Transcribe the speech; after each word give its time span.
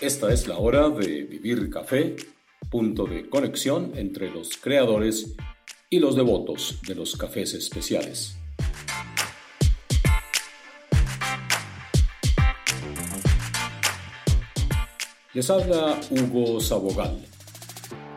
Esta 0.00 0.32
es 0.32 0.48
la 0.48 0.56
hora 0.56 0.88
de 0.88 1.24
Vivir 1.24 1.68
Café, 1.68 2.16
punto 2.70 3.04
de 3.04 3.28
conexión 3.28 3.92
entre 3.96 4.30
los 4.30 4.56
creadores 4.56 5.36
y 5.90 5.98
los 5.98 6.16
devotos 6.16 6.80
de 6.88 6.94
los 6.94 7.18
cafés 7.18 7.52
especiales. 7.52 8.34
Les 15.34 15.50
habla 15.50 16.00
Hugo 16.10 16.60
Sabogal. 16.60 17.22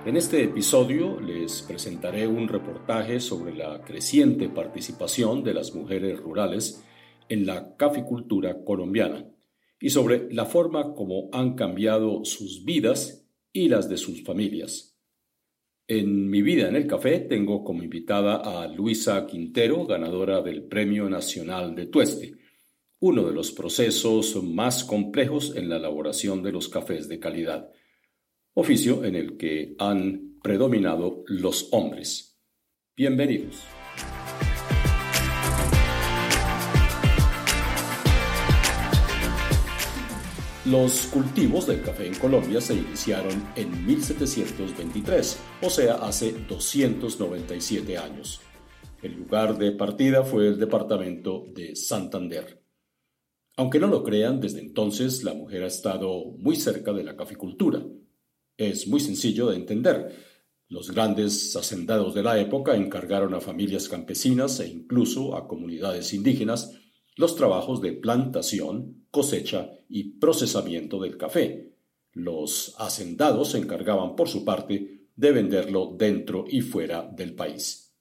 En 0.06 0.16
este 0.16 0.42
episodio 0.42 1.20
les 1.20 1.64
presentaré 1.64 2.28
un 2.28 2.48
reportaje 2.48 3.20
sobre 3.20 3.54
la 3.56 3.82
creciente 3.82 4.48
participación 4.48 5.44
de 5.44 5.54
las 5.54 5.76
mujeres 5.76 6.18
rurales 6.18 6.82
en 7.28 7.46
la 7.46 7.76
caficultura 7.76 8.64
colombiana 8.64 9.26
y 9.84 9.90
sobre 9.90 10.34
la 10.34 10.46
forma 10.46 10.94
como 10.94 11.28
han 11.34 11.56
cambiado 11.56 12.24
sus 12.24 12.64
vidas 12.64 13.28
y 13.52 13.68
las 13.68 13.90
de 13.90 13.98
sus 13.98 14.24
familias. 14.24 14.98
En 15.90 16.30
mi 16.30 16.42
vida 16.42 16.70
en 16.70 16.78
el 16.78 16.88
café 16.88 17.20
tengo 17.20 17.66
como 17.66 17.84
invitada 17.84 18.38
a 18.38 18.66
Luisa 18.70 19.26
Quintero, 19.26 19.86
ganadora 19.86 20.42
del 20.42 20.64
Premio 20.64 21.10
Nacional 21.10 21.76
de 21.76 21.88
Tueste, 21.88 22.34
uno 23.00 23.28
de 23.28 23.34
los 23.34 23.52
procesos 23.52 24.42
más 24.42 24.86
complejos 24.86 25.54
en 25.54 25.68
la 25.68 25.76
elaboración 25.76 26.42
de 26.44 26.54
los 26.54 26.70
cafés 26.70 27.10
de 27.10 27.20
calidad, 27.20 27.70
oficio 28.54 29.04
en 29.04 29.16
el 29.16 29.36
que 29.36 29.76
han 29.80 30.38
predominado 30.42 31.26
los 31.28 31.68
hombres. 31.74 32.40
Bienvenidos. 32.96 33.62
Los 40.66 41.08
cultivos 41.08 41.68
del 41.68 41.82
café 41.82 42.08
en 42.08 42.16
Colombia 42.16 42.62
se 42.62 42.74
iniciaron 42.74 43.50
en 43.58 43.86
1723, 43.86 45.38
o 45.62 45.70
sea, 45.70 45.96
hace 45.96 46.32
297 46.32 47.98
años. 47.98 48.40
El 49.02 49.16
lugar 49.16 49.58
de 49.58 49.74
partida 49.74 50.24
fue 50.24 50.48
el 50.48 50.58
departamento 50.58 51.48
de 51.54 51.76
Santander. 51.76 52.64
Aunque 53.58 53.78
no 53.78 53.88
lo 53.88 54.04
crean, 54.04 54.40
desde 54.40 54.62
entonces 54.62 55.26
la 55.26 55.34
mujer 55.34 55.64
ha 55.64 55.68
estado 55.68 56.32
muy 56.38 56.56
cerca 56.56 56.94
de 56.94 57.04
la 57.04 57.18
caficultura. 57.18 57.84
Es 58.56 58.88
muy 58.88 59.02
sencillo 59.02 59.50
de 59.50 59.58
entender. 59.58 60.16
Los 60.70 60.92
grandes 60.92 61.54
hacendados 61.58 62.16
de 62.16 62.24
la 62.24 62.40
época 62.40 62.74
encargaron 62.78 63.34
a 63.34 63.42
familias 63.42 63.90
campesinas 63.90 64.62
e 64.62 64.70
incluso 64.70 65.36
a 65.36 65.46
comunidades 65.46 66.14
indígenas 66.14 66.72
los 67.16 67.36
trabajos 67.36 67.82
de 67.82 67.94
plantación, 67.94 69.06
cosecha 69.12 69.72
y 69.90 70.20
procesamiento 70.20 71.00
del 71.00 71.18
café. 71.18 71.74
Los 72.12 72.76
hacendados 72.78 73.52
se 73.52 73.58
encargaban, 73.60 74.16
por 74.16 74.30
su 74.30 74.44
parte, 74.44 75.08
de 75.16 75.32
venderlo 75.32 75.96
dentro 75.98 76.46
y 76.48 76.62
fuera 76.62 77.04
del 77.04 77.36
país. 77.36 77.96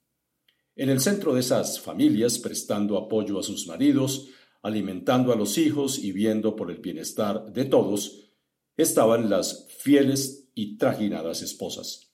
En 0.75 0.89
el 0.89 0.99
centro 1.01 1.33
de 1.33 1.41
esas 1.41 1.79
familias, 1.79 2.39
prestando 2.39 2.97
apoyo 2.97 3.39
a 3.39 3.43
sus 3.43 3.67
maridos, 3.67 4.29
alimentando 4.63 5.31
a 5.31 5.35
los 5.35 5.57
hijos 5.57 5.99
y 5.99 6.11
viendo 6.11 6.55
por 6.55 6.71
el 6.71 6.79
bienestar 6.79 7.51
de 7.51 7.65
todos, 7.65 8.31
estaban 8.75 9.29
las 9.29 9.67
fieles 9.77 10.49
y 10.55 10.77
trajinadas 10.77 11.41
esposas. 11.43 12.13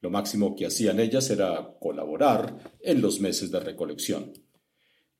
Lo 0.00 0.10
máximo 0.10 0.56
que 0.56 0.66
hacían 0.66 0.98
ellas 0.98 1.30
era 1.30 1.76
colaborar 1.78 2.76
en 2.80 3.00
los 3.00 3.20
meses 3.20 3.50
de 3.50 3.60
recolección. 3.60 4.32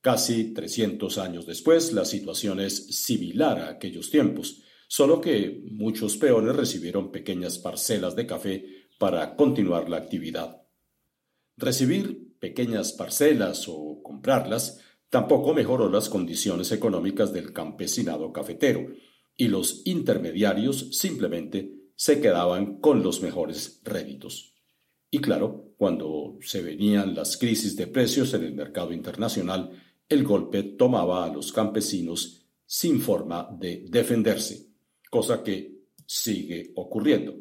Casi 0.01 0.53
300 0.53 1.19
años 1.19 1.45
después, 1.45 1.93
la 1.93 2.05
situación 2.05 2.59
es 2.59 2.87
similar 2.87 3.59
a 3.59 3.69
aquellos 3.69 4.09
tiempos, 4.09 4.63
solo 4.87 5.21
que 5.21 5.63
muchos 5.71 6.17
peones 6.17 6.55
recibieron 6.55 7.11
pequeñas 7.11 7.59
parcelas 7.59 8.15
de 8.15 8.25
café 8.25 8.65
para 8.97 9.35
continuar 9.35 9.89
la 9.89 9.97
actividad. 9.97 10.63
Recibir 11.55 12.35
pequeñas 12.39 12.93
parcelas 12.93 13.67
o 13.67 14.01
comprarlas 14.03 14.79
tampoco 15.11 15.53
mejoró 15.53 15.89
las 15.89 16.09
condiciones 16.09 16.71
económicas 16.71 17.31
del 17.31 17.53
campesinado 17.53 18.33
cafetero, 18.33 18.87
y 19.37 19.47
los 19.47 19.81
intermediarios 19.85 20.89
simplemente 20.97 21.73
se 21.95 22.19
quedaban 22.19 22.79
con 22.79 23.03
los 23.03 23.21
mejores 23.21 23.81
réditos. 23.83 24.55
Y 25.09 25.19
claro, 25.19 25.73
cuando 25.77 26.37
se 26.41 26.61
venían 26.61 27.15
las 27.15 27.37
crisis 27.37 27.75
de 27.75 27.87
precios 27.87 28.33
en 28.33 28.43
el 28.43 28.53
mercado 28.53 28.93
internacional, 28.93 29.80
el 30.11 30.23
golpe 30.23 30.63
tomaba 30.63 31.25
a 31.25 31.33
los 31.33 31.51
campesinos 31.51 32.45
sin 32.65 32.99
forma 32.99 33.49
de 33.59 33.85
defenderse, 33.89 34.67
cosa 35.09 35.43
que 35.43 35.81
sigue 36.05 36.71
ocurriendo. 36.75 37.35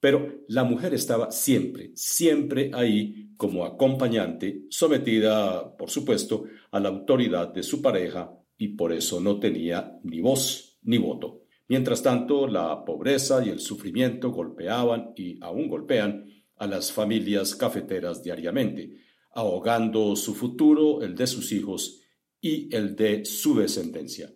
Pero 0.00 0.44
la 0.48 0.64
mujer 0.64 0.94
estaba 0.94 1.30
siempre, 1.30 1.92
siempre 1.94 2.70
ahí 2.74 3.30
como 3.36 3.64
acompañante, 3.64 4.64
sometida, 4.68 5.76
por 5.76 5.90
supuesto, 5.90 6.44
a 6.70 6.80
la 6.80 6.88
autoridad 6.88 7.48
de 7.52 7.62
su 7.62 7.80
pareja 7.80 8.32
y 8.56 8.68
por 8.68 8.92
eso 8.92 9.20
no 9.20 9.38
tenía 9.38 9.98
ni 10.02 10.20
voz 10.20 10.78
ni 10.82 10.98
voto. 10.98 11.42
Mientras 11.68 12.02
tanto, 12.02 12.46
la 12.46 12.84
pobreza 12.84 13.44
y 13.44 13.48
el 13.48 13.60
sufrimiento 13.60 14.30
golpeaban 14.30 15.12
y 15.16 15.38
aún 15.40 15.68
golpean 15.68 16.26
a 16.56 16.66
las 16.66 16.92
familias 16.92 17.54
cafeteras 17.54 18.22
diariamente, 18.22 18.98
ahogando 19.32 20.16
su 20.16 20.34
futuro, 20.34 21.02
el 21.02 21.14
de 21.14 21.26
sus 21.26 21.52
hijos 21.52 22.00
y 22.40 22.74
el 22.74 22.96
de 22.96 23.24
su 23.24 23.54
descendencia. 23.54 24.32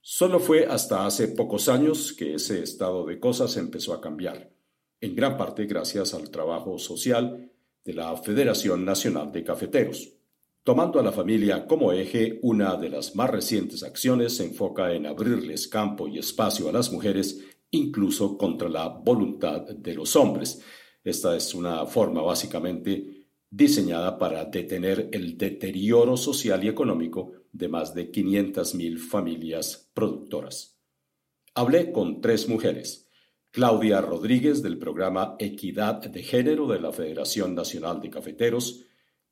Solo 0.00 0.40
fue 0.40 0.66
hasta 0.66 1.06
hace 1.06 1.28
pocos 1.28 1.68
años 1.68 2.12
que 2.12 2.34
ese 2.34 2.62
estado 2.62 3.06
de 3.06 3.20
cosas 3.20 3.56
empezó 3.56 3.94
a 3.94 4.00
cambiar, 4.00 4.52
en 5.00 5.14
gran 5.14 5.36
parte 5.36 5.66
gracias 5.66 6.14
al 6.14 6.30
trabajo 6.30 6.78
social 6.78 7.52
de 7.84 7.94
la 7.94 8.16
Federación 8.16 8.84
Nacional 8.84 9.30
de 9.32 9.44
Cafeteros. 9.44 10.12
Tomando 10.64 11.00
a 11.00 11.02
la 11.02 11.10
familia 11.10 11.66
como 11.66 11.92
eje, 11.92 12.38
una 12.42 12.76
de 12.76 12.88
las 12.88 13.16
más 13.16 13.30
recientes 13.30 13.82
acciones 13.82 14.36
se 14.36 14.44
enfoca 14.44 14.92
en 14.92 15.06
abrirles 15.06 15.66
campo 15.66 16.06
y 16.06 16.18
espacio 16.18 16.68
a 16.68 16.72
las 16.72 16.92
mujeres, 16.92 17.40
incluso 17.70 18.38
contra 18.38 18.68
la 18.68 18.88
voluntad 18.88 19.62
de 19.62 19.94
los 19.94 20.14
hombres. 20.14 20.62
Esta 21.02 21.36
es 21.36 21.52
una 21.54 21.84
forma 21.86 22.22
básicamente 22.22 23.21
diseñada 23.52 24.18
para 24.18 24.46
detener 24.46 25.10
el 25.12 25.36
deterioro 25.36 26.16
social 26.16 26.64
y 26.64 26.68
económico 26.68 27.32
de 27.52 27.68
más 27.68 27.94
de 27.94 28.10
500.000 28.10 28.96
familias 28.96 29.90
productoras. 29.92 30.80
Hablé 31.54 31.92
con 31.92 32.22
tres 32.22 32.48
mujeres. 32.48 33.10
Claudia 33.50 34.00
Rodríguez 34.00 34.62
del 34.62 34.78
programa 34.78 35.36
Equidad 35.38 36.00
de 36.00 36.22
Género 36.22 36.66
de 36.66 36.80
la 36.80 36.92
Federación 36.92 37.54
Nacional 37.54 38.00
de 38.00 38.08
Cafeteros, 38.08 38.86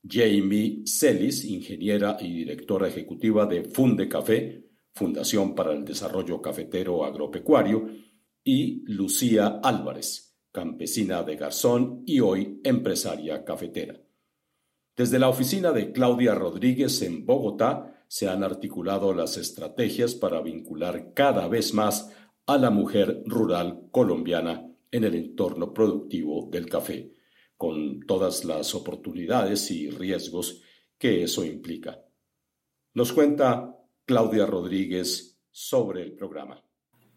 Jamie 0.07 0.83
Celis, 0.85 1.47
ingeniera 1.47 2.19
y 2.21 2.31
directora 2.31 2.89
ejecutiva 2.89 3.47
de 3.47 3.65
Funde 3.65 4.07
Café, 4.07 4.67
Fundación 4.93 5.55
para 5.55 5.73
el 5.73 5.83
Desarrollo 5.87 6.43
Cafetero 6.43 7.07
Agropecuario, 7.07 7.89
y 8.45 8.83
Lucía 8.85 9.61
Álvarez, 9.63 10.37
campesina 10.53 11.23
de 11.23 11.37
Garzón 11.37 12.03
y 12.05 12.21
hoy 12.21 12.61
empresaria 12.65 13.43
cafetera. 13.45 13.99
Desde 15.00 15.19
la 15.19 15.31
oficina 15.31 15.72
de 15.72 15.93
Claudia 15.93 16.34
Rodríguez 16.34 17.00
en 17.00 17.25
Bogotá 17.25 18.05
se 18.06 18.28
han 18.28 18.44
articulado 18.44 19.15
las 19.15 19.38
estrategias 19.38 20.15
para 20.15 20.43
vincular 20.43 21.15
cada 21.15 21.49
vez 21.49 21.72
más 21.72 22.15
a 22.44 22.59
la 22.59 22.69
mujer 22.69 23.22
rural 23.25 23.89
colombiana 23.93 24.69
en 24.91 25.05
el 25.05 25.15
entorno 25.15 25.72
productivo 25.72 26.50
del 26.53 26.69
café, 26.69 27.15
con 27.56 28.00
todas 28.00 28.44
las 28.44 28.75
oportunidades 28.75 29.71
y 29.71 29.89
riesgos 29.89 30.60
que 30.98 31.22
eso 31.22 31.47
implica. 31.47 32.04
Nos 32.92 33.15
cuenta 33.15 33.75
Claudia 34.04 34.45
Rodríguez 34.45 35.41
sobre 35.51 36.03
el 36.03 36.13
programa. 36.13 36.63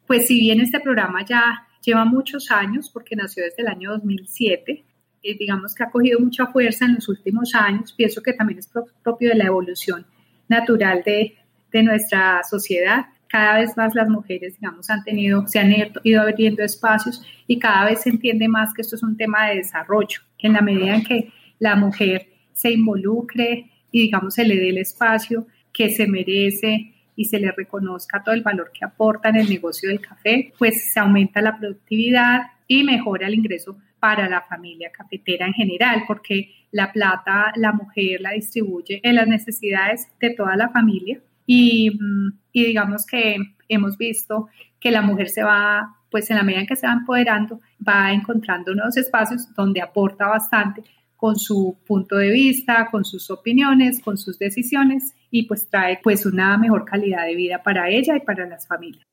Pues 0.08 0.28
si 0.28 0.40
bien 0.40 0.62
este 0.62 0.80
programa 0.80 1.26
ya 1.26 1.68
lleva 1.86 2.06
muchos 2.06 2.50
años, 2.50 2.90
porque 2.90 3.18
nació 3.18 3.44
desde 3.44 3.62
el 3.62 3.68
año 3.68 3.92
2007, 3.92 4.86
eh, 5.24 5.38
digamos 5.40 5.74
que 5.74 5.84
ha 5.84 5.90
cogido 5.90 6.20
mucha 6.20 6.48
fuerza 6.48 6.86
en 6.86 6.96
los 6.96 7.08
últimos 7.08 7.56
años. 7.56 7.94
Pienso 7.94 8.22
que 8.22 8.34
también 8.34 8.60
es 8.60 8.70
propio 9.02 9.30
de 9.30 9.36
la 9.36 9.46
evolución 9.46 10.06
natural 10.48 11.02
de, 11.06 11.38
de 11.72 11.84
nuestra 11.84 12.42
sociedad. 12.44 13.06
Cada 13.28 13.60
vez 13.60 13.76
más 13.78 13.96
las 13.96 14.10
mujeres, 14.10 14.60
digamos, 14.60 14.90
han 14.90 15.04
tenido, 15.04 15.48
se 15.48 15.60
han 15.60 15.74
ido 16.04 16.22
abriendo 16.22 16.64
espacios 16.64 17.24
y 17.48 17.58
cada 17.58 17.86
vez 17.86 18.02
se 18.02 18.10
entiende 18.10 18.48
más 18.48 18.74
que 18.74 18.82
esto 18.82 18.96
es 18.96 19.04
un 19.04 19.18
tema 19.18 19.48
de 19.48 19.56
desarrollo, 19.56 20.20
que 20.38 20.48
en 20.48 20.54
la 20.54 20.62
medida 20.62 20.96
en 20.96 21.04
que 21.04 21.32
la 21.58 21.76
mujer 21.76 22.28
se 22.52 22.72
involucre 22.72 23.72
y, 23.92 24.02
digamos, 24.04 24.36
se 24.36 24.44
le 24.44 24.56
dé 24.58 24.70
el 24.70 24.78
espacio 24.78 25.48
que 25.72 25.90
se 25.90 26.08
merece 26.08 26.94
y 27.16 27.26
se 27.26 27.40
le 27.40 27.52
reconozca 27.52 28.24
todo 28.24 28.36
el 28.36 28.42
valor 28.42 28.72
que 28.72 28.86
aporta 28.86 29.30
en 29.30 29.38
el 29.38 29.50
negocio 29.50 29.90
del 29.90 30.02
café, 30.02 30.54
pues 30.58 30.92
se 30.92 31.00
aumenta 31.00 31.42
la 31.42 31.58
productividad 31.58 32.42
y 32.68 32.84
mejora 32.84 33.28
el 33.28 33.36
ingreso 33.36 33.78
para 34.00 34.28
la 34.28 34.42
familia 34.42 34.92
cafetera 34.92 35.46
en 35.48 35.54
general, 35.54 36.04
porque 36.08 36.50
la 36.72 36.92
plata 36.92 37.54
la 37.56 37.72
mujer 37.72 38.22
la 38.22 38.32
distribuye 38.32 39.00
en 39.04 39.16
las 39.16 39.28
necesidades 39.28 40.08
de 40.20 40.32
toda 40.32 40.56
la 40.56 40.70
familia 40.70 41.22
y, 41.46 41.92
mm, 41.92 42.40
digamos 42.54 43.06
que 43.06 43.38
hemos 43.70 43.98
visto 43.98 44.48
que 44.80 44.92
la 44.92 45.02
mujer 45.02 45.30
se 45.30 45.44
va 45.44 45.96
pues 46.12 46.30
en 46.30 46.38
la 46.38 46.44
medida 46.44 46.62
en 46.62 46.68
que 46.68 46.76
se 46.76 46.86
va 46.86 46.94
empoderando, 46.94 47.60
va 47.86 48.12
encontrando 48.12 48.76
nuevos 48.76 48.98
espacios 48.98 49.52
donde 49.56 49.82
aporta 49.82 50.28
bastante 50.28 50.84
con 51.16 51.38
su 51.38 51.78
punto 51.88 52.18
de 52.18 52.30
vista, 52.30 52.90
con 52.92 53.06
sus 53.06 53.32
opiniones, 53.32 54.02
con 54.02 54.18
sus 54.18 54.38
decisiones 54.38 55.16
y 55.32 55.44
pues 55.48 55.70
trae 55.70 56.00
pues 56.04 56.26
una 56.26 56.58
mejor 56.58 56.86
calidad 56.86 57.26
de 57.26 57.36
vida 57.36 57.64
para 57.64 57.90
ella 57.90 58.18
y 58.18 58.20
para 58.20 58.46
las 58.46 58.68
familias. 58.68 59.04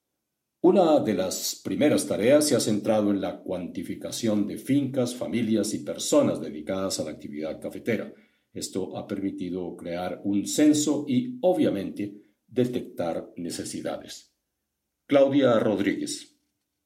Una 0.62 1.01
de 1.01 1.15
las 1.15 1.59
primeras 1.65 2.07
tareas 2.07 2.47
se 2.47 2.55
ha 2.55 2.61
centrado 2.61 3.11
en 3.11 3.23
la 3.23 3.39
cuantificación 3.39 4.47
de 4.47 4.59
fincas, 4.59 5.17
familias 5.17 5.73
y 5.73 5.83
personas 5.83 6.39
dedicadas 6.39 7.01
a 7.01 7.05
la 7.05 7.12
actividad 7.12 7.59
cafetera. 7.59 8.12
Esto 8.53 8.99
ha 8.99 9.07
permitido 9.07 9.75
crear 9.75 10.21
un 10.23 10.47
censo 10.47 11.07
y, 11.09 11.39
obviamente, 11.41 12.12
detectar 12.47 13.31
necesidades. 13.37 14.37
Claudia 15.07 15.59
Rodríguez. 15.59 16.39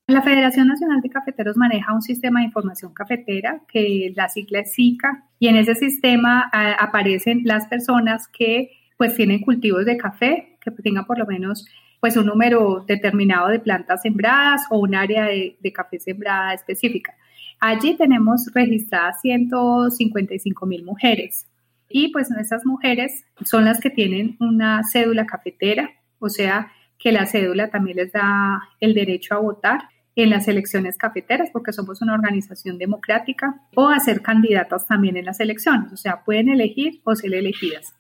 La 0.07 0.23
Federación 0.23 0.69
Nacional 0.69 1.01
de 1.01 1.11
Cafeteros 1.11 1.57
maneja 1.57 1.95
un 1.95 2.03
sistema 2.03 2.41
de 2.41 2.47
información 2.47 2.95
cafetera 2.95 3.65
que 3.67 4.13
la 4.15 4.29
sigla 4.29 4.61
es 4.61 4.73
SICA 4.73 5.31
y 5.41 5.49
en 5.49 5.57
ese 5.57 5.75
sistema 5.75 6.49
aparecen 6.79 7.41
las 7.45 7.67
personas 7.67 8.29
que 8.29 8.71
pues 8.97 9.17
tienen 9.17 9.41
cultivos 9.41 9.85
de 9.85 9.97
café, 9.97 10.59
que 10.61 10.71
tengan 10.71 11.07
por 11.07 11.19
lo 11.19 11.27
menos 11.27 11.67
pues 12.05 12.19
un 12.19 12.27
número 12.27 12.85
determinado 12.87 13.49
de 13.49 13.61
plantas 13.61 14.03
sembradas 14.03 14.61
o 14.69 14.79
un 14.79 14.95
área 14.95 15.25
de, 15.25 15.57
de 15.59 15.73
café 15.73 15.99
sembrada 15.99 16.53
específica. 16.53 17.15
Allí 17.59 17.97
tenemos 17.97 18.45
registradas 18.53 19.23
155 19.23 20.67
mil 20.67 20.85
mujeres 20.85 21.47
y 21.89 22.13
pues 22.13 22.31
esas 22.33 22.67
mujeres 22.67 23.25
son 23.47 23.65
las 23.65 23.81
que 23.81 23.89
tienen 23.89 24.37
una 24.39 24.83
cédula 24.85 25.25
cafetera, 25.25 25.93
o 26.19 26.29
sea 26.29 26.71
que 26.99 27.11
la 27.11 27.25
cédula 27.25 27.71
también 27.71 27.97
les 27.97 28.13
da 28.13 28.61
el 28.81 28.93
derecho 28.93 29.35
a 29.35 29.39
votar 29.39 29.89
en 30.15 30.29
las 30.29 30.47
elecciones 30.47 30.99
cafeteras, 30.99 31.49
porque 31.55 31.73
somos 31.73 32.03
una 32.03 32.13
organización 32.13 32.77
democrática, 32.77 33.63
o 33.77 33.89
a 33.89 33.99
ser 33.99 34.21
candidatas 34.21 34.87
también 34.87 35.17
en 35.17 35.25
las 35.25 35.41
elecciones, 35.41 35.91
o 35.91 35.97
sea, 35.97 36.23
pueden 36.23 36.51
elegir 36.51 37.01
o 37.05 37.17
ser 37.17 37.33
elegidas. 37.33 37.95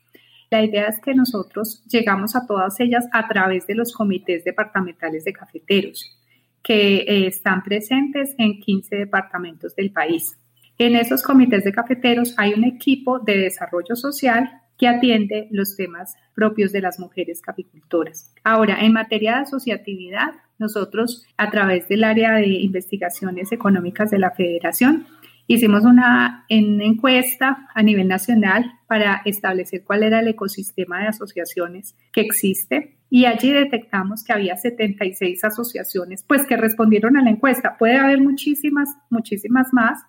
La 0.50 0.62
idea 0.62 0.86
es 0.86 1.00
que 1.00 1.14
nosotros 1.14 1.82
llegamos 1.88 2.36
a 2.36 2.46
todas 2.46 2.78
ellas 2.80 3.06
a 3.12 3.26
través 3.28 3.66
de 3.66 3.74
los 3.74 3.92
comités 3.92 4.44
departamentales 4.44 5.24
de 5.24 5.32
cafeteros, 5.32 6.18
que 6.62 6.96
eh, 6.96 7.26
están 7.26 7.62
presentes 7.62 8.34
en 8.38 8.60
15 8.60 8.96
departamentos 8.96 9.74
del 9.74 9.92
país. 9.92 10.38
En 10.78 10.96
esos 10.96 11.22
comités 11.22 11.64
de 11.64 11.72
cafeteros 11.72 12.34
hay 12.36 12.54
un 12.54 12.64
equipo 12.64 13.20
de 13.20 13.38
desarrollo 13.38 13.94
social 13.94 14.60
que 14.76 14.88
atiende 14.88 15.46
los 15.50 15.76
temas 15.76 16.16
propios 16.34 16.72
de 16.72 16.80
las 16.80 16.98
mujeres 16.98 17.40
caficultoras. 17.40 18.32
Ahora, 18.42 18.84
en 18.84 18.92
materia 18.92 19.36
de 19.36 19.42
asociatividad, 19.42 20.32
nosotros, 20.58 21.24
a 21.36 21.50
través 21.50 21.88
del 21.88 22.04
área 22.04 22.34
de 22.34 22.48
investigaciones 22.48 23.52
económicas 23.52 24.10
de 24.10 24.18
la 24.18 24.32
Federación, 24.32 25.06
hicimos 25.46 25.84
una, 25.84 26.44
encuesta 26.48 27.68
a 27.74 27.82
nivel 27.82 28.08
nacional 28.08 28.72
para 28.86 29.22
establecer 29.24 29.84
cuál 29.84 30.02
era 30.02 30.20
el 30.20 30.28
ecosistema 30.28 31.00
de 31.00 31.08
asociaciones 31.08 31.96
que 32.12 32.22
existe 32.22 32.96
y 33.10 33.26
allí 33.26 33.52
detectamos 33.52 34.24
que 34.24 34.32
había 34.32 34.56
76 34.56 35.44
asociaciones 35.44 36.24
pues 36.26 36.46
que 36.46 36.56
respondieron 36.56 37.16
a 37.16 37.22
la 37.22 37.30
encuesta. 37.30 37.76
Puede 37.78 37.96
haber 37.96 38.20
muchísimas, 38.20 38.88
muchísimas 39.10 39.72
más, 39.72 40.00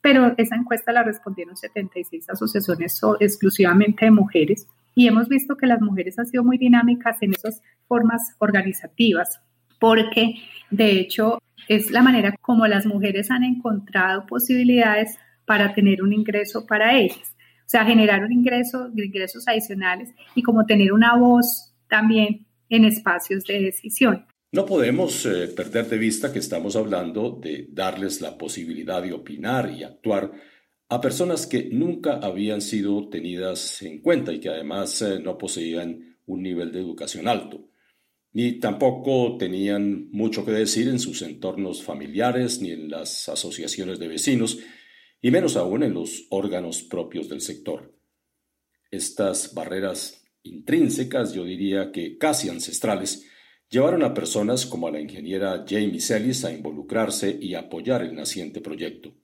pero 0.00 0.34
esa 0.38 0.56
encuesta 0.56 0.92
la 0.92 1.02
respondieron 1.02 1.56
76 1.56 2.30
asociaciones 2.30 3.00
exclusivamente 3.20 4.04
de 4.04 4.10
mujeres 4.10 4.66
y 4.94 5.08
hemos 5.08 5.28
visto 5.28 5.56
que 5.56 5.66
las 5.66 5.80
mujeres 5.80 6.18
han 6.18 6.26
sido 6.26 6.44
muy 6.44 6.56
dinámicas 6.56 7.20
en 7.20 7.32
esas 7.32 7.62
formas 7.88 8.34
organizativas 8.38 9.40
porque 9.84 10.36
de 10.70 10.98
hecho 10.98 11.42
es 11.68 11.90
la 11.90 12.00
manera 12.00 12.34
como 12.40 12.66
las 12.66 12.86
mujeres 12.86 13.30
han 13.30 13.44
encontrado 13.44 14.24
posibilidades 14.24 15.18
para 15.44 15.74
tener 15.74 16.02
un 16.02 16.14
ingreso 16.14 16.64
para 16.66 16.96
ellas. 16.98 17.34
O 17.66 17.68
sea, 17.68 17.84
generar 17.84 18.24
un 18.24 18.32
ingreso, 18.32 18.90
ingresos 18.96 19.46
adicionales 19.46 20.08
y 20.34 20.42
como 20.42 20.64
tener 20.64 20.90
una 20.90 21.18
voz 21.18 21.74
también 21.86 22.46
en 22.70 22.86
espacios 22.86 23.44
de 23.44 23.60
decisión. 23.60 24.24
No 24.52 24.64
podemos 24.64 25.26
eh, 25.26 25.48
perder 25.48 25.86
de 25.86 25.98
vista 25.98 26.32
que 26.32 26.38
estamos 26.38 26.76
hablando 26.76 27.38
de 27.38 27.66
darles 27.70 28.22
la 28.22 28.38
posibilidad 28.38 29.02
de 29.02 29.12
opinar 29.12 29.70
y 29.70 29.84
actuar 29.84 30.32
a 30.88 30.98
personas 30.98 31.46
que 31.46 31.68
nunca 31.70 32.20
habían 32.22 32.62
sido 32.62 33.10
tenidas 33.10 33.82
en 33.82 34.00
cuenta 34.00 34.32
y 34.32 34.40
que 34.40 34.48
además 34.48 35.02
eh, 35.02 35.20
no 35.22 35.36
poseían 35.36 36.16
un 36.24 36.42
nivel 36.42 36.72
de 36.72 36.80
educación 36.80 37.28
alto 37.28 37.68
ni 38.34 38.58
tampoco 38.58 39.36
tenían 39.38 40.10
mucho 40.10 40.44
que 40.44 40.50
decir 40.50 40.88
en 40.88 40.98
sus 40.98 41.22
entornos 41.22 41.82
familiares 41.82 42.60
ni 42.60 42.72
en 42.72 42.90
las 42.90 43.28
asociaciones 43.28 44.00
de 44.00 44.08
vecinos, 44.08 44.58
y 45.22 45.30
menos 45.30 45.56
aún 45.56 45.84
en 45.84 45.94
los 45.94 46.26
órganos 46.30 46.82
propios 46.82 47.28
del 47.28 47.40
sector. 47.40 47.94
Estas 48.90 49.54
barreras 49.54 50.26
intrínsecas, 50.42 51.32
yo 51.32 51.44
diría 51.44 51.92
que 51.92 52.18
casi 52.18 52.48
ancestrales, 52.48 53.24
llevaron 53.70 54.02
a 54.02 54.12
personas 54.12 54.66
como 54.66 54.88
a 54.88 54.90
la 54.90 55.00
ingeniera 55.00 55.64
Jamie 55.66 56.00
Sellis 56.00 56.44
a 56.44 56.52
involucrarse 56.52 57.38
y 57.40 57.54
apoyar 57.54 58.02
el 58.02 58.16
naciente 58.16 58.60
proyecto. 58.60 59.14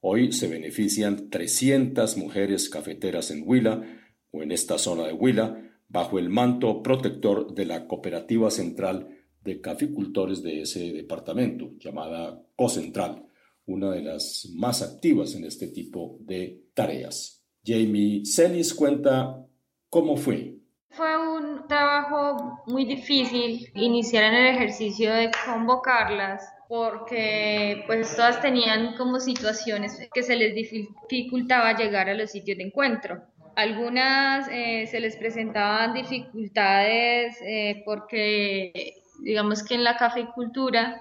Hoy 0.00 0.32
se 0.32 0.46
benefician 0.46 1.28
300 1.28 2.16
mujeres 2.18 2.68
cafeteras 2.68 3.32
en 3.32 3.42
Huila 3.44 3.82
o 4.30 4.42
en 4.44 4.52
esta 4.52 4.78
zona 4.78 5.08
de 5.08 5.12
Huila, 5.12 5.63
bajo 5.88 6.18
el 6.18 6.28
manto 6.28 6.82
protector 6.82 7.54
de 7.54 7.66
la 7.66 7.86
Cooperativa 7.86 8.50
Central 8.50 9.08
de 9.42 9.60
Caficultores 9.60 10.42
de 10.42 10.62
ese 10.62 10.92
departamento, 10.92 11.72
llamada 11.78 12.42
COCentral, 12.56 13.26
una 13.66 13.90
de 13.90 14.02
las 14.02 14.48
más 14.54 14.82
activas 14.82 15.34
en 15.34 15.44
este 15.44 15.68
tipo 15.68 16.18
de 16.20 16.64
tareas. 16.74 17.44
Jamie 17.64 18.24
Celis 18.24 18.74
cuenta 18.74 19.46
cómo 19.88 20.16
fue. 20.16 20.56
Fue 20.90 21.16
un 21.16 21.66
trabajo 21.66 22.62
muy 22.66 22.84
difícil 22.84 23.68
iniciar 23.74 24.24
en 24.24 24.34
el 24.34 24.54
ejercicio 24.54 25.12
de 25.12 25.30
convocarlas 25.44 26.42
porque 26.68 27.82
pues 27.86 28.14
todas 28.14 28.40
tenían 28.40 28.96
como 28.96 29.18
situaciones 29.18 29.98
que 30.12 30.22
se 30.22 30.36
les 30.36 30.54
dificultaba 30.54 31.76
llegar 31.76 32.08
a 32.08 32.14
los 32.14 32.30
sitios 32.30 32.58
de 32.58 32.64
encuentro. 32.64 33.22
Algunas 33.56 34.48
eh, 34.50 34.86
se 34.88 34.98
les 35.00 35.16
presentaban 35.16 35.94
dificultades 35.94 37.36
eh, 37.42 37.82
porque, 37.84 38.94
digamos 39.22 39.62
que 39.62 39.74
en 39.74 39.84
la 39.84 39.96
cafeicultura 39.96 41.00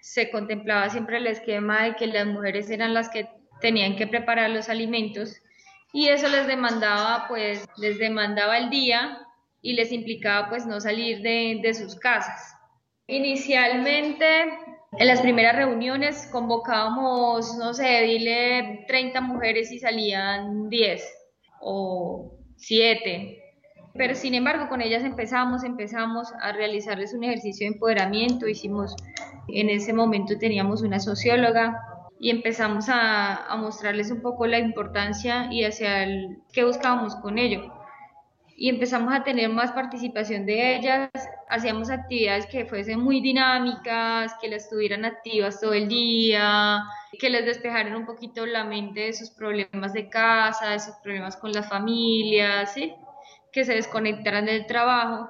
se 0.00 0.30
contemplaba 0.30 0.90
siempre 0.90 1.18
el 1.18 1.26
esquema 1.28 1.84
de 1.84 1.96
que 1.96 2.08
las 2.08 2.26
mujeres 2.26 2.68
eran 2.70 2.94
las 2.94 3.08
que 3.08 3.28
tenían 3.60 3.96
que 3.96 4.08
preparar 4.08 4.50
los 4.50 4.68
alimentos 4.68 5.40
y 5.92 6.08
eso 6.08 6.28
les 6.28 6.48
demandaba, 6.48 7.26
pues, 7.28 7.64
les 7.76 7.98
demandaba 7.98 8.58
el 8.58 8.70
día 8.70 9.18
y 9.62 9.74
les 9.74 9.92
implicaba, 9.92 10.48
pues, 10.48 10.66
no 10.66 10.80
salir 10.80 11.22
de, 11.22 11.60
de 11.62 11.74
sus 11.74 11.94
casas. 11.94 12.56
Inicialmente, 13.06 14.26
en 14.98 15.06
las 15.06 15.20
primeras 15.20 15.54
reuniones 15.54 16.28
convocábamos, 16.32 17.56
no 17.56 17.72
sé, 17.72 18.02
dile 18.02 18.84
30 18.88 19.20
mujeres 19.20 19.70
y 19.70 19.78
salían 19.78 20.68
10 20.68 21.23
o 21.60 22.36
siete. 22.56 23.40
Pero 23.94 24.14
sin 24.14 24.34
embargo, 24.34 24.68
con 24.68 24.80
ellas 24.80 25.04
empezamos, 25.04 25.62
empezamos 25.62 26.32
a 26.40 26.52
realizarles 26.52 27.14
un 27.14 27.24
ejercicio 27.24 27.66
de 27.66 27.74
empoderamiento. 27.74 28.48
Hicimos, 28.48 28.96
en 29.48 29.70
ese 29.70 29.92
momento 29.92 30.36
teníamos 30.38 30.82
una 30.82 30.98
socióloga 30.98 31.80
y 32.18 32.30
empezamos 32.30 32.88
a, 32.88 33.46
a 33.46 33.56
mostrarles 33.56 34.10
un 34.10 34.20
poco 34.20 34.46
la 34.46 34.58
importancia 34.58 35.48
y 35.52 35.64
hacia 35.64 36.02
el 36.04 36.38
qué 36.52 36.64
buscábamos 36.64 37.16
con 37.16 37.38
ello 37.38 37.72
y 38.56 38.68
empezamos 38.68 39.12
a 39.12 39.24
tener 39.24 39.48
más 39.48 39.72
participación 39.72 40.46
de 40.46 40.76
ellas, 40.76 41.10
hacíamos 41.48 41.90
actividades 41.90 42.46
que 42.46 42.64
fuesen 42.64 43.00
muy 43.00 43.20
dinámicas, 43.20 44.32
que 44.40 44.48
las 44.48 44.70
tuvieran 44.70 45.04
activas 45.04 45.60
todo 45.60 45.72
el 45.72 45.88
día, 45.88 46.82
que 47.18 47.30
les 47.30 47.44
despejaran 47.44 47.96
un 47.96 48.06
poquito 48.06 48.46
la 48.46 48.64
mente 48.64 49.00
de 49.00 49.12
sus 49.12 49.30
problemas 49.30 49.92
de 49.92 50.08
casa, 50.08 50.70
de 50.70 50.78
sus 50.78 50.94
problemas 51.02 51.36
con 51.36 51.52
las 51.52 51.68
familias, 51.68 52.74
que 53.52 53.64
se 53.64 53.74
desconectaran 53.74 54.46
del 54.46 54.66
trabajo. 54.66 55.28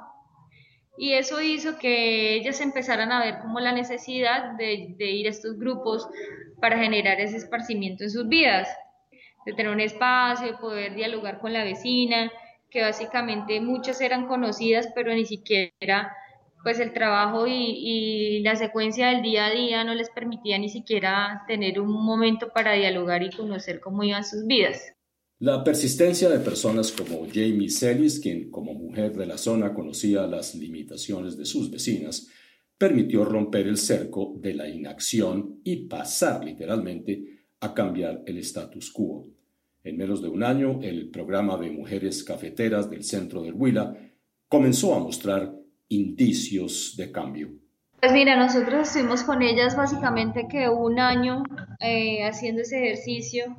Y 0.98 1.14
eso 1.14 1.40
hizo 1.40 1.78
que 1.78 2.34
ellas 2.34 2.60
empezaran 2.60 3.10
a 3.10 3.24
ver 3.24 3.38
como 3.40 3.58
la 3.58 3.72
necesidad 3.72 4.52
de, 4.52 4.94
de 4.98 5.10
ir 5.10 5.26
a 5.26 5.30
estos 5.30 5.58
grupos 5.58 6.08
para 6.60 6.78
generar 6.78 7.20
ese 7.20 7.38
esparcimiento 7.38 8.04
en 8.04 8.10
sus 8.10 8.28
vidas, 8.28 8.68
de 9.46 9.54
tener 9.54 9.72
un 9.72 9.80
espacio, 9.80 10.46
de 10.46 10.58
poder 10.58 10.94
dialogar 10.94 11.40
con 11.40 11.52
la 11.52 11.64
vecina, 11.64 12.30
que 12.74 12.80
básicamente 12.80 13.60
muchas 13.60 14.00
eran 14.00 14.26
conocidas, 14.26 14.88
pero 14.96 15.14
ni 15.14 15.24
siquiera 15.24 16.12
pues 16.64 16.80
el 16.80 16.92
trabajo 16.92 17.46
y, 17.46 18.40
la 18.42 18.56
secuencia 18.56 19.10
del 19.10 19.22
día 19.22 19.46
a 19.46 19.52
día 19.52 19.84
no 19.84 19.94
les 19.94 20.10
permitía 20.10 20.58
ni 20.58 20.68
siquiera 20.68 21.44
tener 21.46 21.78
un 21.78 21.92
momento 21.92 22.48
para 22.52 22.72
dialogar 22.72 23.22
y 23.22 23.30
conocer 23.30 23.80
cómo 23.80 24.02
iban 24.02 24.24
sus 24.24 24.44
vidas. 24.46 24.92
La 25.38 25.62
persistencia 25.62 26.28
de 26.28 26.40
personas 26.40 26.90
como 26.90 27.26
Jamie 27.32 27.70
Celis, 27.70 28.18
quien 28.18 28.50
como 28.50 28.74
mujer 28.74 29.14
de 29.14 29.26
la 29.26 29.38
zona 29.38 29.72
conocía 29.72 30.26
las 30.26 30.54
limitaciones 30.54 31.36
de 31.36 31.44
sus 31.44 31.70
vecinas, 31.70 32.28
permitió 32.76 33.24
romper 33.24 33.68
el 33.68 33.76
cerco 33.76 34.34
de 34.38 34.54
la 34.54 34.68
inacción 34.68 35.60
y 35.62 35.86
pasar 35.86 36.44
literalmente 36.44 37.46
a 37.60 37.72
cambiar 37.72 38.22
el 38.26 38.38
status 38.38 38.90
quo. 38.90 39.33
En 39.84 39.98
menos 39.98 40.22
de 40.22 40.30
un 40.30 40.42
año, 40.42 40.80
el 40.82 41.10
programa 41.10 41.58
de 41.58 41.70
mujeres 41.70 42.24
cafeteras 42.24 42.88
del 42.88 43.04
centro 43.04 43.42
del 43.42 43.52
Huila 43.52 43.94
comenzó 44.48 44.94
a 44.94 44.98
mostrar 44.98 45.54
indicios 45.88 46.94
de 46.96 47.12
cambio. 47.12 47.50
Pues 48.00 48.10
mira, 48.14 48.34
nosotros 48.34 48.88
estuvimos 48.88 49.22
con 49.24 49.42
ellas 49.42 49.76
básicamente 49.76 50.46
que 50.48 50.70
un 50.70 50.98
año 50.98 51.42
eh, 51.80 52.24
haciendo 52.24 52.62
ese 52.62 52.78
ejercicio 52.78 53.56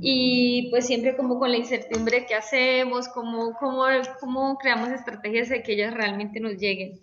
y 0.00 0.70
pues 0.70 0.88
siempre 0.88 1.16
como 1.16 1.38
con 1.38 1.52
la 1.52 1.58
incertidumbre 1.58 2.26
que 2.26 2.34
hacemos, 2.34 3.08
cómo, 3.08 3.54
cómo, 3.60 3.84
cómo 4.18 4.58
creamos 4.58 4.90
estrategias 4.90 5.50
de 5.50 5.62
que 5.62 5.74
ellas 5.74 5.94
realmente 5.94 6.40
nos 6.40 6.56
lleguen. 6.56 6.98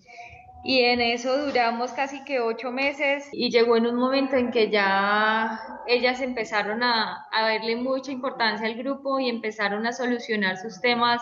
Y 0.68 0.82
en 0.82 1.00
eso 1.00 1.46
duramos 1.46 1.94
casi 1.94 2.26
que 2.26 2.42
ocho 2.42 2.74
meses 2.74 3.30
y 3.32 3.50
llegó 3.50 3.78
en 3.78 3.88
un 3.88 3.96
momento 3.96 4.36
en 4.36 4.52
que 4.52 4.70
ya 4.70 5.58
ellas 5.88 6.20
empezaron 6.20 6.84
a, 6.84 7.26
a 7.32 7.42
darle 7.44 7.78
mucha 7.78 8.12
importancia 8.12 8.68
al 8.68 8.76
grupo 8.76 9.18
y 9.18 9.30
empezaron 9.30 9.88
a 9.88 9.94
solucionar 9.94 10.58
sus 10.58 10.82
temas 10.82 11.22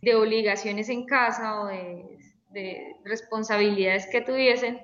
de 0.00 0.14
obligaciones 0.14 0.88
en 0.88 1.04
casa 1.04 1.60
o 1.60 1.66
de, 1.66 2.06
de 2.52 2.96
responsabilidades 3.04 4.06
que 4.06 4.22
tuviesen 4.22 4.80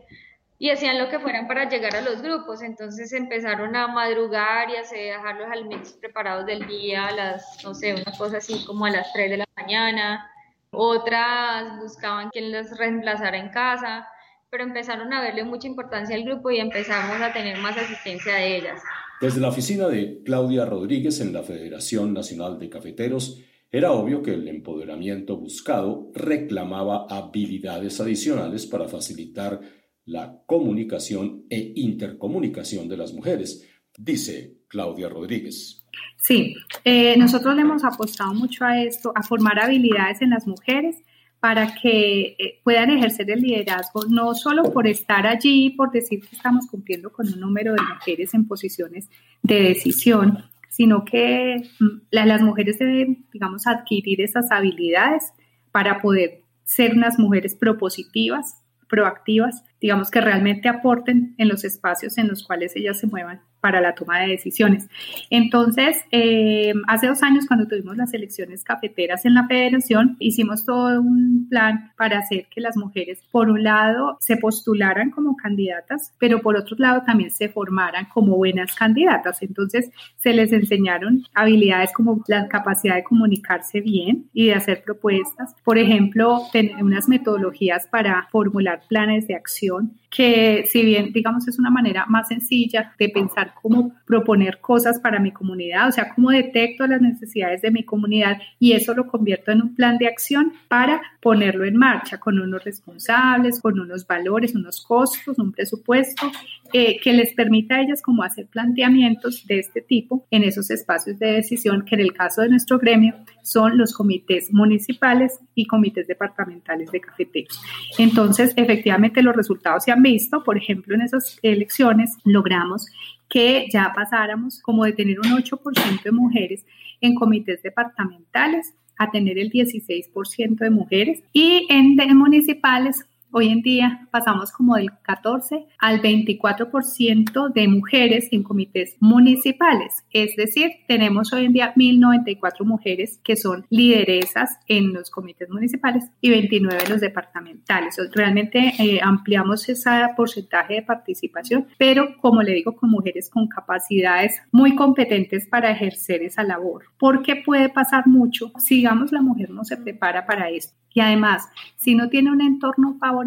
y 0.59 0.69
hacían 0.69 0.99
lo 0.99 1.09
que 1.09 1.19
fueran 1.19 1.49
para 1.49 1.67
llegar 1.71 1.97
a 1.97 2.03
los 2.03 2.21
grupos. 2.21 2.61
Entonces 2.61 3.15
empezaron 3.15 3.75
a 3.75 3.89
madrugar 3.89 4.69
y 4.69 4.77
a 4.77 4.83
dejar 4.83 5.37
los 5.37 5.51
alimentos 5.51 5.95
preparados 5.95 6.45
del 6.45 6.67
día 6.67 7.07
a 7.07 7.13
las, 7.13 7.65
no 7.65 7.73
sé, 7.73 7.95
una 7.95 8.15
cosa 8.19 8.37
así 8.37 8.63
como 8.67 8.85
a 8.85 8.91
las 8.91 9.11
3 9.15 9.31
de 9.31 9.37
la 9.39 9.47
mañana. 9.57 10.32
Otras 10.73 11.79
buscaban 11.81 12.31
quien 12.31 12.51
los 12.51 12.77
reemplazara 12.79 13.39
en 13.39 13.51
casa, 13.51 14.07
pero 14.51 14.65
empezaron 14.65 15.13
a 15.13 15.21
verle 15.21 15.45
mucha 15.45 15.69
importancia 15.69 16.17
al 16.17 16.25
grupo 16.25 16.51
y 16.51 16.61
empezamos 16.61 17.21
a 17.21 17.33
tener 17.33 17.59
más 17.59 17.77
asistencia 17.77 18.35
de 18.37 18.57
ellas. 18.57 18.83
Desde 19.21 19.41
la 19.41 19.49
oficina 19.49 19.87
de 19.89 20.23
Claudia 20.25 20.65
Rodríguez 20.65 21.21
en 21.21 21.35
la 21.35 21.43
Federación 21.43 22.15
Nacional 22.15 22.59
de 22.59 22.71
Cafeteros, 22.71 23.39
era 23.71 23.93
obvio 23.93 24.23
que 24.23 24.33
el 24.33 24.49
empoderamiento 24.49 25.37
buscado 25.37 26.11
reclamaba 26.15 27.07
habilidades 27.09 28.01
adicionales 28.01 28.67
para 28.67 28.89
facilitar 28.89 29.61
la 30.07 30.43
comunicación 30.47 31.45
e 31.51 31.73
intercomunicación 31.77 32.89
de 32.89 32.97
las 32.97 33.13
mujeres, 33.13 33.69
dice 33.97 34.59
Claudia 34.69 35.09
Rodríguez. 35.09 35.82
Sí, 36.17 36.55
eh, 36.85 37.17
nosotros 37.19 37.55
le 37.57 37.63
hemos 37.63 37.85
apostado 37.85 38.33
mucho 38.35 38.65
a 38.65 38.81
esto, 38.81 39.13
a 39.15 39.23
formar 39.23 39.59
habilidades 39.59 40.23
en 40.23 40.31
las 40.31 40.47
mujeres 40.47 40.97
para 41.41 41.75
que 41.75 42.37
eh, 42.39 42.61
puedan 42.63 42.91
ejercer 42.91 43.29
el 43.31 43.41
liderazgo, 43.41 44.05
no 44.09 44.33
solo 44.35 44.63
por 44.73 44.87
estar 44.87 45.27
allí, 45.27 45.71
por 45.71 45.91
decir 45.91 46.21
que 46.21 46.37
estamos 46.37 46.69
cumpliendo 46.69 47.11
con 47.11 47.27
un 47.27 47.41
número 47.41 47.73
de 47.75 47.83
mujeres 47.83 48.33
en 48.35 48.47
posiciones 48.47 49.11
de 49.43 49.61
decisión, 49.61 50.45
sino 50.69 51.05
que 51.05 51.69
mm, 51.81 51.87
las 52.13 52.43
mujeres 52.43 52.79
deben, 52.79 53.27
digamos, 53.33 53.67
adquirir 53.67 54.21
esas 54.21 54.53
habilidades 54.53 55.33
para 55.73 56.01
poder 56.01 56.43
ser 56.63 56.95
unas 56.95 57.19
mujeres 57.19 57.57
propositivas, 57.57 58.63
proactivas, 58.89 59.65
digamos 59.81 60.11
que 60.11 60.21
realmente 60.21 60.69
aporten 60.69 61.35
en 61.39 61.49
los 61.49 61.65
espacios 61.65 62.19
en 62.19 62.29
los 62.29 62.45
cuales 62.45 62.77
ellas 62.77 63.01
se 63.01 63.09
muevan 63.09 63.41
para 63.63 63.81
la 63.81 63.95
toma 63.95 64.19
de 64.19 64.33
decisiones. 64.33 64.89
Entonces, 65.31 65.97
eh, 66.11 66.75
hace 66.89 67.07
dos 67.07 67.23
años 67.23 67.47
cuando 67.47 67.69
tuvimos 67.69 67.97
las 67.97 68.13
elecciones 68.13 68.65
cafeteras 68.65 69.25
en 69.25 69.35
la 69.35 69.47
federación, 69.47 70.17
hicimos 70.19 70.67
todo 70.67 71.01
un 71.01 71.47
plan 71.49 71.93
para 71.97 72.19
hacer 72.19 72.47
que 72.51 72.61
las 72.61 72.77
mujeres, 72.77 73.23
por 73.31 73.49
un 73.49 73.63
lado, 73.63 74.17
se 74.19 74.37
postularan 74.37 75.11
como 75.11 75.37
candidatas, 75.37 76.13
pero 76.19 76.41
por 76.41 76.57
otro 76.57 76.77
lado 76.77 77.03
también 77.07 77.31
se 77.31 77.49
formaran 77.49 78.07
como 78.13 78.37
buenas 78.37 78.75
candidatas. 78.75 79.41
Entonces, 79.43 79.93
se 80.17 80.33
les 80.33 80.53
enseñaron 80.53 81.23
habilidades 81.33 81.93
como 81.93 82.21
la 82.27 82.49
capacidad 82.49 82.97
de 82.97 83.05
comunicarse 83.05 83.81
bien 83.81 84.29
y 84.33 84.47
de 84.47 84.55
hacer 84.55 84.83
propuestas. 84.83 85.55
Por 85.63 85.79
ejemplo, 85.79 86.43
tener 86.53 86.83
unas 86.83 87.09
metodologías 87.09 87.87
para 87.87 88.27
formular 88.33 88.83
planes 88.89 89.29
de 89.29 89.37
acción 89.37 90.01
que 90.13 90.65
si 90.67 90.85
bien, 90.85 91.13
digamos, 91.13 91.49
es 91.49 91.59
una 91.59 91.71
manera 91.71 92.05
más 92.07 92.29
sencilla 92.29 92.93
de 92.99 93.09
pensar 93.09 93.52
cómo 93.61 93.95
proponer 94.07 94.61
cosas 94.61 94.99
para 95.01 95.21
mi 95.21 95.33
comunidad, 95.33 95.89
o 95.89 95.93
sea, 95.93 96.15
cómo 96.15 96.31
detecto 96.31 96.87
las 96.87 97.01
necesidades 97.01 97.63
de 97.63 97.71
mi 97.71 97.85
comunidad 97.85 98.39
y 98.59 98.73
eso 98.73 98.95
lo 98.95 99.07
convierto 99.07 99.53
en 99.53 99.63
un 99.63 99.75
plan 99.75 99.99
de 99.99 100.09
acción 100.09 100.53
para 100.69 101.01
ponerlo 101.21 101.65
en 101.65 101.77
marcha 101.77 102.19
con 102.19 102.39
unos 102.39 102.65
responsables, 102.65 103.61
con 103.61 103.79
unos 103.79 104.07
valores, 104.07 104.55
unos 104.55 104.85
costos, 104.85 105.39
un 105.39 105.53
presupuesto 105.53 106.31
eh, 106.73 106.99
que 107.01 107.13
les 107.13 107.35
permita 107.35 107.77
a 107.77 107.83
ellas 107.83 108.01
como 108.01 108.23
hacer 108.23 108.47
planteamientos 108.47 109.47
de 109.47 109.59
este 109.59 109.83
tipo 109.83 110.27
en 110.31 110.43
esos 110.43 110.71
espacios 110.71 111.19
de 111.19 111.33
decisión 111.33 111.85
que 111.85 111.97
en 111.97 112.01
el 112.01 112.13
caso 112.13 112.43
de 112.43 112.49
nuestro 112.49 112.79
gremio 112.79 113.15
son 113.43 113.77
los 113.77 113.93
comités 113.93 114.53
municipales 114.53 115.39
y 115.55 115.67
comités 115.67 116.07
departamentales 116.07 116.91
de 116.91 117.01
cafeteros. 117.01 117.61
Entonces, 117.99 118.53
efectivamente, 118.57 119.23
los 119.23 119.37
resultados 119.37 119.85
se 119.85 119.93
han 119.93 120.03
visto, 120.03 120.43
por 120.43 120.57
ejemplo, 120.57 120.95
en 120.95 121.03
esas 121.03 121.39
elecciones 121.43 122.17
logramos 122.25 122.87
que 123.33 123.67
ya 123.73 123.91
pasáramos 123.95 124.61
como 124.61 124.85
de 124.85 124.93
tener 124.93 125.19
un 125.19 125.31
8% 125.31 126.03
de 126.03 126.13
mujeres 126.13 126.67
en 127.01 127.15
comités 127.15 127.63
departamentales 127.63 128.75
a 128.99 129.11
tener 129.11 129.39
el 129.39 129.51
16% 129.51 130.59
de 130.59 130.71
mujeres 130.71 131.23
y 131.33 131.67
en 131.71 131.97
municipales 132.15 133.07
Hoy 133.35 133.49
en 133.49 133.63
día 133.63 134.09
pasamos 134.11 134.53
como 134.53 134.77
del 134.77 134.91
14 135.01 135.65
al 135.79 136.03
24% 136.03 137.51
de 137.51 137.67
mujeres 137.67 138.29
en 138.31 138.43
comités 138.43 138.99
municipales. 139.01 140.05
Es 140.11 140.37
decir, 140.37 140.73
tenemos 140.87 141.33
hoy 141.33 141.47
en 141.47 141.55
día 141.55 141.73
1.094 141.75 142.67
mujeres 142.67 143.21
que 143.25 143.37
son 143.37 143.65
lideresas 143.71 144.59
en 144.69 144.93
los 144.93 145.09
comités 145.11 145.49
municipales 145.49 146.05
y 146.21 146.29
29 146.29 146.83
en 146.85 146.91
los 146.91 147.01
departamentales. 147.01 147.97
Realmente 148.13 148.75
eh, 148.79 149.01
ampliamos 149.03 149.67
ese 149.67 149.91
porcentaje 150.15 150.75
de 150.75 150.83
participación, 150.83 151.69
pero 151.79 152.19
como 152.21 152.43
le 152.43 152.53
digo, 152.53 152.77
con 152.77 152.91
mujeres 152.91 153.31
con 153.31 153.49
capacidades 153.49 154.43
muy 154.51 154.77
competentes 154.77 155.47
para 155.47 155.71
ejercer 155.71 156.23
esa 156.23 156.45
labor. 156.45 156.85
Porque 156.99 157.37
puede 157.37 157.71
pasar 157.71 158.07
mucho 158.07 158.53
si, 158.59 158.75
digamos, 158.77 159.11
la 159.11 159.23
mujer 159.23 159.49
no 159.49 159.65
se 159.65 159.79
prepara 159.79 160.27
para 160.27 160.51
esto. 160.51 160.75
Y 160.95 161.01
además, 161.01 161.49
si 161.77 161.95
no 161.95 162.11
tiene 162.11 162.31
un 162.31 162.43
entorno 162.43 162.99
favorable, 163.01 163.22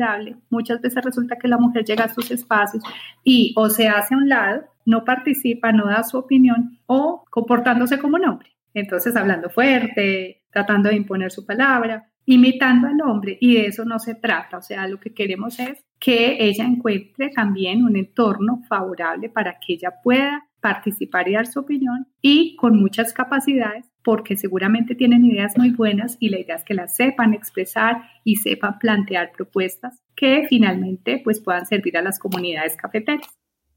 muchas 0.50 0.82
veces 0.82 1.04
resulta 1.04 1.38
que 1.38 1.48
la 1.48 1.58
mujer 1.58 1.84
llega 1.86 2.06
a 2.06 2.14
sus 2.14 2.32
espacios 2.32 2.84
y 3.24 3.54
o 3.56 3.70
se 3.70 3.88
hace 3.88 4.14
a 4.14 4.18
un 4.18 4.30
lado, 4.30 4.64
no 4.86 5.04
participa, 5.04 5.72
no 5.72 5.88
da 5.88 6.04
su 6.04 6.18
opinión 6.18 6.80
o 6.86 7.24
comportándose 7.30 8.00
como 8.00 8.18
un 8.18 8.26
hombre. 8.26 8.50
Entonces, 8.74 9.16
hablando 9.16 9.50
fuerte, 9.50 10.44
tratando 10.52 10.90
de 10.90 10.96
imponer 10.96 11.32
su 11.32 11.46
palabra, 11.46 12.10
imitando 12.26 12.88
al 12.88 13.02
hombre 13.02 13.38
y 13.40 13.56
de 13.56 13.68
eso 13.68 13.86
no 13.86 14.00
se 14.00 14.16
trata. 14.16 14.58
O 14.58 14.62
sea, 14.62 14.88
lo 14.88 15.00
que 15.00 15.14
queremos 15.14 15.60
es 15.60 15.86
que 16.00 16.38
ella 16.40 16.66
encuentre 16.66 17.30
también 17.30 17.84
un 17.84 17.96
entorno 17.96 18.62
favorable 18.68 19.30
para 19.30 19.60
que 19.60 19.74
ella 19.74 19.94
pueda 20.04 20.46
participar 20.66 21.28
y 21.28 21.34
dar 21.34 21.46
su 21.46 21.60
opinión 21.60 22.08
y 22.24 22.56
con 22.56 22.82
muchas 22.82 23.14
capacidades 23.14 23.86
porque 24.04 24.36
seguramente 24.36 24.96
tienen 24.96 25.24
ideas 25.24 25.56
muy 25.60 25.70
buenas 25.70 26.18
y 26.20 26.30
la 26.30 26.40
idea 26.40 26.56
es 26.56 26.64
que 26.64 26.74
las 26.74 26.96
sepan 26.96 27.36
expresar 27.36 27.98
y 28.24 28.38
sepan 28.38 28.80
plantear 28.80 29.32
propuestas 29.32 30.02
que 30.16 30.48
finalmente 30.50 31.22
pues 31.24 31.40
puedan 31.40 31.68
servir 31.68 31.98
a 31.98 32.02
las 32.02 32.18
comunidades 32.18 32.76
cafeteras. 32.78 33.28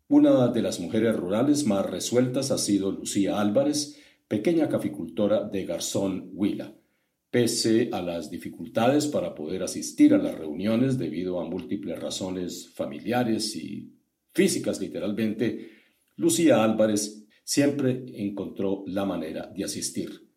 Una 0.08 0.48
de 0.48 0.62
las 0.62 0.80
mujeres 0.80 1.14
rurales 1.14 1.66
más 1.66 1.84
resueltas 1.84 2.50
ha 2.52 2.56
sido 2.56 2.90
Lucía 2.90 3.38
Álvarez, 3.38 4.02
pequeña 4.26 4.70
caficultora 4.70 5.44
de 5.44 5.66
Garzón 5.66 6.30
Huila. 6.32 6.72
Pese 7.30 7.90
a 7.92 8.00
las 8.00 8.30
dificultades 8.30 9.08
para 9.08 9.34
poder 9.34 9.62
asistir 9.62 10.14
a 10.14 10.18
las 10.18 10.38
reuniones 10.38 10.96
debido 10.96 11.38
a 11.38 11.44
múltiples 11.44 12.00
razones 12.00 12.70
familiares 12.74 13.54
y 13.56 13.92
físicas 14.32 14.80
literalmente, 14.80 15.77
Lucía 16.18 16.64
Álvarez 16.64 17.24
siempre 17.44 18.04
encontró 18.14 18.82
la 18.88 19.04
manera 19.04 19.46
de 19.54 19.64
asistir. 19.64 20.28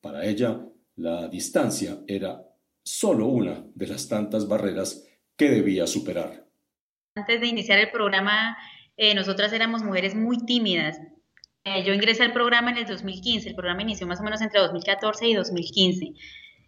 Para 0.00 0.24
ella, 0.24 0.64
la 0.94 1.26
distancia 1.28 1.98
era 2.06 2.40
solo 2.84 3.26
una 3.26 3.66
de 3.74 3.86
las 3.88 4.08
tantas 4.08 4.46
barreras 4.46 5.04
que 5.36 5.50
debía 5.50 5.88
superar. 5.88 6.46
Antes 7.16 7.40
de 7.40 7.48
iniciar 7.48 7.80
el 7.80 7.90
programa, 7.90 8.56
eh, 8.96 9.12
nosotras 9.16 9.52
éramos 9.52 9.82
mujeres 9.82 10.14
muy 10.14 10.38
tímidas. 10.46 11.00
Eh, 11.64 11.82
yo 11.82 11.92
ingresé 11.92 12.22
al 12.22 12.32
programa 12.32 12.70
en 12.70 12.78
el 12.78 12.86
2015, 12.86 13.48
el 13.48 13.56
programa 13.56 13.82
inició 13.82 14.06
más 14.06 14.20
o 14.20 14.22
menos 14.22 14.40
entre 14.40 14.60
2014 14.60 15.26
y 15.26 15.34
2015. 15.34 16.12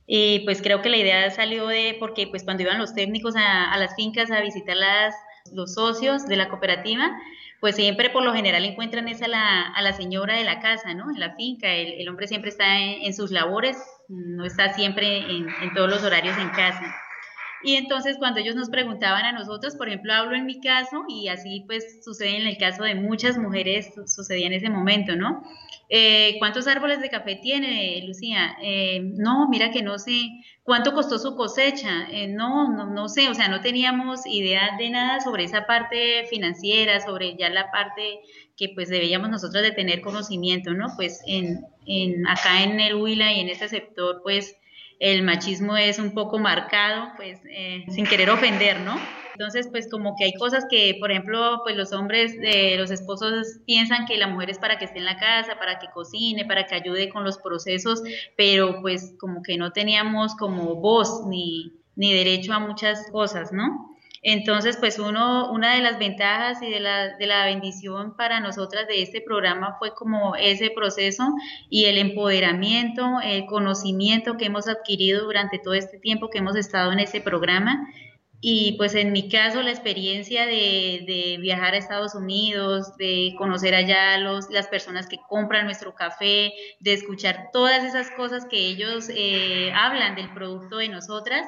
Y 0.08 0.40
pues 0.40 0.60
creo 0.60 0.82
que 0.82 0.88
la 0.88 0.96
idea 0.96 1.30
salió 1.30 1.68
de, 1.68 1.96
porque 2.00 2.26
pues 2.26 2.42
cuando 2.42 2.64
iban 2.64 2.78
los 2.78 2.94
técnicos 2.94 3.36
a, 3.36 3.70
a 3.72 3.78
las 3.78 3.94
fincas 3.94 4.32
a 4.32 4.40
visitar 4.40 4.76
las, 4.76 5.14
los 5.52 5.74
socios 5.74 6.26
de 6.26 6.36
la 6.36 6.48
cooperativa, 6.48 7.16
pues 7.66 7.74
siempre 7.74 8.10
por 8.10 8.22
lo 8.22 8.32
general 8.32 8.64
encuentran 8.64 9.08
esa 9.08 9.26
la, 9.26 9.62
a 9.62 9.82
la 9.82 9.92
señora 9.92 10.36
de 10.36 10.44
la 10.44 10.60
casa, 10.60 10.94
¿no? 10.94 11.10
En 11.10 11.18
la 11.18 11.34
finca, 11.34 11.68
el, 11.72 12.08
hombre 12.08 12.28
siempre 12.28 12.50
está 12.50 12.78
en, 12.78 13.12
sus 13.12 13.32
labores, 13.32 13.76
no 14.08 14.44
está 14.44 14.72
siempre 14.72 15.18
en, 15.18 15.74
todos 15.74 15.90
los 15.90 16.04
horarios 16.04 16.38
en 16.38 16.50
casa. 16.50 16.94
Y 17.64 17.74
entonces 17.74 18.18
cuando 18.18 18.38
ellos 18.38 18.54
nos 18.54 18.70
preguntaban 18.70 19.24
a 19.24 19.32
nosotros, 19.32 19.74
por 19.74 19.88
ejemplo, 19.88 20.14
hablo 20.14 20.36
en 20.36 20.46
mi 20.46 20.60
caso 20.60 21.06
y 21.08 21.26
así 21.26 21.64
pues 21.66 22.04
sucede 22.04 22.36
en 22.36 22.46
el 22.46 22.56
caso 22.56 22.84
de 22.84 22.94
muchas 22.94 23.36
mujeres, 23.36 23.92
sucedía 24.06 24.46
en 24.46 24.52
ese 24.52 24.70
momento, 24.70 25.16
¿no? 25.16 25.42
Eh, 25.88 26.36
¿Cuántos 26.38 26.66
árboles 26.66 27.00
de 27.00 27.10
café 27.10 27.36
tiene, 27.36 28.02
Lucía? 28.06 28.56
Eh, 28.60 29.00
no, 29.16 29.48
mira 29.48 29.70
que 29.70 29.82
no 29.82 29.98
sé. 29.98 30.28
¿Cuánto 30.62 30.92
costó 30.94 31.18
su 31.18 31.36
cosecha? 31.36 32.08
Eh, 32.10 32.26
no, 32.26 32.72
no, 32.72 32.86
no 32.86 33.08
sé, 33.08 33.28
o 33.28 33.34
sea, 33.34 33.48
no 33.48 33.60
teníamos 33.60 34.26
idea 34.26 34.76
de 34.78 34.90
nada 34.90 35.20
sobre 35.20 35.44
esa 35.44 35.66
parte 35.66 36.24
financiera, 36.28 37.00
sobre 37.00 37.36
ya 37.36 37.50
la 37.50 37.70
parte 37.70 38.20
que 38.56 38.70
pues 38.74 38.88
debíamos 38.88 39.30
nosotros 39.30 39.62
de 39.62 39.72
tener 39.72 40.00
conocimiento, 40.00 40.72
¿no? 40.72 40.88
Pues 40.96 41.22
en, 41.26 41.64
en 41.86 42.26
acá 42.26 42.64
en 42.64 42.80
el 42.80 42.96
Huila 42.96 43.32
y 43.32 43.40
en 43.40 43.48
este 43.48 43.68
sector, 43.68 44.20
pues 44.22 44.56
el 44.98 45.22
machismo 45.22 45.76
es 45.76 45.98
un 45.98 46.12
poco 46.12 46.38
marcado, 46.38 47.08
pues 47.16 47.38
eh, 47.50 47.84
sin 47.88 48.06
querer 48.06 48.30
ofender, 48.30 48.80
¿no? 48.80 48.96
Entonces, 49.32 49.68
pues 49.70 49.90
como 49.90 50.16
que 50.16 50.24
hay 50.24 50.32
cosas 50.32 50.64
que, 50.70 50.96
por 50.98 51.10
ejemplo, 51.10 51.60
pues 51.62 51.76
los 51.76 51.92
hombres, 51.92 52.34
eh, 52.42 52.76
los 52.78 52.90
esposos 52.90 53.60
piensan 53.66 54.06
que 54.06 54.16
la 54.16 54.28
mujer 54.28 54.48
es 54.48 54.58
para 54.58 54.78
que 54.78 54.86
esté 54.86 54.98
en 54.98 55.04
la 55.04 55.18
casa, 55.18 55.58
para 55.58 55.78
que 55.78 55.88
cocine, 55.92 56.46
para 56.46 56.66
que 56.66 56.74
ayude 56.74 57.10
con 57.10 57.22
los 57.22 57.36
procesos, 57.36 58.02
pero 58.34 58.80
pues 58.80 59.14
como 59.20 59.42
que 59.42 59.58
no 59.58 59.72
teníamos 59.72 60.34
como 60.36 60.76
voz 60.76 61.26
ni, 61.26 61.74
ni 61.96 62.14
derecho 62.14 62.54
a 62.54 62.58
muchas 62.60 63.10
cosas, 63.10 63.52
¿no? 63.52 63.95
Entonces, 64.28 64.76
pues 64.76 64.98
uno, 64.98 65.52
una 65.52 65.76
de 65.76 65.82
las 65.82 66.00
ventajas 66.00 66.60
y 66.60 66.68
de 66.68 66.80
la, 66.80 67.16
de 67.16 67.26
la 67.28 67.44
bendición 67.44 68.16
para 68.16 68.40
nosotras 68.40 68.88
de 68.88 69.00
este 69.00 69.20
programa 69.20 69.76
fue 69.78 69.94
como 69.94 70.34
ese 70.34 70.70
proceso 70.70 71.22
y 71.70 71.84
el 71.84 71.96
empoderamiento, 71.96 73.20
el 73.22 73.46
conocimiento 73.46 74.36
que 74.36 74.46
hemos 74.46 74.66
adquirido 74.66 75.26
durante 75.26 75.60
todo 75.60 75.74
este 75.74 76.00
tiempo 76.00 76.28
que 76.28 76.38
hemos 76.38 76.56
estado 76.56 76.90
en 76.90 76.98
ese 76.98 77.20
programa. 77.20 77.86
Y 78.40 78.72
pues 78.78 78.96
en 78.96 79.12
mi 79.12 79.28
caso 79.28 79.62
la 79.62 79.70
experiencia 79.70 80.44
de, 80.44 81.04
de 81.06 81.38
viajar 81.40 81.74
a 81.74 81.78
Estados 81.78 82.16
Unidos, 82.16 82.96
de 82.96 83.32
conocer 83.38 83.76
allá 83.76 84.18
los, 84.18 84.50
las 84.50 84.66
personas 84.66 85.06
que 85.06 85.18
compran 85.28 85.66
nuestro 85.66 85.94
café, 85.94 86.52
de 86.80 86.92
escuchar 86.92 87.50
todas 87.52 87.84
esas 87.84 88.10
cosas 88.10 88.44
que 88.46 88.58
ellos 88.58 89.08
eh, 89.08 89.70
hablan 89.72 90.16
del 90.16 90.34
producto 90.34 90.78
de 90.78 90.88
nosotras, 90.88 91.46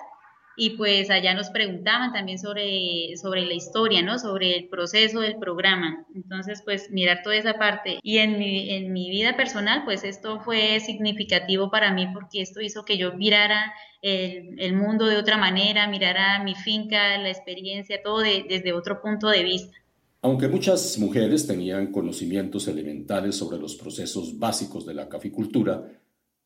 y 0.58 0.70
pues 0.70 1.08
allá 1.08 1.34
nos 1.34 1.50
preguntaban 1.50 2.12
también 2.12 2.38
sobre, 2.38 3.16
sobre 3.16 3.46
la 3.46 3.54
historia, 3.54 4.02
¿no? 4.02 4.18
Sobre 4.18 4.56
el 4.56 4.68
proceso 4.68 5.20
del 5.20 5.38
programa. 5.38 6.04
Entonces, 6.14 6.62
pues 6.64 6.90
mirar 6.90 7.20
toda 7.22 7.36
esa 7.36 7.54
parte. 7.54 8.00
Y 8.02 8.18
en 8.18 8.38
mi, 8.38 8.70
en 8.70 8.92
mi 8.92 9.08
vida 9.08 9.36
personal, 9.36 9.84
pues 9.84 10.02
esto 10.02 10.40
fue 10.40 10.80
significativo 10.80 11.70
para 11.70 11.92
mí 11.92 12.08
porque 12.12 12.42
esto 12.42 12.60
hizo 12.60 12.84
que 12.84 12.98
yo 12.98 13.14
mirara 13.14 13.72
el, 14.02 14.58
el 14.58 14.74
mundo 14.74 15.06
de 15.06 15.16
otra 15.16 15.36
manera, 15.36 15.86
mirara 15.86 16.42
mi 16.42 16.56
finca, 16.56 17.16
la 17.18 17.28
experiencia, 17.28 18.02
todo 18.02 18.18
desde 18.18 18.72
otro 18.72 19.00
punto 19.00 19.28
de 19.28 19.44
vista. 19.44 19.78
Aunque 20.22 20.48
muchas 20.48 20.98
mujeres 20.98 21.46
tenían 21.46 21.92
conocimientos 21.92 22.66
elementales 22.66 23.36
sobre 23.36 23.58
los 23.58 23.76
procesos 23.76 24.36
básicos 24.36 24.84
de 24.84 24.94
la 24.94 25.08
caficultura, 25.08 25.84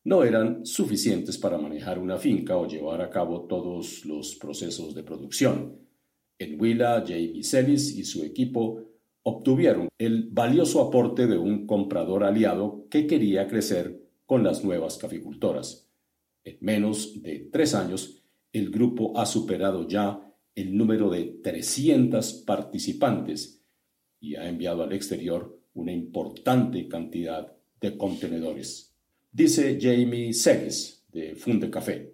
no 0.05 0.25
eran 0.25 0.67
suficientes 0.67 1.39
para 1.39 1.59
manejar 1.59 1.99
una 1.99 2.19
finca 2.19 2.57
o 2.57 2.67
llevar 2.67 3.01
a 3.03 3.11
cabo 3.11 3.47
todos 3.47 4.05
los 4.05 4.35
procesos 4.37 4.95
de 4.95 5.05
producción. 5.05 5.79
En 6.39 6.61
Huila, 6.61 7.05
Jamie 7.07 7.45
Celis 7.45 7.97
y 7.97 8.05
su 8.05 8.25
equipo 8.25 8.83
obtuvieron 9.23 9.89
el 9.99 10.29
valioso 10.31 10.81
aporte 10.81 11.29
de 11.29 11.39
un 11.39 11.67
comprador 11.67 12.25
aliado 12.25 12.87
que 12.91 13.07
quería 13.07 13.47
crecer 13.47 14.03
con 14.27 14.43
las 14.43 14.65
nuevas 14.65 14.99
caficultoras. 14.99 15.89
En 16.43 16.59
menos 16.61 17.23
de 17.23 17.49
tres 17.53 17.75
años, 17.75 18.25
el 18.53 18.71
grupo 18.71 19.17
ha 19.17 19.25
superado 19.25 19.87
ya 19.87 20.29
el 20.57 20.77
número 20.77 21.11
de 21.11 21.39
300 21.43 22.43
participantes 22.45 23.65
y 24.21 24.35
ha 24.35 24.49
enviado 24.49 24.83
al 24.83 24.93
exterior 24.93 25.61
una 25.75 25.93
importante 25.93 26.89
cantidad 26.89 27.57
de 27.81 27.97
contenedores 27.97 28.92
dice 29.33 29.79
Jamie 29.81 30.33
Celis 30.33 31.05
de 31.13 31.35
Funde 31.35 31.71
Café. 31.71 32.13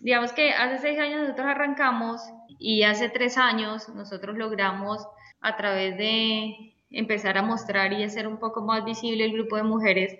Digamos 0.00 0.32
que 0.32 0.52
hace 0.52 0.78
seis 0.78 0.98
años 0.98 1.20
nosotros 1.20 1.46
arrancamos 1.46 2.20
y 2.58 2.84
hace 2.84 3.08
tres 3.08 3.36
años 3.36 3.88
nosotros 3.90 4.36
logramos 4.38 5.06
a 5.40 5.56
través 5.56 5.98
de 5.98 6.74
empezar 6.90 7.36
a 7.36 7.42
mostrar 7.42 7.92
y 7.92 8.04
hacer 8.04 8.26
un 8.26 8.38
poco 8.38 8.62
más 8.62 8.84
visible 8.84 9.24
el 9.24 9.32
grupo 9.32 9.56
de 9.56 9.64
mujeres, 9.64 10.16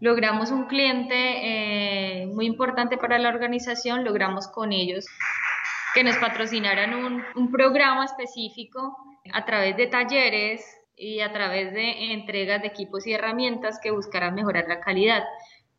logramos 0.00 0.50
un 0.50 0.66
cliente 0.66 1.14
eh, 1.14 2.26
muy 2.26 2.46
importante 2.46 2.96
para 2.96 3.18
la 3.18 3.28
organización, 3.28 4.04
logramos 4.04 4.48
con 4.48 4.72
ellos 4.72 5.06
que 5.94 6.04
nos 6.04 6.16
patrocinaran 6.16 6.94
un, 6.94 7.22
un 7.34 7.50
programa 7.50 8.04
específico 8.04 8.96
a 9.32 9.44
través 9.44 9.76
de 9.76 9.86
talleres 9.88 10.62
y 10.96 11.20
a 11.20 11.32
través 11.32 11.72
de 11.72 12.12
entregas 12.12 12.60
de 12.62 12.68
equipos 12.68 13.06
y 13.06 13.12
herramientas 13.12 13.80
que 13.82 13.90
buscaran 13.90 14.34
mejorar 14.34 14.66
la 14.68 14.80
calidad. 14.80 15.24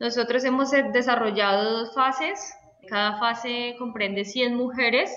Nosotros 0.02 0.44
hemos 0.46 0.72
desarrollado 0.72 1.78
dos 1.78 1.94
fases. 1.94 2.56
Cada 2.90 3.20
fase 3.20 3.76
comprende 3.78 4.26
100 4.26 4.56
mujeres 4.56 5.16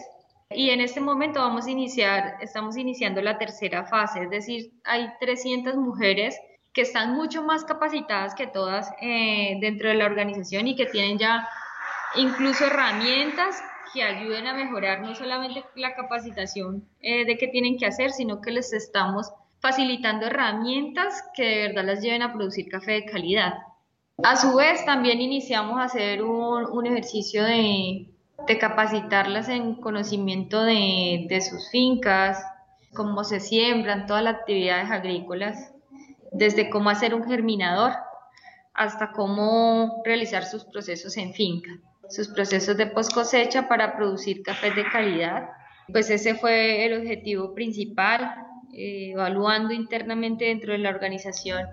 y 0.50 0.68
en 0.68 0.82
este 0.82 1.00
momento 1.00 1.40
vamos 1.40 1.66
a 1.66 1.70
iniciar, 1.70 2.36
estamos 2.42 2.76
iniciando 2.76 3.22
la 3.22 3.38
tercera 3.38 3.86
fase, 3.86 4.24
es 4.24 4.30
decir, 4.30 4.72
hay 4.84 5.08
300 5.20 5.76
mujeres 5.76 6.38
que 6.74 6.82
están 6.82 7.14
mucho 7.14 7.42
más 7.42 7.64
capacitadas 7.64 8.34
que 8.34 8.46
todas 8.46 8.92
eh, 9.00 9.56
dentro 9.58 9.88
de 9.88 9.94
la 9.94 10.04
organización 10.04 10.68
y 10.68 10.76
que 10.76 10.84
tienen 10.84 11.16
ya 11.16 11.48
incluso 12.16 12.66
herramientas 12.66 13.62
que 13.94 14.02
ayuden 14.02 14.46
a 14.48 14.52
mejorar 14.52 15.00
no 15.00 15.14
solamente 15.14 15.64
la 15.76 15.94
capacitación 15.94 16.86
eh, 17.00 17.24
de 17.24 17.38
qué 17.38 17.48
tienen 17.48 17.78
que 17.78 17.86
hacer, 17.86 18.12
sino 18.12 18.42
que 18.42 18.50
les 18.50 18.74
estamos 18.74 19.32
facilitando 19.60 20.26
herramientas 20.26 21.24
que 21.34 21.42
de 21.42 21.68
verdad 21.68 21.84
las 21.86 22.02
lleven 22.02 22.20
a 22.20 22.34
producir 22.34 22.68
café 22.68 22.92
de 22.92 23.06
calidad. 23.06 23.54
A 24.22 24.36
su 24.36 24.54
vez, 24.54 24.84
también 24.84 25.20
iniciamos 25.20 25.80
a 25.80 25.84
hacer 25.84 26.22
un, 26.22 26.86
ejercicio 26.86 27.42
de, 27.42 28.06
capacitarlas 28.60 29.48
en 29.48 29.74
conocimiento 29.74 30.62
de, 30.62 31.40
sus 31.40 31.68
fincas, 31.70 32.40
cómo 32.94 33.24
se 33.24 33.40
siembran, 33.40 34.06
todas 34.06 34.22
las 34.22 34.36
actividades 34.36 34.90
agrícolas, 34.90 35.72
desde 36.30 36.70
cómo 36.70 36.90
hacer 36.90 37.14
un 37.14 37.24
germinador 37.24 37.92
hasta 38.72 39.12
cómo 39.12 40.02
realizar 40.04 40.44
sus 40.44 40.64
procesos 40.64 41.16
en 41.16 41.32
finca, 41.32 41.70
sus 42.08 42.28
procesos 42.28 42.76
de 42.76 42.86
post 42.86 43.12
cosecha 43.12 43.68
para 43.68 43.96
producir 43.96 44.42
café 44.42 44.70
de 44.70 44.88
calidad. 44.90 45.48
Pues 45.92 46.08
ese 46.10 46.34
fue 46.34 46.86
el 46.86 47.00
objetivo 47.00 47.52
principal, 47.52 48.34
eh, 48.72 49.10
evaluando 49.12 49.74
internamente 49.74 50.46
dentro 50.46 50.72
de 50.72 50.78
la 50.78 50.90
organización. 50.90 51.66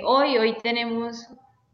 Hoy, 0.00 0.38
hoy 0.38 0.56
tenemos 0.62 1.28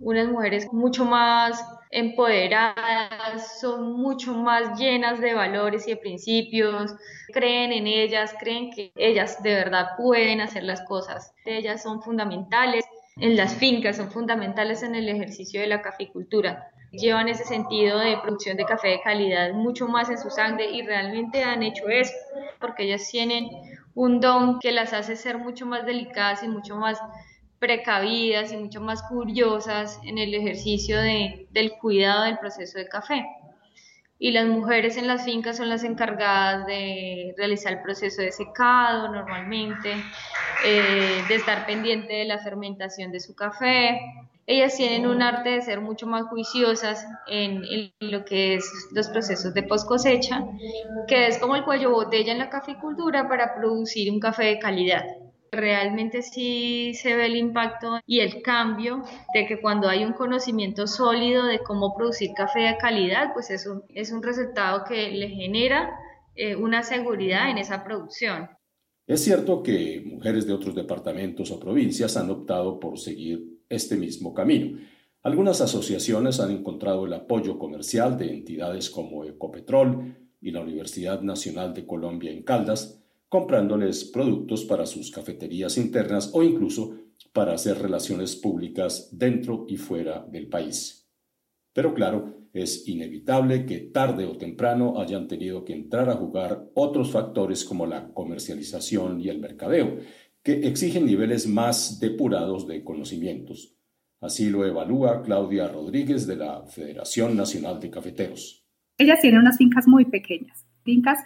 unas 0.04 0.28
mujeres 0.28 0.70
mucho 0.70 1.06
más 1.06 1.64
empoderadas, 1.90 3.58
son 3.58 3.94
mucho 3.94 4.34
más 4.34 4.78
llenas 4.78 5.18
de 5.18 5.32
valores 5.32 5.88
y 5.88 5.92
de 5.92 5.96
principios, 5.96 6.94
creen 7.32 7.72
en 7.72 7.86
ellas, 7.86 8.34
creen 8.38 8.70
que 8.70 8.92
ellas 8.96 9.42
de 9.42 9.54
verdad 9.54 9.96
pueden 9.96 10.42
hacer 10.42 10.62
las 10.62 10.82
cosas. 10.82 11.32
Ellas 11.46 11.82
son 11.82 12.02
fundamentales 12.02 12.84
en 13.16 13.36
las 13.36 13.54
fincas, 13.54 13.96
son 13.96 14.10
fundamentales 14.10 14.82
en 14.82 14.94
el 14.94 15.08
ejercicio 15.08 15.60
de 15.62 15.68
la 15.68 15.80
caficultura. 15.80 16.68
Llevan 16.92 17.28
ese 17.28 17.44
sentido 17.44 17.98
de 17.98 18.18
producción 18.18 18.58
de 18.58 18.66
café 18.66 18.88
de 18.88 19.00
calidad 19.00 19.52
mucho 19.54 19.88
más 19.88 20.10
en 20.10 20.18
su 20.18 20.28
sangre 20.28 20.70
y 20.70 20.82
realmente 20.82 21.42
han 21.42 21.62
hecho 21.62 21.88
eso, 21.88 22.12
porque 22.60 22.84
ellas 22.84 23.08
tienen 23.10 23.48
un 23.94 24.20
don 24.20 24.58
que 24.58 24.70
las 24.70 24.92
hace 24.92 25.16
ser 25.16 25.38
mucho 25.38 25.64
más 25.64 25.86
delicadas 25.86 26.42
y 26.42 26.48
mucho 26.48 26.76
más 26.76 27.00
precavidas 27.64 28.52
y 28.52 28.58
mucho 28.58 28.82
más 28.82 29.02
curiosas 29.04 29.98
en 30.04 30.18
el 30.18 30.34
ejercicio 30.34 30.98
de, 30.98 31.46
del 31.50 31.72
cuidado 31.72 32.24
del 32.24 32.38
proceso 32.38 32.76
de 32.76 32.86
café. 32.86 33.24
Y 34.18 34.32
las 34.32 34.46
mujeres 34.46 34.98
en 34.98 35.06
las 35.06 35.24
fincas 35.24 35.56
son 35.56 35.70
las 35.70 35.82
encargadas 35.82 36.66
de 36.66 37.34
realizar 37.38 37.72
el 37.72 37.80
proceso 37.80 38.20
de 38.20 38.32
secado 38.32 39.08
normalmente, 39.10 39.94
eh, 40.66 41.22
de 41.26 41.34
estar 41.34 41.64
pendiente 41.64 42.12
de 42.12 42.26
la 42.26 42.38
fermentación 42.38 43.10
de 43.12 43.20
su 43.20 43.34
café. 43.34 43.98
Ellas 44.46 44.76
tienen 44.76 45.06
un 45.06 45.22
arte 45.22 45.48
de 45.48 45.62
ser 45.62 45.80
mucho 45.80 46.06
más 46.06 46.24
juiciosas 46.24 47.06
en, 47.26 47.64
en 47.64 47.92
lo 48.00 48.26
que 48.26 48.56
es 48.56 48.70
los 48.92 49.08
procesos 49.08 49.54
de 49.54 49.62
post 49.62 49.88
cosecha, 49.88 50.44
que 51.08 51.28
es 51.28 51.38
como 51.38 51.56
el 51.56 51.64
cuello 51.64 51.92
botella 51.92 52.30
en 52.30 52.38
la 52.38 52.50
caficultura 52.50 53.26
para 53.26 53.54
producir 53.54 54.12
un 54.12 54.20
café 54.20 54.44
de 54.44 54.58
calidad 54.58 55.02
realmente 55.54 56.22
sí 56.22 56.92
se 56.94 57.16
ve 57.16 57.26
el 57.26 57.36
impacto 57.36 58.00
y 58.06 58.20
el 58.20 58.42
cambio 58.42 59.02
de 59.32 59.46
que 59.46 59.60
cuando 59.60 59.88
hay 59.88 60.04
un 60.04 60.12
conocimiento 60.12 60.86
sólido 60.86 61.44
de 61.44 61.60
cómo 61.60 61.94
producir 61.96 62.30
café 62.36 62.60
de 62.60 62.76
calidad, 62.76 63.32
pues 63.32 63.50
eso 63.50 63.84
es 63.88 64.12
un 64.12 64.22
resultado 64.22 64.84
que 64.84 65.10
le 65.10 65.28
genera 65.28 65.90
eh, 66.34 66.56
una 66.56 66.82
seguridad 66.82 67.50
en 67.50 67.58
esa 67.58 67.84
producción. 67.84 68.48
Es 69.06 69.22
cierto 69.22 69.62
que 69.62 70.02
mujeres 70.04 70.46
de 70.46 70.54
otros 70.54 70.74
departamentos 70.74 71.50
o 71.50 71.60
provincias 71.60 72.16
han 72.16 72.30
optado 72.30 72.80
por 72.80 72.98
seguir 72.98 73.60
este 73.68 73.96
mismo 73.96 74.32
camino. 74.32 74.78
Algunas 75.22 75.60
asociaciones 75.60 76.40
han 76.40 76.50
encontrado 76.50 77.06
el 77.06 77.12
apoyo 77.12 77.58
comercial 77.58 78.16
de 78.16 78.32
entidades 78.32 78.90
como 78.90 79.24
Ecopetrol 79.24 80.16
y 80.40 80.50
la 80.50 80.60
Universidad 80.60 81.22
Nacional 81.22 81.72
de 81.72 81.86
Colombia 81.86 82.30
en 82.30 82.42
Caldas, 82.42 83.03
comprándoles 83.28 84.04
productos 84.04 84.64
para 84.64 84.86
sus 84.86 85.10
cafeterías 85.10 85.76
internas 85.76 86.30
o 86.32 86.42
incluso 86.42 86.96
para 87.32 87.54
hacer 87.54 87.78
relaciones 87.78 88.36
públicas 88.36 89.08
dentro 89.12 89.66
y 89.68 89.76
fuera 89.76 90.24
del 90.30 90.48
país. 90.48 91.10
Pero 91.72 91.92
claro, 91.92 92.48
es 92.52 92.86
inevitable 92.86 93.66
que 93.66 93.80
tarde 93.80 94.26
o 94.26 94.38
temprano 94.38 95.00
hayan 95.00 95.26
tenido 95.26 95.64
que 95.64 95.72
entrar 95.72 96.08
a 96.08 96.14
jugar 96.14 96.70
otros 96.74 97.10
factores 97.10 97.64
como 97.64 97.86
la 97.86 98.12
comercialización 98.12 99.20
y 99.20 99.28
el 99.28 99.40
mercadeo, 99.40 99.98
que 100.42 100.68
exigen 100.68 101.06
niveles 101.06 101.48
más 101.48 101.98
depurados 101.98 102.68
de 102.68 102.84
conocimientos. 102.84 103.76
Así 104.20 104.50
lo 104.50 104.64
evalúa 104.64 105.22
Claudia 105.22 105.66
Rodríguez 105.66 106.26
de 106.26 106.36
la 106.36 106.64
Federación 106.66 107.36
Nacional 107.36 107.80
de 107.80 107.90
Cafeteros. 107.90 108.64
Ellas 108.96 109.20
tienen 109.20 109.40
unas 109.40 109.58
fincas 109.58 109.88
muy 109.88 110.04
pequeñas, 110.04 110.64
fincas 110.84 111.18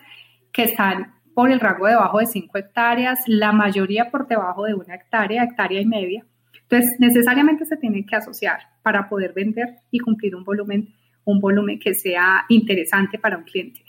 que 0.52 0.64
están 0.64 1.17
por 1.38 1.52
el 1.52 1.60
rango 1.60 1.86
debajo 1.86 2.18
de 2.18 2.26
5 2.26 2.58
hectáreas, 2.58 3.20
la 3.28 3.52
mayoría 3.52 4.10
por 4.10 4.26
debajo 4.26 4.64
de 4.64 4.74
una 4.74 4.96
hectárea, 4.96 5.44
hectárea 5.44 5.80
y 5.80 5.86
media. 5.86 6.26
Entonces, 6.62 6.98
necesariamente 6.98 7.64
se 7.64 7.76
tienen 7.76 8.04
que 8.04 8.16
asociar 8.16 8.58
para 8.82 9.08
poder 9.08 9.34
vender 9.34 9.76
y 9.92 10.00
cumplir 10.00 10.34
un 10.34 10.42
volumen, 10.42 10.92
un 11.22 11.38
volumen 11.38 11.78
que 11.78 11.94
sea 11.94 12.44
interesante 12.48 13.20
para 13.20 13.36
un 13.36 13.44
cliente. 13.44 13.84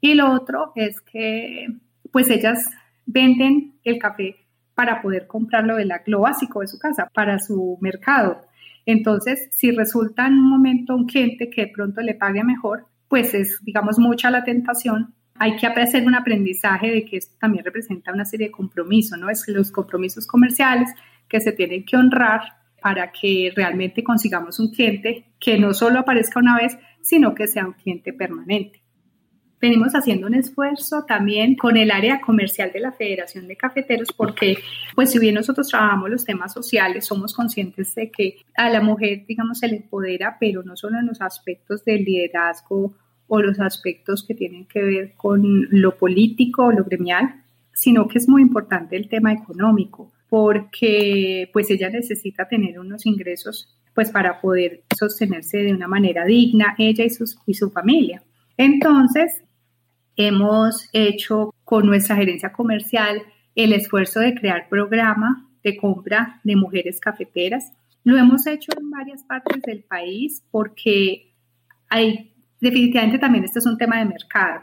Y 0.00 0.14
lo 0.14 0.32
otro 0.32 0.72
es 0.76 1.02
que, 1.02 1.66
pues 2.10 2.30
ellas 2.30 2.70
venden 3.04 3.74
el 3.84 3.98
café 3.98 4.36
para 4.74 5.02
poder 5.02 5.26
comprarlo 5.26 5.76
de 5.76 5.84
la, 5.84 6.00
lo 6.06 6.20
básico 6.20 6.60
de 6.60 6.68
su 6.68 6.78
casa, 6.78 7.10
para 7.12 7.38
su 7.38 7.76
mercado. 7.82 8.40
Entonces, 8.86 9.50
si 9.50 9.72
resulta 9.72 10.26
en 10.26 10.32
un 10.32 10.48
momento 10.48 10.96
un 10.96 11.04
cliente 11.04 11.50
que 11.50 11.66
de 11.66 11.70
pronto 11.70 12.00
le 12.00 12.14
pague 12.14 12.42
mejor, 12.44 12.86
pues 13.08 13.34
es, 13.34 13.62
digamos, 13.62 13.98
mucha 13.98 14.30
la 14.30 14.42
tentación. 14.42 15.17
Hay 15.38 15.56
que 15.56 15.66
hacer 15.66 16.06
un 16.06 16.14
aprendizaje 16.14 16.90
de 16.90 17.04
que 17.04 17.16
esto 17.18 17.36
también 17.40 17.64
representa 17.64 18.12
una 18.12 18.24
serie 18.24 18.48
de 18.48 18.52
compromisos, 18.52 19.18
¿no? 19.18 19.30
Es 19.30 19.46
los 19.48 19.70
compromisos 19.70 20.26
comerciales 20.26 20.90
que 21.28 21.40
se 21.40 21.52
tienen 21.52 21.84
que 21.84 21.96
honrar 21.96 22.40
para 22.80 23.10
que 23.12 23.52
realmente 23.54 24.04
consigamos 24.04 24.58
un 24.60 24.70
cliente 24.70 25.24
que 25.38 25.58
no 25.58 25.74
solo 25.74 26.00
aparezca 26.00 26.40
una 26.40 26.56
vez, 26.56 26.78
sino 27.02 27.34
que 27.34 27.46
sea 27.46 27.66
un 27.66 27.72
cliente 27.72 28.12
permanente. 28.12 28.82
Venimos 29.60 29.94
haciendo 29.94 30.28
un 30.28 30.34
esfuerzo 30.34 31.04
también 31.04 31.56
con 31.56 31.76
el 31.76 31.90
área 31.90 32.20
comercial 32.20 32.70
de 32.72 32.78
la 32.78 32.92
Federación 32.92 33.48
de 33.48 33.56
Cafeteros 33.56 34.12
porque, 34.12 34.58
pues 34.94 35.10
si 35.10 35.18
bien 35.18 35.34
nosotros 35.34 35.66
trabajamos 35.66 36.10
los 36.10 36.24
temas 36.24 36.52
sociales, 36.52 37.06
somos 37.06 37.34
conscientes 37.34 37.92
de 37.96 38.08
que 38.10 38.36
a 38.56 38.70
la 38.70 38.80
mujer, 38.80 39.24
digamos, 39.26 39.58
se 39.58 39.66
le 39.66 39.78
empodera, 39.78 40.36
pero 40.38 40.62
no 40.62 40.76
solo 40.76 41.00
en 41.00 41.06
los 41.06 41.20
aspectos 41.20 41.84
del 41.84 42.04
liderazgo 42.04 42.94
o 43.28 43.40
los 43.40 43.60
aspectos 43.60 44.24
que 44.26 44.34
tienen 44.34 44.66
que 44.66 44.82
ver 44.82 45.12
con 45.16 45.68
lo 45.70 45.96
político 45.96 46.64
o 46.64 46.72
lo 46.72 46.84
gremial, 46.84 47.42
sino 47.72 48.08
que 48.08 48.18
es 48.18 48.28
muy 48.28 48.42
importante 48.42 48.96
el 48.96 49.08
tema 49.08 49.32
económico 49.32 50.12
porque 50.28 51.48
pues 51.52 51.70
ella 51.70 51.88
necesita 51.90 52.48
tener 52.48 52.78
unos 52.78 53.06
ingresos 53.06 53.74
pues 53.94 54.10
para 54.10 54.40
poder 54.40 54.82
sostenerse 54.96 55.58
de 55.58 55.72
una 55.72 55.88
manera 55.88 56.24
digna, 56.24 56.74
ella 56.78 57.04
y, 57.04 57.10
sus, 57.10 57.38
y 57.46 57.54
su 57.54 57.70
familia. 57.70 58.22
Entonces, 58.56 59.42
hemos 60.16 60.88
hecho 60.92 61.54
con 61.64 61.86
nuestra 61.86 62.16
gerencia 62.16 62.52
comercial 62.52 63.22
el 63.54 63.72
esfuerzo 63.72 64.20
de 64.20 64.34
crear 64.34 64.68
programa 64.68 65.48
de 65.64 65.76
compra 65.76 66.40
de 66.44 66.54
mujeres 66.54 67.00
cafeteras. 67.00 67.72
Lo 68.04 68.16
hemos 68.16 68.46
hecho 68.46 68.70
en 68.78 68.88
varias 68.90 69.24
partes 69.24 69.62
del 69.62 69.82
país 69.82 70.44
porque 70.50 71.34
hay, 71.88 72.32
definitivamente 72.60 73.18
también 73.18 73.44
este 73.44 73.58
es 73.58 73.66
un 73.66 73.78
tema 73.78 73.98
de 73.98 74.06
mercado. 74.06 74.62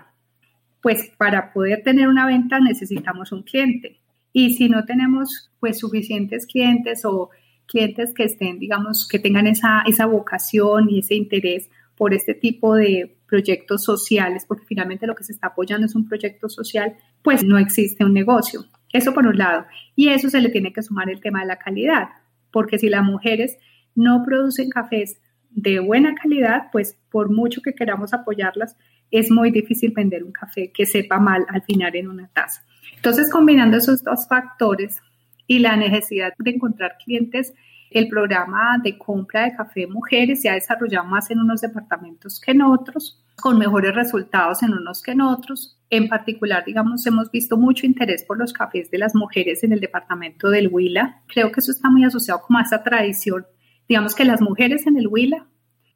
Pues 0.82 1.12
para 1.18 1.52
poder 1.52 1.82
tener 1.84 2.08
una 2.08 2.26
venta 2.26 2.60
necesitamos 2.60 3.32
un 3.32 3.44
cliente. 3.44 4.00
Y 4.32 4.56
si 4.56 4.70
no 4.70 4.86
tenemos 4.86 5.52
pues 5.60 5.80
suficientes 5.80 6.46
clientes 6.46 7.06
o 7.06 7.30
clientes 7.66 8.14
que 8.14 8.24
estén, 8.24 8.60
digamos, 8.60 9.08
que 9.08 9.20
tengan 9.20 9.48
esa, 9.48 9.82
esa 9.88 10.06
vocación 10.06 10.90
y 10.90 11.00
ese 11.00 11.16
interés 11.16 11.70
por 11.96 12.14
este 12.14 12.34
tipo 12.34 12.76
de 12.76 13.18
proyectos 13.28 13.84
sociales, 13.84 14.46
porque 14.48 14.66
finalmente 14.66 15.08
lo 15.08 15.16
que 15.16 15.24
se 15.24 15.32
está 15.32 15.48
apoyando 15.48 15.86
es 15.86 15.96
un 15.96 16.08
proyecto 16.08 16.50
social, 16.50 16.96
pues 17.24 17.44
no 17.44 17.58
existe 17.58 18.06
un 18.06 18.14
negocio. 18.14 18.66
Eso 18.92 19.14
por 19.14 19.26
un 19.26 19.38
lado. 19.38 19.66
Y 19.96 20.10
eso 20.10 20.30
se 20.30 20.42
le 20.42 20.50
tiene 20.50 20.74
que 20.74 20.84
sumar 20.84 21.10
el 21.10 21.22
tema 21.22 21.42
de 21.42 21.48
la 21.48 21.58
calidad, 21.58 22.10
porque 22.52 22.78
si 22.78 22.90
las 22.90 23.04
mujeres 23.04 23.58
no 23.96 24.24
producen 24.24 24.70
cafés 24.70 25.20
de 25.56 25.80
buena 25.80 26.14
calidad, 26.16 26.68
pues 26.72 26.98
por 27.10 27.32
mucho 27.32 27.62
que 27.62 27.74
queramos 27.74 28.14
apoyarlas, 28.14 28.76
es 29.10 29.32
muy 29.32 29.52
difícil 29.52 29.92
vender 29.96 30.24
un 30.24 30.32
café 30.32 30.72
que 30.72 30.86
sepa 30.86 31.20
mal 31.20 31.46
al 31.50 31.64
final 31.64 31.96
en 31.96 32.10
una 32.10 32.28
taza. 32.28 32.62
Entonces, 32.96 33.32
combinando 33.32 33.78
esos 33.78 34.04
dos 34.04 34.28
factores 34.28 35.02
y 35.48 35.60
la 35.60 35.78
necesidad 35.78 36.34
de 36.38 36.52
encontrar 36.52 36.98
clientes, 37.04 37.54
el 37.90 38.10
programa 38.10 38.78
de 38.84 38.98
compra 38.98 39.44
de 39.46 39.56
café 39.56 39.88
mujeres 39.88 40.42
se 40.42 40.50
ha 40.50 40.56
desarrollado 40.56 41.08
más 41.08 41.32
en 41.32 41.40
unos 41.40 41.62
departamentos 41.62 42.42
que 42.42 42.52
en 42.52 42.62
otros, 42.62 43.24
con 43.38 43.58
mejores 43.58 43.96
resultados 43.96 44.64
en 44.64 44.74
unos 44.74 45.02
que 45.02 45.12
en 45.12 45.22
otros. 45.22 45.80
En 45.90 46.10
particular, 46.10 46.66
digamos, 46.66 47.06
hemos 47.06 47.32
visto 47.32 47.58
mucho 47.58 47.86
interés 47.86 48.24
por 48.24 48.38
los 48.38 48.52
cafés 48.52 48.92
de 48.92 48.98
las 48.98 49.16
mujeres 49.16 49.64
en 49.64 49.72
el 49.72 49.80
departamento 49.80 50.50
del 50.50 50.68
Huila. 50.68 51.22
Creo 51.28 51.52
que 51.52 51.60
eso 51.62 51.72
está 51.72 51.90
muy 51.90 52.04
asociado 52.04 52.42
con 52.42 52.60
esa 52.60 52.84
tradición. 52.84 53.46
Digamos 53.88 54.16
que 54.16 54.26
las 54.26 54.42
mujeres 54.42 54.88
en 54.88 54.98
el 54.98 55.08
Huila, 55.08 55.48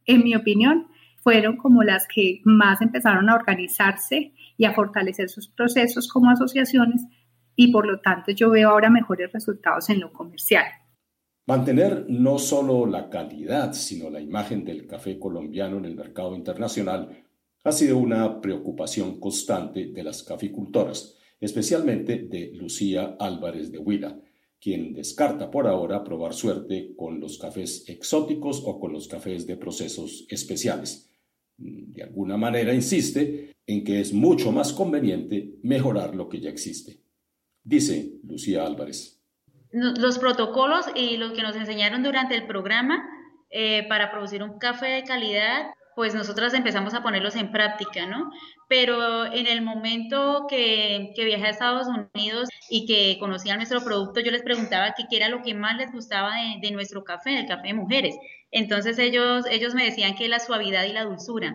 en 0.06 0.24
mi 0.24 0.36
opinión, 0.36 0.88
fueron 1.24 1.58
como 1.58 1.84
las 1.84 2.08
que 2.08 2.42
más 2.44 2.82
empezaron 2.82 3.30
a 3.30 3.36
organizarse 3.36 4.34
y 4.58 4.66
a 4.66 4.74
fortalecer 4.74 5.30
sus 5.30 5.48
procesos 5.48 6.08
como 6.08 6.30
asociaciones 6.30 7.06
y 7.56 7.72
por 7.72 7.86
lo 7.86 8.00
tanto 8.00 8.32
yo 8.32 8.50
veo 8.50 8.70
ahora 8.70 8.90
mejores 8.90 9.32
resultados 9.34 9.90
en 9.90 10.00
lo 10.00 10.14
comercial. 10.14 10.66
Mantener 11.46 12.06
no 12.08 12.38
solo 12.38 12.86
la 12.86 13.10
calidad, 13.10 13.74
sino 13.74 14.10
la 14.10 14.22
imagen 14.22 14.64
del 14.64 14.86
café 14.86 15.18
colombiano 15.18 15.78
en 15.78 15.86
el 15.86 15.96
mercado 15.96 16.36
internacional 16.36 17.10
ha 17.64 17.72
sido 17.72 17.98
una 17.98 18.40
preocupación 18.40 19.20
constante 19.20 19.88
de 19.88 20.04
las 20.04 20.24
caficultoras, 20.24 21.18
especialmente 21.40 22.28
de 22.30 22.52
Lucía 22.54 23.18
Álvarez 23.20 23.72
de 23.72 23.80
Huila, 23.80 24.18
quien 24.62 24.94
descarta 24.94 25.50
por 25.50 25.68
ahora 25.68 26.04
probar 26.04 26.34
suerte 26.34 26.94
con 26.96 27.20
los 27.20 27.38
cafés 27.38 27.88
exóticos 27.88 28.62
o 28.66 28.80
con 28.80 28.92
los 28.92 29.08
cafés 29.08 29.48
de 29.48 29.58
procesos 29.58 30.26
especiales. 30.30 31.12
De 31.58 32.04
alguna 32.04 32.38
manera 32.38 32.74
insiste 32.74 33.56
en 33.66 33.84
que 33.84 34.00
es 34.00 34.14
mucho 34.14 34.52
más 34.52 34.74
conveniente 34.74 35.56
mejorar 35.64 36.16
lo 36.16 36.30
que 36.30 36.40
ya 36.40 36.50
existe. 36.50 37.02
Dice 37.64 38.20
Lucía 38.24 38.66
Álvarez. 38.66 39.22
Los 39.72 40.18
protocolos 40.18 40.86
y 40.96 41.18
lo 41.18 41.34
que 41.34 41.44
nos 41.44 41.56
enseñaron 41.56 42.02
durante 42.02 42.36
el 42.36 42.48
programa 42.48 43.08
eh, 43.52 43.86
para 43.88 44.12
producir 44.12 44.42
un 44.42 44.58
café 44.58 44.88
de 44.88 45.04
calidad, 45.04 45.72
pues 46.00 46.16
nosotras 46.16 46.54
empezamos 46.54 46.94
a 46.94 47.04
ponerlos 47.04 47.36
en 47.36 47.52
práctica, 47.52 48.06
¿no? 48.06 48.32
Pero 48.70 49.26
en 49.26 49.48
el 49.48 49.62
momento 49.62 50.46
que, 50.48 51.12
que 51.14 51.26
viajé 51.26 51.48
a 51.48 51.50
Estados 51.50 51.88
Unidos 51.88 52.48
y 52.70 52.86
que 52.86 53.18
conocían 53.20 53.58
nuestro 53.58 53.84
producto, 53.84 54.22
yo 54.22 54.32
les 54.32 54.42
preguntaba 54.42 54.96
qué 54.96 55.04
era 55.18 55.28
lo 55.28 55.42
que 55.42 55.54
más 55.54 55.76
les 55.76 55.92
gustaba 55.92 56.36
de, 56.36 56.66
de 56.66 56.72
nuestro 56.72 57.04
café, 57.04 57.38
el 57.38 57.48
café 57.48 57.68
de 57.68 57.74
mujeres. 57.74 58.16
Entonces 58.50 58.98
ellos, 58.98 59.44
ellos 59.52 59.76
me 59.76 59.84
decían 59.84 60.16
que 60.16 60.30
la 60.30 60.40
suavidad 60.40 60.86
y 60.86 60.94
la 60.94 61.04
dulzura 61.04 61.54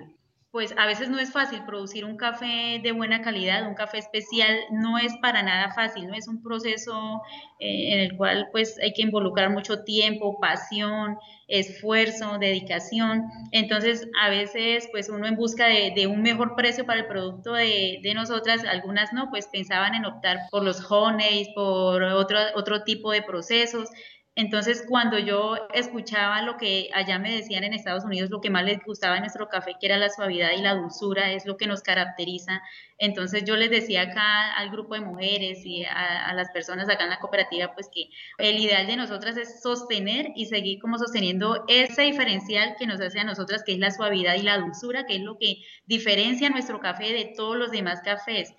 pues 0.54 0.72
a 0.78 0.86
veces 0.86 1.08
no 1.08 1.18
es 1.18 1.32
fácil 1.32 1.64
producir 1.64 2.04
un 2.04 2.16
café 2.16 2.78
de 2.80 2.92
buena 2.92 3.22
calidad, 3.22 3.66
un 3.66 3.74
café 3.74 3.98
especial, 3.98 4.56
no 4.70 4.98
es 4.98 5.12
para 5.20 5.42
nada 5.42 5.72
fácil, 5.72 6.06
no 6.06 6.14
es 6.14 6.28
un 6.28 6.44
proceso 6.44 7.22
eh, 7.58 7.92
en 7.92 7.98
el 7.98 8.16
cual 8.16 8.50
pues 8.52 8.78
hay 8.80 8.92
que 8.92 9.02
involucrar 9.02 9.50
mucho 9.50 9.82
tiempo, 9.82 10.38
pasión, 10.38 11.18
esfuerzo, 11.48 12.38
dedicación. 12.38 13.24
Entonces 13.50 14.06
a 14.22 14.30
veces 14.30 14.88
pues 14.92 15.08
uno 15.08 15.26
en 15.26 15.34
busca 15.34 15.66
de, 15.66 16.06
un 16.06 16.22
mejor 16.22 16.54
precio 16.54 16.86
para 16.86 17.00
el 17.00 17.06
producto 17.08 17.54
de, 17.54 17.98
de, 18.00 18.14
nosotras, 18.14 18.62
algunas 18.62 19.12
no, 19.12 19.30
pues 19.30 19.48
pensaban 19.48 19.96
en 19.96 20.04
optar 20.04 20.38
por 20.52 20.62
los 20.62 20.88
honeys, 20.88 21.48
por 21.56 22.00
otro, 22.00 22.38
otro 22.54 22.84
tipo 22.84 23.10
de 23.10 23.22
procesos. 23.22 23.88
Entonces, 24.37 24.85
cuando 24.88 25.16
yo 25.16 25.55
escuchaba 25.73 26.42
lo 26.42 26.57
que 26.57 26.90
allá 26.92 27.20
me 27.20 27.33
decían 27.33 27.62
en 27.62 27.73
Estados 27.73 28.05
Unidos, 28.05 28.31
lo 28.31 28.40
que 28.40 28.51
más 28.51 28.64
les 28.64 28.83
gustaba 28.85 29.14
de 29.14 29.20
nuestro 29.20 29.49
café, 29.49 29.77
que 29.79 29.87
era 29.87 29.97
la 29.97 30.11
suavidad 30.11 30.51
y 30.59 30.61
la 30.61 30.75
dulzura, 30.75 31.31
es 31.31 31.47
lo 31.47 31.57
que 31.57 31.68
nos 31.68 31.83
caracteriza. 31.83 32.61
Entonces, 32.99 33.44
yo 33.44 33.55
les 33.57 33.70
decía 33.70 34.03
acá 34.03 34.53
al 34.55 34.70
grupo 34.70 34.94
de 34.94 35.03
mujeres 35.03 35.64
y 35.64 35.85
a, 35.85 36.33
las 36.35 36.51
personas 36.51 36.88
acá 36.88 37.05
en 37.05 37.11
la 37.11 37.20
cooperativa, 37.20 37.75
pues 37.75 37.88
que 37.94 38.09
el 38.38 38.59
ideal 38.59 38.88
de 38.88 38.97
nosotras 38.97 39.37
es 39.37 39.62
sostener 39.62 40.33
y 40.35 40.47
seguir 40.47 40.81
como 40.81 40.99
sosteniendo 40.99 41.64
ese 41.68 42.03
diferencial 42.03 42.75
que 42.77 42.88
nos 42.88 43.01
hace 43.01 43.20
a 43.20 43.25
nosotras, 43.25 43.62
que 43.64 43.75
es 43.75 43.79
la 43.79 43.92
suavidad 43.92 44.35
y 44.35 44.42
la 44.42 44.59
dulzura, 44.59 45.07
que 45.07 45.14
es 45.16 45.23
lo 45.23 45.38
que 45.38 45.59
diferencia 45.87 46.51
nuestro 46.51 46.81
café 46.81 47.12
de 47.12 47.33
todos 47.37 47.57
los 47.57 47.70
demás 47.70 48.01
cafés. 48.03 48.53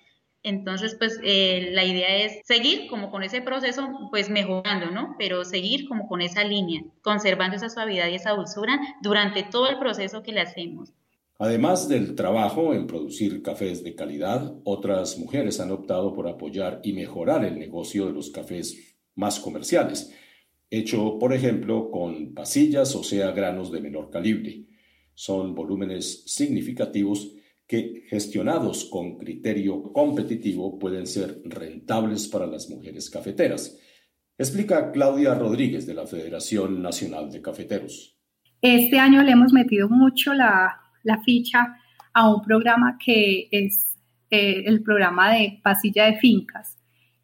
Entonces, 0.46 0.94
pues 0.96 1.18
eh, 1.24 1.70
la 1.72 1.84
idea 1.84 2.24
es 2.24 2.46
seguir 2.46 2.86
como 2.88 3.10
con 3.10 3.24
ese 3.24 3.42
proceso, 3.42 3.88
pues 4.12 4.30
mejorando, 4.30 4.92
¿no? 4.92 5.16
Pero 5.18 5.44
seguir 5.44 5.88
como 5.88 6.06
con 6.06 6.22
esa 6.22 6.44
línea, 6.44 6.84
conservando 7.02 7.56
esa 7.56 7.68
suavidad 7.68 8.08
y 8.08 8.14
esa 8.14 8.30
dulzura 8.30 8.78
durante 9.02 9.42
todo 9.42 9.68
el 9.68 9.80
proceso 9.80 10.22
que 10.22 10.30
le 10.30 10.42
hacemos. 10.42 10.92
Además 11.40 11.88
del 11.88 12.14
trabajo 12.14 12.74
en 12.74 12.86
producir 12.86 13.42
cafés 13.42 13.82
de 13.82 13.96
calidad, 13.96 14.54
otras 14.62 15.18
mujeres 15.18 15.58
han 15.58 15.72
optado 15.72 16.14
por 16.14 16.28
apoyar 16.28 16.80
y 16.84 16.92
mejorar 16.92 17.44
el 17.44 17.58
negocio 17.58 18.06
de 18.06 18.12
los 18.12 18.30
cafés 18.30 18.96
más 19.16 19.40
comerciales, 19.40 20.14
hecho, 20.70 21.18
por 21.18 21.32
ejemplo, 21.32 21.90
con 21.90 22.34
pasillas 22.34 22.94
o 22.94 23.02
sea 23.02 23.32
granos 23.32 23.72
de 23.72 23.80
menor 23.80 24.10
calibre. 24.10 24.62
Son 25.12 25.56
volúmenes 25.56 26.22
significativos 26.26 27.32
que, 27.66 28.04
gestionados 28.08 28.84
con 28.84 29.18
criterio 29.18 29.82
competitivo, 29.92 30.78
pueden 30.78 31.06
ser 31.06 31.40
rentables 31.44 32.28
para 32.28 32.46
las 32.46 32.68
mujeres 32.70 33.10
cafeteras. 33.10 33.78
Explica 34.38 34.92
Claudia 34.92 35.34
Rodríguez 35.34 35.86
de 35.86 35.94
la 35.94 36.06
Federación 36.06 36.82
Nacional 36.82 37.30
de 37.30 37.42
Cafeteros. 37.42 38.18
Este 38.60 38.98
año 38.98 39.22
le 39.22 39.32
hemos 39.32 39.52
metido 39.52 39.88
mucho 39.88 40.34
la 40.34 40.82
la 41.06 41.22
ficha 41.22 41.78
a 42.12 42.28
un 42.28 42.42
programa 42.42 42.98
que 43.02 43.48
es 43.50 43.96
eh, 44.30 44.64
el 44.66 44.82
programa 44.82 45.32
de 45.32 45.60
pasilla 45.62 46.06
de 46.06 46.16
fincas, 46.16 46.76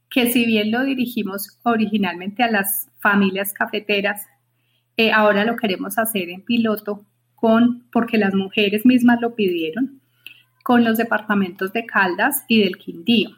que 0.09 0.31
si 0.31 0.47
bien 0.47 0.71
lo 0.71 0.85
dirigimos 0.85 1.59
originalmente 1.65 2.45
a 2.45 2.51
las 2.51 2.89
familias 3.01 3.53
cafeteras, 3.53 4.25
eh, 4.97 5.11
ahora 5.11 5.45
lo 5.45 5.57
queremos 5.57 5.99
hacer 5.99 6.31
en 6.31 6.45
piloto 6.45 7.05
con, 7.35 7.89
porque 7.91 8.19
las 8.19 8.35
mujeres 8.35 8.87
mismas 8.87 9.21
lo 9.21 9.35
pidieron, 9.35 10.01
con 10.63 10.85
los 10.85 10.97
departamentos 10.97 11.73
de 11.73 11.87
Caldas 11.87 12.45
y 12.49 12.63
del 12.63 12.77
Quindío. 12.77 13.31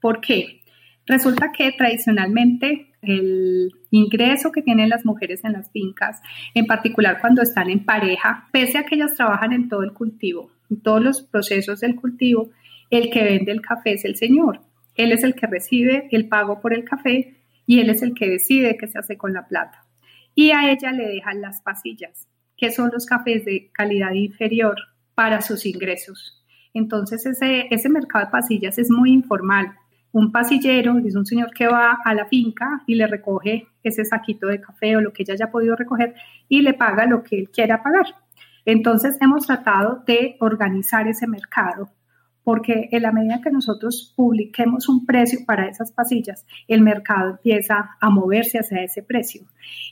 ¿Por 0.00 0.20
qué? 0.20 0.60
Resulta 1.06 1.50
que 1.52 1.72
tradicionalmente 1.72 2.92
el 3.02 3.72
ingreso 3.90 4.52
que 4.52 4.62
tienen 4.62 4.88
las 4.88 5.04
mujeres 5.04 5.44
en 5.44 5.52
las 5.52 5.70
fincas, 5.70 6.20
en 6.54 6.66
particular 6.66 7.18
cuando 7.20 7.42
están 7.42 7.70
en 7.70 7.84
pareja, 7.84 8.48
pese 8.52 8.78
a 8.78 8.84
que 8.84 8.94
ellas 8.94 9.14
trabajan 9.14 9.52
en 9.52 9.68
todo 9.68 9.82
el 9.82 9.92
cultivo, 9.92 10.50
en 10.70 10.80
todos 10.80 11.02
los 11.02 11.22
procesos 11.22 11.80
del 11.80 11.96
cultivo, 11.96 12.50
el 12.90 13.10
que 13.10 13.24
vende 13.24 13.52
el 13.52 13.60
café 13.60 13.94
es 13.94 14.04
el 14.04 14.16
señor. 14.16 14.60
Él 14.94 15.12
es 15.12 15.24
el 15.24 15.34
que 15.34 15.46
recibe 15.46 16.08
el 16.10 16.28
pago 16.28 16.60
por 16.60 16.74
el 16.74 16.84
café 16.84 17.36
y 17.66 17.80
él 17.80 17.90
es 17.90 18.02
el 18.02 18.14
que 18.14 18.28
decide 18.28 18.76
qué 18.76 18.86
se 18.86 18.98
hace 18.98 19.16
con 19.16 19.32
la 19.32 19.46
plata. 19.46 19.86
Y 20.34 20.50
a 20.50 20.70
ella 20.70 20.92
le 20.92 21.06
dejan 21.06 21.40
las 21.40 21.60
pasillas, 21.60 22.28
que 22.56 22.70
son 22.70 22.90
los 22.92 23.06
cafés 23.06 23.44
de 23.44 23.70
calidad 23.72 24.12
inferior 24.12 24.76
para 25.14 25.40
sus 25.40 25.66
ingresos. 25.66 26.39
Entonces 26.74 27.26
ese, 27.26 27.66
ese 27.70 27.88
mercado 27.88 28.26
de 28.26 28.30
pasillas 28.30 28.78
es 28.78 28.90
muy 28.90 29.12
informal 29.12 29.74
un 30.12 30.32
pasillero 30.32 30.98
es 30.98 31.14
un 31.14 31.24
señor 31.24 31.52
que 31.52 31.68
va 31.68 31.98
a 32.04 32.14
la 32.14 32.26
finca 32.26 32.82
y 32.86 32.96
le 32.96 33.06
recoge 33.06 33.68
ese 33.82 34.04
saquito 34.04 34.48
de 34.48 34.60
café 34.60 34.96
o 34.96 35.00
lo 35.00 35.12
que 35.12 35.22
ella 35.22 35.34
haya 35.34 35.50
podido 35.50 35.76
recoger 35.76 36.14
y 36.48 36.62
le 36.62 36.74
paga 36.74 37.06
lo 37.06 37.22
que 37.22 37.38
él 37.38 37.50
quiera 37.50 37.82
pagar. 37.82 38.06
Entonces 38.64 39.16
hemos 39.20 39.46
tratado 39.46 40.02
de 40.06 40.36
organizar 40.40 41.06
ese 41.06 41.28
mercado 41.28 41.90
porque 42.42 42.88
en 42.90 43.02
la 43.02 43.12
medida 43.12 43.40
que 43.40 43.50
nosotros 43.50 44.12
publiquemos 44.16 44.88
un 44.88 45.06
precio 45.06 45.40
para 45.46 45.68
esas 45.68 45.92
pasillas, 45.92 46.44
el 46.66 46.80
mercado 46.80 47.30
empieza 47.30 47.90
a 48.00 48.10
moverse 48.10 48.58
hacia 48.58 48.82
ese 48.82 49.02
precio. 49.02 49.42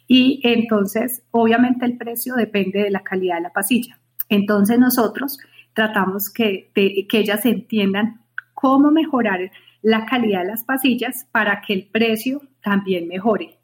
Y 0.09 0.41
entonces, 0.43 1.23
obviamente, 1.31 1.85
el 1.85 1.99
precio 1.99 2.35
depende 2.35 2.83
de 2.83 2.91
la 2.91 3.05
calidad 3.05 3.37
de 3.37 3.43
la 3.43 3.53
pasilla. 3.53 4.01
Entonces, 4.31 4.79
nosotros 4.79 5.38
tratamos 5.79 6.29
que, 6.31 6.71
que 6.75 7.19
ellas 7.19 7.47
entiendan 7.47 8.21
cómo 8.53 8.91
mejorar 8.91 9.53
la 9.81 10.05
calidad 10.07 10.41
de 10.41 10.49
las 10.49 10.64
pasillas 10.64 11.27
para 11.31 11.61
que 11.61 11.73
el 11.73 11.87
precio 11.87 12.43
también 12.61 13.07
mejore 13.07 13.59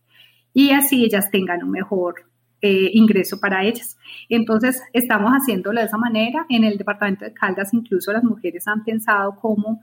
y 0.54 0.70
así 0.70 1.04
ellas 1.04 1.30
tengan 1.30 1.64
un 1.64 1.72
mejor 1.72 2.26
eh, 2.62 2.90
ingreso 2.92 3.40
para 3.40 3.64
ellas. 3.64 3.98
Entonces, 4.28 4.80
estamos 4.92 5.32
haciéndolo 5.32 5.80
de 5.80 5.86
esa 5.86 5.98
manera. 5.98 6.46
En 6.48 6.64
el 6.64 6.78
departamento 6.78 7.24
de 7.24 7.34
Caldas, 7.34 7.74
incluso 7.74 8.12
las 8.12 8.22
mujeres 8.22 8.66
han 8.68 8.84
pensado 8.84 9.36
cómo, 9.40 9.82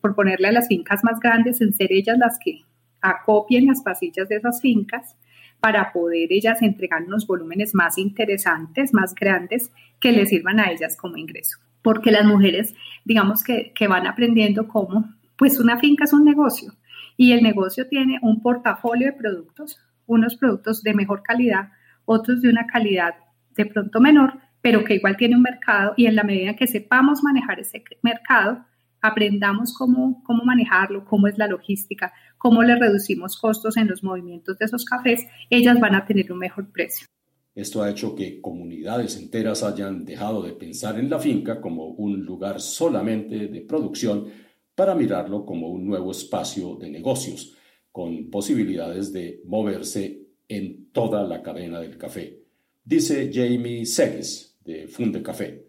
por 0.00 0.14
ponerle 0.14 0.48
a 0.48 0.52
las 0.52 0.68
fincas 0.68 1.02
más 1.02 1.18
grandes, 1.18 1.60
en 1.60 1.74
ser 1.74 1.92
ellas 1.92 2.16
las 2.16 2.38
que 2.38 2.60
acopien 3.02 3.66
las 3.66 3.82
pasillas 3.82 4.28
de 4.28 4.36
esas 4.36 4.62
fincas 4.62 5.16
para 5.60 5.92
poder 5.92 6.32
ellas 6.32 6.62
entregar 6.62 7.02
unos 7.02 7.26
volúmenes 7.26 7.74
más 7.74 7.98
interesantes, 7.98 8.94
más 8.94 9.14
grandes, 9.14 9.72
que 10.00 10.12
les 10.12 10.28
sirvan 10.30 10.60
a 10.60 10.70
ellas 10.70 10.96
como 10.96 11.16
ingreso. 11.16 11.58
Porque 11.82 12.10
las 12.10 12.24
mujeres, 12.24 12.74
digamos 13.04 13.42
que, 13.42 13.72
que 13.74 13.88
van 13.88 14.06
aprendiendo 14.06 14.68
cómo 14.68 15.12
pues 15.36 15.58
una 15.58 15.78
finca 15.78 16.04
es 16.04 16.12
un 16.12 16.24
negocio 16.24 16.72
y 17.16 17.32
el 17.32 17.42
negocio 17.42 17.88
tiene 17.88 18.18
un 18.22 18.40
portafolio 18.40 19.08
de 19.08 19.12
productos, 19.12 19.78
unos 20.06 20.36
productos 20.36 20.82
de 20.82 20.94
mejor 20.94 21.22
calidad, 21.22 21.70
otros 22.04 22.42
de 22.42 22.48
una 22.48 22.66
calidad 22.66 23.14
de 23.56 23.66
pronto 23.66 24.00
menor, 24.00 24.34
pero 24.60 24.84
que 24.84 24.94
igual 24.94 25.16
tiene 25.16 25.36
un 25.36 25.42
mercado 25.42 25.94
y 25.96 26.06
en 26.06 26.16
la 26.16 26.22
medida 26.22 26.54
que 26.54 26.66
sepamos 26.66 27.22
manejar 27.22 27.58
ese 27.58 27.82
mercado, 28.02 28.64
aprendamos 29.00 29.74
cómo, 29.76 30.22
cómo 30.22 30.44
manejarlo, 30.44 31.04
cómo 31.04 31.26
es 31.26 31.36
la 31.36 31.48
logística, 31.48 32.12
cómo 32.38 32.62
le 32.62 32.76
reducimos 32.76 33.36
costos 33.38 33.76
en 33.76 33.88
los 33.88 34.04
movimientos 34.04 34.56
de 34.58 34.64
esos 34.64 34.84
cafés, 34.84 35.26
ellas 35.50 35.80
van 35.80 35.96
a 35.96 36.06
tener 36.06 36.32
un 36.32 36.38
mejor 36.38 36.70
precio. 36.70 37.08
Esto 37.54 37.82
ha 37.82 37.90
hecho 37.90 38.14
que 38.14 38.40
comunidades 38.40 39.16
enteras 39.16 39.62
hayan 39.62 40.04
dejado 40.04 40.42
de 40.42 40.52
pensar 40.52 40.98
en 40.98 41.10
la 41.10 41.18
finca 41.18 41.60
como 41.60 41.88
un 41.88 42.24
lugar 42.24 42.60
solamente 42.60 43.48
de 43.48 43.60
producción 43.60 44.26
para 44.74 44.94
mirarlo 44.94 45.44
como 45.44 45.68
un 45.68 45.86
nuevo 45.86 46.12
espacio 46.12 46.76
de 46.76 46.90
negocios, 46.90 47.56
con 47.90 48.30
posibilidades 48.30 49.12
de 49.12 49.42
moverse 49.44 50.22
en 50.48 50.90
toda 50.92 51.24
la 51.24 51.42
cadena 51.42 51.78
del 51.80 51.98
café. 51.98 52.38
Dice 52.82 53.30
Jamie 53.32 53.84
Segues, 53.84 54.58
de 54.64 54.88
Funde 54.88 55.22
Café. 55.22 55.66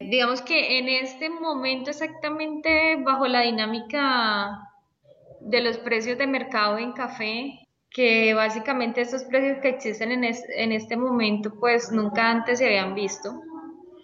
Digamos 0.00 0.42
que 0.42 0.78
en 0.78 0.88
este 0.88 1.30
momento 1.30 1.90
exactamente 1.90 2.96
bajo 3.02 3.26
la 3.26 3.42
dinámica 3.42 4.68
de 5.40 5.60
los 5.62 5.78
precios 5.78 6.18
de 6.18 6.26
mercado 6.26 6.78
en 6.78 6.92
café, 6.92 7.61
que 7.92 8.32
básicamente 8.34 9.02
estos 9.02 9.24
precios 9.24 9.58
que 9.58 9.68
existen 9.68 10.12
en, 10.12 10.24
en 10.24 10.72
este 10.72 10.96
momento 10.96 11.54
pues 11.58 11.92
nunca 11.92 12.30
antes 12.30 12.58
se 12.58 12.66
habían 12.66 12.94
visto, 12.94 13.40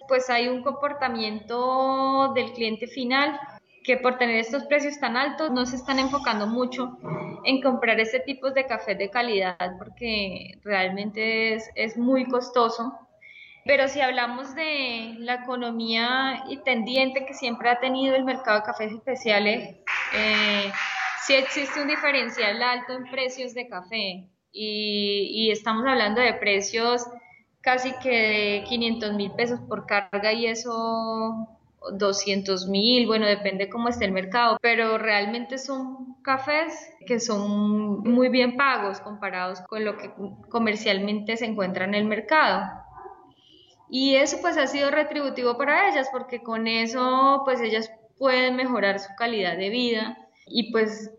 pues 0.07 0.29
hay 0.29 0.47
un 0.47 0.63
comportamiento 0.63 2.31
del 2.33 2.51
cliente 2.53 2.87
final 2.87 3.39
que 3.83 3.97
por 3.97 4.17
tener 4.17 4.35
estos 4.35 4.65
precios 4.65 4.99
tan 4.99 5.17
altos 5.17 5.51
no 5.51 5.65
se 5.65 5.75
están 5.75 5.99
enfocando 5.99 6.45
mucho 6.45 6.97
en 7.43 7.61
comprar 7.61 7.99
este 7.99 8.19
tipo 8.19 8.51
de 8.51 8.65
café 8.65 8.95
de 8.95 9.09
calidad 9.09 9.57
porque 9.77 10.59
realmente 10.63 11.53
es, 11.53 11.69
es 11.75 11.97
muy 11.97 12.25
costoso. 12.25 12.93
Pero 13.65 13.87
si 13.87 14.01
hablamos 14.01 14.55
de 14.55 15.15
la 15.19 15.35
economía 15.35 16.43
y 16.49 16.57
tendiente 16.57 17.25
que 17.25 17.33
siempre 17.33 17.69
ha 17.69 17.79
tenido 17.79 18.15
el 18.15 18.25
mercado 18.25 18.59
de 18.59 18.65
cafés 18.65 18.91
especiales, 18.91 19.75
eh, 20.15 20.71
sí 21.25 21.33
existe 21.35 21.81
un 21.81 21.87
diferencial 21.87 22.61
alto 22.61 22.93
en 22.93 23.03
precios 23.09 23.53
de 23.53 23.67
café 23.67 24.27
y, 24.51 25.29
y 25.31 25.51
estamos 25.51 25.85
hablando 25.85 26.21
de 26.21 26.33
precios 26.33 27.05
casi 27.61 27.93
que 28.01 28.09
de 28.09 28.63
500 28.67 29.13
mil 29.13 29.31
pesos 29.31 29.59
por 29.67 29.85
carga 29.85 30.33
y 30.33 30.47
eso 30.47 31.47
200 31.93 32.67
mil, 32.67 33.07
bueno, 33.07 33.25
depende 33.25 33.69
cómo 33.69 33.89
esté 33.89 34.05
el 34.05 34.11
mercado, 34.11 34.57
pero 34.61 34.97
realmente 34.97 35.57
son 35.57 36.15
cafés 36.21 36.73
que 37.05 37.19
son 37.19 38.01
muy 38.01 38.29
bien 38.29 38.57
pagos 38.57 38.99
comparados 38.99 39.61
con 39.61 39.85
lo 39.85 39.97
que 39.97 40.11
comercialmente 40.49 41.37
se 41.37 41.45
encuentra 41.45 41.85
en 41.85 41.95
el 41.95 42.05
mercado. 42.05 42.69
Y 43.89 44.15
eso 44.15 44.37
pues 44.41 44.57
ha 44.57 44.67
sido 44.67 44.91
retributivo 44.91 45.57
para 45.57 45.89
ellas 45.89 46.09
porque 46.11 46.43
con 46.43 46.67
eso 46.67 47.41
pues 47.45 47.59
ellas 47.61 47.91
pueden 48.17 48.55
mejorar 48.55 48.99
su 48.99 49.15
calidad 49.15 49.57
de 49.57 49.69
vida 49.69 50.28
y 50.49 50.71
pues 50.71 51.11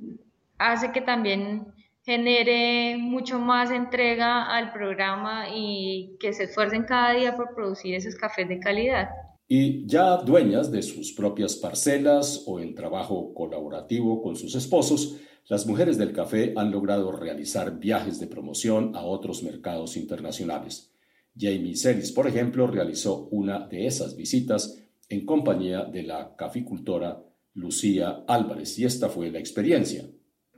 hace 0.59 0.93
que 0.93 1.01
también 1.01 1.66
genere 2.03 2.97
mucho 2.99 3.38
más 3.38 3.71
entrega 3.71 4.55
al 4.55 4.73
programa 4.73 5.47
y 5.55 6.16
que 6.19 6.33
se 6.33 6.45
esfuercen 6.45 6.85
cada 6.85 7.12
día 7.12 7.37
por 7.37 7.55
producir 7.55 7.95
esos 7.95 8.14
cafés 8.16 8.49
de 8.49 8.59
calidad 8.59 9.09
y 9.53 9.85
ya 9.85 10.16
dueñas 10.19 10.71
de 10.71 10.81
sus 10.81 11.12
propias 11.12 11.57
parcelas 11.57 12.45
o 12.47 12.61
en 12.61 12.77
trabajo 12.77 13.35
colaborativo 13.35 14.23
con 14.23 14.37
sus 14.37 14.55
esposos, 14.55 15.16
las 15.49 15.66
mujeres 15.66 15.99
del 15.99 16.12
café 16.12 16.53
han 16.55 16.71
logrado 16.71 17.11
realizar 17.11 17.81
viajes 17.81 18.21
de 18.21 18.29
promoción 18.29 18.95
a 18.95 19.03
otros 19.03 19.43
mercados 19.43 19.97
internacionales. 19.97 20.93
Jamie 21.37 21.75
Celis, 21.75 22.12
por 22.12 22.29
ejemplo, 22.29 22.69
realizó 22.69 23.27
una 23.33 23.66
de 23.66 23.88
esas 23.88 24.14
visitas 24.14 24.81
en 25.09 25.27
compañía 25.27 25.83
de 25.85 26.05
la 26.05 26.37
caficultora 26.37 27.21
Lucía 27.54 28.24
Álvarez 28.28 28.78
y 28.78 28.84
esta 28.84 29.08
fue 29.08 29.30
la 29.30 29.38
experiencia. 29.38 30.04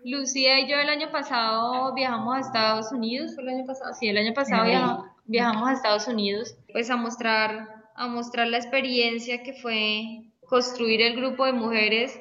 Lucía 0.05 0.61
y 0.61 0.69
yo 0.69 0.77
el 0.77 0.89
año 0.89 1.11
pasado 1.13 1.95
viajamos 1.95 2.37
a 2.37 2.41
Estados 2.41 2.93
Unidos, 2.93 3.35
¿fue 3.35 3.45
el 3.45 3.51
año 3.51 3.67
pasado? 3.67 3.95
Sí, 3.95 4.09
el 4.09 4.19
año 4.19 4.35
pasado 4.35 5.05
viajamos 5.27 5.69
a 5.69 5.73
Estados 5.73 6.09
Unidos, 6.09 6.57
pues 6.73 6.91
a 6.91 6.97
mostrar 6.97 7.83
a 7.95 8.09
mostrar 8.09 8.49
la 8.49 8.57
experiencia 8.57 9.43
que 9.43 9.53
fue 9.53 10.33
construir 10.49 11.03
el 11.03 11.17
grupo 11.17 11.45
de 11.45 11.53
mujeres 11.53 12.21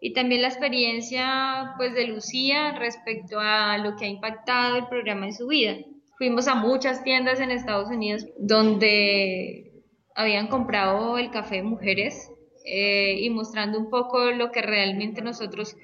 y 0.00 0.14
también 0.14 0.42
la 0.42 0.48
experiencia 0.48 1.74
pues 1.76 1.94
de 1.94 2.08
Lucía 2.08 2.72
respecto 2.78 3.38
a 3.38 3.78
lo 3.78 3.96
que 3.96 4.06
ha 4.06 4.08
impactado 4.08 4.76
el 4.76 4.88
programa 4.88 5.26
en 5.26 5.32
su 5.32 5.46
vida. 5.46 5.76
Fuimos 6.18 6.48
a 6.48 6.54
muchas 6.54 7.04
tiendas 7.04 7.40
en 7.40 7.50
Estados 7.50 7.88
Unidos 7.88 8.26
donde 8.38 9.84
habían 10.14 10.48
comprado 10.48 11.18
el 11.18 11.30
café 11.30 11.56
de 11.56 11.62
mujeres 11.62 12.31
eh, 12.64 13.16
y 13.20 13.30
mostrando 13.30 13.78
un 13.78 13.90
poco 13.90 14.30
lo 14.30 14.50
que 14.50 14.62
realmente 14.62 15.22
nosotros 15.22 15.76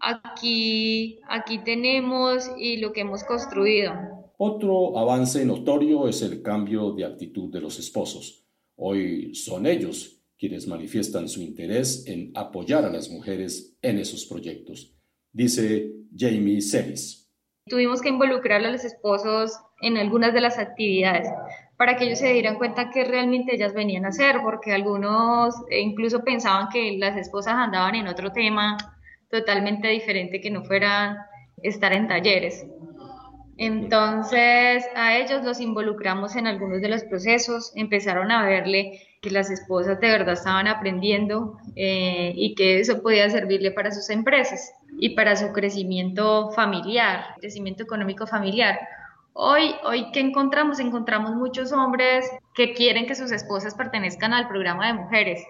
aquí, 0.00 1.20
aquí 1.28 1.58
tenemos 1.58 2.50
y 2.58 2.78
lo 2.78 2.92
que 2.92 3.02
hemos 3.02 3.24
construido. 3.24 3.92
Otro 4.36 4.96
avance 4.98 5.44
notorio 5.44 6.08
es 6.08 6.22
el 6.22 6.42
cambio 6.42 6.92
de 6.92 7.04
actitud 7.04 7.50
de 7.52 7.60
los 7.60 7.78
esposos. 7.78 8.44
Hoy 8.76 9.34
son 9.34 9.66
ellos 9.66 10.22
quienes 10.38 10.68
manifiestan 10.68 11.28
su 11.28 11.42
interés 11.42 12.06
en 12.06 12.30
apoyar 12.34 12.84
a 12.84 12.90
las 12.90 13.10
mujeres 13.10 13.76
en 13.82 13.98
esos 13.98 14.26
proyectos, 14.26 14.94
dice 15.32 15.92
Jamie 16.16 16.60
Celis. 16.60 17.28
Tuvimos 17.66 18.00
que 18.00 18.08
involucrar 18.08 18.64
a 18.64 18.70
los 18.70 18.84
esposos 18.84 19.52
en 19.82 19.96
algunas 19.96 20.32
de 20.32 20.40
las 20.40 20.58
actividades 20.58 21.28
para 21.78 21.96
que 21.96 22.06
ellos 22.06 22.18
se 22.18 22.32
dieran 22.32 22.56
cuenta 22.56 22.90
que 22.90 23.04
realmente 23.04 23.54
ellas 23.54 23.72
venían 23.72 24.04
a 24.04 24.08
hacer, 24.08 24.40
porque 24.42 24.72
algunos 24.72 25.54
incluso 25.70 26.24
pensaban 26.24 26.68
que 26.70 26.98
las 26.98 27.16
esposas 27.16 27.54
andaban 27.54 27.94
en 27.94 28.08
otro 28.08 28.32
tema 28.32 28.76
totalmente 29.30 29.86
diferente 29.88 30.40
que 30.40 30.50
no 30.50 30.64
fuera 30.64 31.28
estar 31.62 31.92
en 31.92 32.08
talleres. 32.08 32.66
Entonces 33.56 34.86
a 34.96 35.18
ellos 35.18 35.44
los 35.44 35.60
involucramos 35.60 36.34
en 36.34 36.48
algunos 36.48 36.80
de 36.80 36.88
los 36.88 37.04
procesos, 37.04 37.72
empezaron 37.76 38.32
a 38.32 38.44
verle 38.44 39.00
que 39.22 39.30
las 39.30 39.48
esposas 39.48 40.00
de 40.00 40.10
verdad 40.10 40.34
estaban 40.34 40.66
aprendiendo 40.66 41.58
eh, 41.76 42.32
y 42.34 42.56
que 42.56 42.80
eso 42.80 43.02
podía 43.02 43.30
servirle 43.30 43.70
para 43.70 43.92
sus 43.92 44.10
empresas 44.10 44.72
y 44.98 45.10
para 45.10 45.36
su 45.36 45.52
crecimiento 45.52 46.50
familiar, 46.50 47.36
crecimiento 47.40 47.84
económico 47.84 48.26
familiar. 48.26 48.78
Hoy, 49.40 49.70
hoy 49.86 50.10
¿qué 50.12 50.18
encontramos? 50.18 50.80
Encontramos 50.80 51.36
muchos 51.36 51.70
hombres 51.70 52.28
que 52.56 52.72
quieren 52.72 53.06
que 53.06 53.14
sus 53.14 53.30
esposas 53.30 53.74
pertenezcan 53.76 54.32
al 54.32 54.48
programa 54.48 54.88
de 54.88 54.94
mujeres 54.94 55.40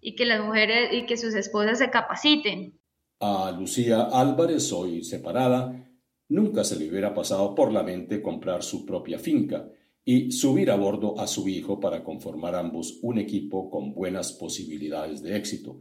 y 0.00 0.16
que 0.16 0.26
las 0.26 0.44
mujeres 0.44 0.92
y 0.92 1.06
que 1.06 1.16
sus 1.16 1.34
esposas 1.34 1.78
se 1.78 1.90
capaciten. 1.90 2.76
A 3.20 3.52
Lucía 3.56 4.08
Álvarez, 4.12 4.72
hoy 4.72 5.04
separada, 5.04 5.84
Nunca 6.28 6.64
se 6.64 6.78
le 6.78 6.88
hubiera 6.88 7.14
pasado 7.14 7.54
por 7.54 7.70
la 7.70 7.82
mente 7.82 8.22
comprar 8.22 8.62
su 8.62 8.86
propia 8.86 9.18
finca 9.18 9.68
y 10.04 10.32
subir 10.32 10.70
a 10.70 10.76
bordo 10.76 11.18
a 11.20 11.26
su 11.26 11.48
hijo 11.48 11.78
para 11.78 12.02
conformar 12.02 12.54
ambos 12.54 12.98
un 13.02 13.18
equipo 13.18 13.70
con 13.70 13.94
buenas 13.94 14.32
posibilidades 14.32 15.22
de 15.22 15.36
éxito. 15.36 15.80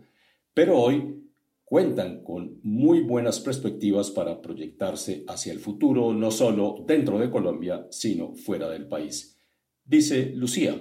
Pero 0.53 0.79
hoy 0.79 1.32
cuentan 1.73 2.23
con 2.23 2.59
muy 2.61 3.01
buenas 3.01 3.39
perspectivas 3.39 4.11
para 4.11 4.39
proyectarse 4.41 5.25
hacia 5.27 5.51
el 5.51 5.57
futuro, 5.57 6.13
no 6.13 6.29
solo 6.29 6.75
dentro 6.85 7.17
de 7.17 7.31
Colombia, 7.31 7.87
sino 7.89 8.35
fuera 8.35 8.69
del 8.69 8.87
país. 8.87 9.41
Dice 9.83 10.33
Lucía. 10.35 10.75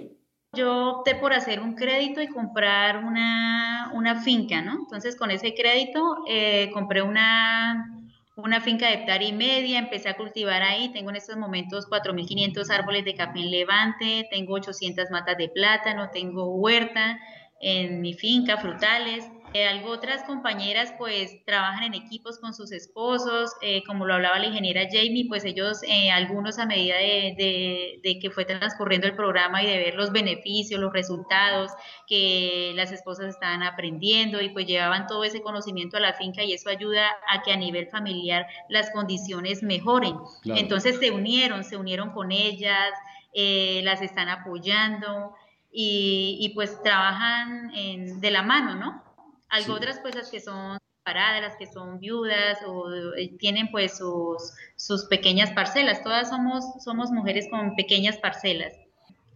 Yo 0.55 0.97
opté 0.97 1.15
por 1.15 1.33
hacer 1.33 1.61
un 1.61 1.73
crédito 1.73 2.21
y 2.21 2.27
comprar 2.27 3.03
una, 3.03 3.91
una 3.95 4.21
finca, 4.21 4.61
¿no? 4.61 4.73
Entonces 4.81 5.15
con 5.15 5.31
ese 5.31 5.55
crédito 5.55 6.17
eh, 6.29 6.69
compré 6.71 7.01
una, 7.01 8.05
una 8.35 8.61
finca 8.61 8.85
de 8.85 8.93
hectárea 8.93 9.27
y 9.27 9.33
media, 9.33 9.79
empecé 9.79 10.09
a 10.09 10.15
cultivar 10.15 10.61
ahí, 10.61 10.91
tengo 10.93 11.09
en 11.09 11.15
estos 11.15 11.37
momentos 11.37 11.89
4.500 11.89 12.69
árboles 12.69 13.03
de 13.03 13.15
café 13.15 13.39
en 13.39 13.49
Levante, 13.49 14.27
tengo 14.29 14.53
800 14.53 15.09
matas 15.09 15.39
de 15.39 15.49
plátano, 15.49 16.11
tengo 16.11 16.53
huerta 16.53 17.19
en 17.63 17.99
mi 17.99 18.13
finca, 18.13 18.57
frutales, 18.57 19.25
algo 19.61 19.91
otras 19.91 20.23
compañeras 20.23 20.93
pues 20.97 21.43
trabajan 21.45 21.83
en 21.83 21.93
equipos 21.93 22.39
con 22.39 22.53
sus 22.53 22.71
esposos, 22.71 23.51
eh, 23.61 23.83
como 23.85 24.05
lo 24.05 24.15
hablaba 24.15 24.39
la 24.39 24.47
ingeniera 24.47 24.87
Jamie, 24.91 25.25
pues 25.27 25.45
ellos 25.45 25.81
eh, 25.83 26.09
algunos 26.11 26.57
a 26.57 26.65
medida 26.65 26.97
de, 26.97 27.99
de, 28.01 28.19
que 28.19 28.31
fue 28.31 28.45
transcurriendo 28.45 29.07
el 29.07 29.15
programa 29.15 29.61
y 29.61 29.67
de 29.67 29.77
ver 29.77 29.95
los 29.95 30.11
beneficios, 30.11 30.79
los 30.79 30.91
resultados 30.91 31.71
que 32.07 32.73
las 32.75 32.91
esposas 32.91 33.27
estaban 33.27 33.61
aprendiendo 33.63 34.41
y 34.41 34.49
pues 34.49 34.65
llevaban 34.65 35.05
todo 35.07 35.23
ese 35.23 35.41
conocimiento 35.41 35.97
a 35.97 35.99
la 35.99 36.13
finca 36.13 36.43
y 36.43 36.53
eso 36.53 36.69
ayuda 36.69 37.07
a 37.29 37.43
que 37.43 37.51
a 37.51 37.57
nivel 37.57 37.87
familiar 37.87 38.47
las 38.69 38.91
condiciones 38.91 39.61
mejoren. 39.61 40.15
Entonces 40.45 40.97
se 40.99 41.11
unieron, 41.11 41.63
se 41.63 41.77
unieron 41.77 42.11
con 42.11 42.31
ellas, 42.31 42.91
las 43.35 44.01
están 44.01 44.29
apoyando 44.29 45.35
y, 45.71 46.37
y 46.39 46.49
pues 46.49 46.81
trabajan 46.83 47.71
en, 47.75 48.19
de 48.21 48.31
la 48.31 48.43
mano, 48.43 48.75
¿no? 48.75 49.12
Algo 49.53 49.75
otras 49.75 49.99
pues 49.99 50.15
las 50.15 50.31
que 50.31 50.39
son 50.39 50.79
paradas, 51.03 51.43
las 51.43 51.57
que 51.57 51.67
son 51.67 51.99
viudas 51.99 52.57
o 52.65 52.91
eh, 53.15 53.35
tienen 53.37 53.69
pues 53.69 53.99
sus, 53.99 54.51
sus 54.75 55.05
pequeñas 55.05 55.51
parcelas. 55.51 56.01
Todas 56.01 56.29
somos, 56.29 56.65
somos 56.83 57.11
mujeres 57.11 57.47
con 57.51 57.75
pequeñas 57.75 58.17
parcelas. 58.17 58.73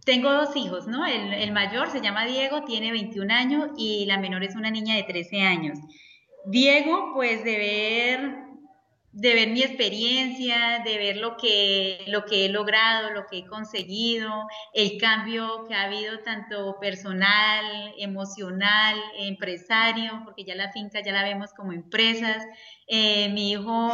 Tengo 0.04 0.32
dos 0.32 0.56
hijos, 0.56 0.88
¿no? 0.88 1.06
El, 1.06 1.32
el, 1.34 1.52
mayor 1.52 1.88
se 1.90 2.00
llama 2.00 2.26
Diego, 2.26 2.64
tiene 2.64 2.90
21 2.90 3.32
años 3.32 3.68
y 3.76 4.06
la 4.06 4.18
menor 4.18 4.42
es 4.42 4.56
una 4.56 4.72
niña 4.72 4.96
de 4.96 5.04
13 5.04 5.42
años. 5.42 5.78
Diego, 6.46 7.12
pues 7.14 7.44
de 7.44 7.56
ver 7.56 8.47
de 9.18 9.34
ver 9.34 9.48
mi 9.48 9.62
experiencia, 9.62 10.80
de 10.84 10.96
ver 10.96 11.16
lo 11.16 11.36
que, 11.36 12.04
lo 12.06 12.24
que 12.24 12.44
he 12.44 12.48
logrado, 12.50 13.10
lo 13.10 13.26
que 13.26 13.38
he 13.38 13.46
conseguido, 13.46 14.30
el 14.72 14.96
cambio 14.96 15.64
que 15.66 15.74
ha 15.74 15.86
habido 15.86 16.20
tanto 16.20 16.78
personal, 16.80 17.64
emocional, 17.98 18.96
empresario, 19.18 20.22
porque 20.24 20.44
ya 20.44 20.54
la 20.54 20.70
finca 20.70 21.00
ya 21.02 21.10
la 21.10 21.24
vemos 21.24 21.52
como 21.52 21.72
empresas. 21.72 22.44
Eh, 22.86 23.28
mi 23.30 23.50
hijo, 23.50 23.90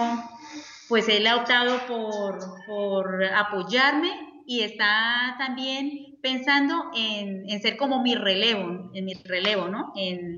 pues 0.90 1.08
él 1.08 1.26
ha 1.26 1.37
optado 1.37 1.87
por, 1.87 2.38
por 2.66 3.24
apoyarme 3.24 4.42
y 4.46 4.60
está 4.60 5.37
también 5.38 6.18
pensando 6.20 6.90
en, 6.94 7.48
en, 7.48 7.62
ser 7.62 7.78
como 7.78 8.02
mi 8.02 8.14
relevo, 8.14 8.90
en 8.92 9.04
mi 9.06 9.14
relevo, 9.24 9.68
¿no? 9.68 9.92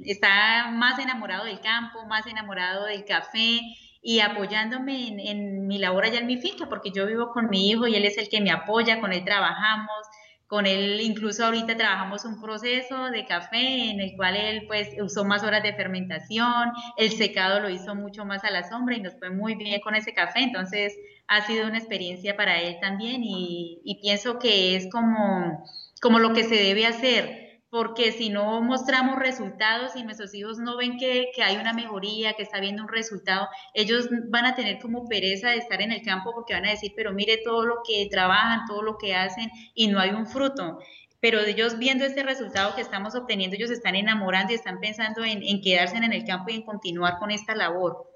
Está 0.04 0.70
más 0.70 1.00
enamorado 1.00 1.44
del 1.44 1.60
campo, 1.60 2.06
más 2.06 2.24
enamorado 2.28 2.86
del 2.86 3.04
café, 3.04 3.60
y 4.08 4.20
apoyándome 4.20 5.08
en, 5.28 5.66
mi 5.66 5.78
labor 5.78 6.04
allá 6.04 6.20
en 6.20 6.28
mi 6.28 6.36
finca, 6.36 6.68
porque 6.68 6.92
yo 6.94 7.08
vivo 7.08 7.32
con 7.32 7.50
mi 7.50 7.68
hijo 7.68 7.88
y 7.88 7.96
él 7.96 8.04
es 8.04 8.16
el 8.18 8.28
que 8.28 8.40
me 8.40 8.52
apoya, 8.52 9.00
con 9.00 9.12
él 9.12 9.24
trabajamos, 9.24 10.06
con 10.46 10.64
él 10.64 11.00
incluso 11.00 11.44
ahorita 11.44 11.76
trabajamos 11.76 12.24
un 12.24 12.40
proceso 12.40 13.10
de 13.10 13.26
café 13.26 13.90
en 13.90 13.98
el 13.98 14.14
cual 14.14 14.36
él 14.36 14.62
pues 14.68 14.90
usó 15.02 15.24
más 15.24 15.42
horas 15.42 15.64
de 15.64 15.74
fermentación, 15.74 16.70
el 16.96 17.10
secado 17.10 17.58
lo 17.58 17.68
hizo 17.68 17.96
mucho 17.96 18.24
más 18.24 18.44
a 18.44 18.52
la 18.52 18.62
sombra 18.62 18.94
y 18.94 19.00
nos 19.00 19.18
fue 19.18 19.30
muy 19.30 19.56
bien 19.56 19.80
con 19.80 19.96
ese 19.96 20.14
café, 20.14 20.38
entonces 20.38 20.96
ha 21.26 21.44
sido 21.44 21.66
una 21.66 21.78
experiencia 21.78 22.36
para 22.36 22.60
él 22.60 22.76
también 22.80 23.24
y, 23.24 23.80
y 23.84 24.00
pienso 24.00 24.38
que 24.38 24.76
es 24.76 24.88
como, 24.88 25.64
como 26.00 26.20
lo 26.20 26.32
que 26.32 26.44
se 26.44 26.54
debe 26.54 26.86
hacer 26.86 27.45
porque 27.76 28.10
si 28.10 28.30
no 28.30 28.62
mostramos 28.62 29.18
resultados 29.18 29.96
y 29.96 30.02
nuestros 30.02 30.34
hijos 30.34 30.58
no 30.58 30.78
ven 30.78 30.96
que, 30.96 31.28
hay 31.44 31.56
una 31.56 31.74
mejoría, 31.74 32.32
que 32.32 32.42
está 32.42 32.58
viendo 32.58 32.82
un 32.82 32.88
resultado, 32.88 33.48
ellos 33.74 34.08
van 34.30 34.46
a 34.46 34.54
tener 34.54 34.78
como 34.80 35.06
pereza 35.06 35.50
de 35.50 35.58
estar 35.58 35.82
en 35.82 35.92
el 35.92 36.00
campo 36.00 36.32
porque 36.34 36.54
van 36.54 36.64
a 36.64 36.70
decir, 36.70 36.92
pero 36.96 37.12
mire 37.12 37.42
todo 37.44 37.66
lo 37.66 37.74
que 37.86 38.08
trabajan, 38.10 38.60
todo 38.66 38.80
lo 38.80 38.96
que 38.96 39.14
hacen 39.14 39.50
y 39.74 39.88
no 39.88 39.98
hay 39.98 40.08
un 40.08 40.26
fruto. 40.26 40.78
Pero 41.20 41.40
ellos 41.40 41.76
viendo 41.76 42.06
este 42.06 42.22
resultado 42.22 42.74
que 42.74 42.80
estamos 42.80 43.14
obteniendo, 43.14 43.56
ellos 43.56 43.70
están 43.70 43.94
enamorando 43.94 44.54
y 44.54 44.56
están 44.56 44.80
pensando 44.80 45.22
en, 45.22 45.42
en 45.42 45.60
quedarse 45.60 45.98
en 45.98 46.14
el 46.14 46.24
campo 46.24 46.50
y 46.52 46.54
en 46.54 46.62
continuar 46.62 47.18
con 47.18 47.30
esta 47.30 47.54
labor. 47.54 48.10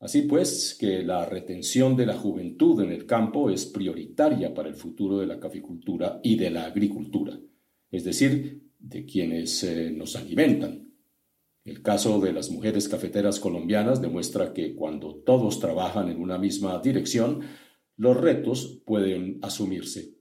Así 0.00 0.22
pues, 0.22 0.74
que 0.80 1.02
la 1.02 1.26
retención 1.26 1.94
de 1.94 2.06
la 2.06 2.16
juventud 2.16 2.82
en 2.82 2.90
el 2.90 3.04
campo 3.04 3.50
es 3.50 3.66
prioritaria 3.66 4.54
para 4.54 4.70
el 4.70 4.76
futuro 4.76 5.18
de 5.18 5.26
la 5.26 5.38
caficultura 5.38 6.20
y 6.22 6.38
de 6.38 6.48
la 6.48 6.64
agricultura. 6.64 7.38
Es 7.90 8.04
decir, 8.04 8.67
de 8.78 9.04
quienes 9.04 9.62
eh, 9.64 9.90
nos 9.90 10.16
alimentan. 10.16 10.88
El 11.64 11.82
caso 11.82 12.20
de 12.20 12.32
las 12.32 12.50
mujeres 12.50 12.88
cafeteras 12.88 13.40
colombianas 13.40 14.00
demuestra 14.00 14.54
que 14.54 14.74
cuando 14.74 15.16
todos 15.16 15.60
trabajan 15.60 16.08
en 16.08 16.20
una 16.20 16.38
misma 16.38 16.78
dirección, 16.78 17.40
los 17.96 18.16
retos 18.16 18.82
pueden 18.86 19.38
asumirse 19.42 20.14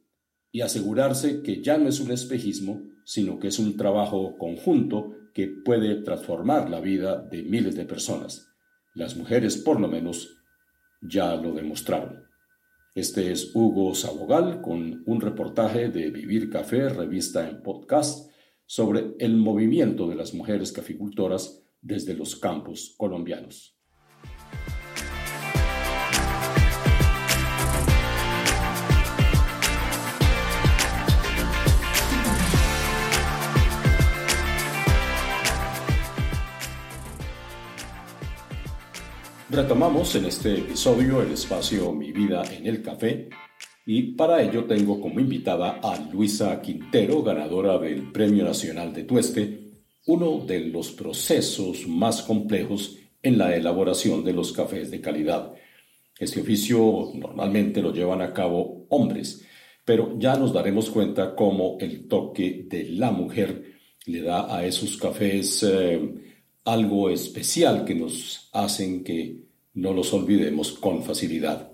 y 0.52 0.62
asegurarse 0.62 1.42
que 1.42 1.62
ya 1.62 1.78
no 1.78 1.88
es 1.88 2.00
un 2.00 2.12
espejismo, 2.12 2.82
sino 3.06 3.40
que 3.40 3.48
es 3.48 3.60
un 3.60 3.78
trabajo 3.78 4.38
conjunto 4.38 5.14
que 5.34 5.48
puede 5.48 6.02
transformar 6.02 6.70
la 6.70 6.82
vida 6.82 7.22
de 7.22 7.44
miles 7.44 7.76
de 7.76 7.86
personas. 7.86 8.52
Las 8.96 9.16
mujeres, 9.16 9.58
por 9.58 9.80
lo 9.80 9.88
menos, 9.88 10.42
ya 11.02 11.36
lo 11.36 11.54
demostraron. 11.54 12.26
Este 12.96 13.32
es 13.32 13.56
Hugo 13.56 13.94
Sabogal 13.94 14.62
con 14.62 15.04
un 15.06 15.22
reportaje 15.22 15.90
de 15.90 16.10
Vivir 16.10 16.50
Café, 16.50 16.90
revista 16.90 17.48
en 17.48 17.62
podcast 17.62 18.27
sobre 18.68 19.16
el 19.18 19.38
movimiento 19.38 20.08
de 20.08 20.16
las 20.16 20.34
mujeres 20.34 20.72
caficultoras 20.72 21.64
desde 21.82 22.14
los 22.14 22.36
campos 22.36 22.94
colombianos. 22.98 23.76
Retomamos 39.50 40.14
en 40.16 40.26
este 40.26 40.58
episodio 40.58 41.22
el 41.22 41.32
espacio 41.32 41.94
Mi 41.94 42.12
vida 42.12 42.44
en 42.54 42.68
el 42.68 42.84
café 42.84 43.30
Y 43.90 44.02
para 44.18 44.44
ello 44.44 44.66
tengo 44.66 45.00
como 45.00 45.22
invitada 45.22 45.80
a 45.82 45.98
Luisa 46.12 46.62
Quintero, 46.62 47.24
ganadora 47.24 47.80
del 47.80 48.12
Premio 48.12 48.44
Nacional 48.44 48.94
de 48.94 49.06
Tueste, 49.06 49.62
uno 50.08 50.44
de 50.46 50.60
los 50.60 50.92
procesos 50.92 51.88
más 51.88 52.22
complejos 52.22 52.98
en 53.24 53.38
la 53.38 53.56
elaboración 53.56 54.26
de 54.26 54.34
los 54.34 54.52
cafés 54.52 54.92
de 54.92 55.00
calidad. 55.00 55.54
Este 56.20 56.42
oficio 56.42 57.12
normalmente 57.16 57.82
lo 57.82 57.94
llevan 57.94 58.22
a 58.22 58.34
cabo 58.34 58.88
hombres, 58.90 59.46
pero 59.86 60.20
ya 60.20 60.36
nos 60.36 60.52
daremos 60.52 60.90
cuenta 60.90 61.34
cómo 61.34 61.78
el 61.80 62.10
toque 62.10 62.66
de 62.68 62.90
la 62.90 63.12
mujer 63.12 63.72
le 64.06 64.22
da 64.22 64.54
a 64.54 64.66
esos 64.66 64.98
cafés 64.98 65.64
eh, 65.64 66.14
algo 66.66 67.10
especial 67.10 67.86
que 67.86 67.96
nos 67.96 68.50
hacen 68.52 69.06
que 69.06 69.46
no 69.76 69.94
los 69.94 70.12
olvidemos 70.12 70.74
con 70.74 71.04
facilidad. 71.04 71.67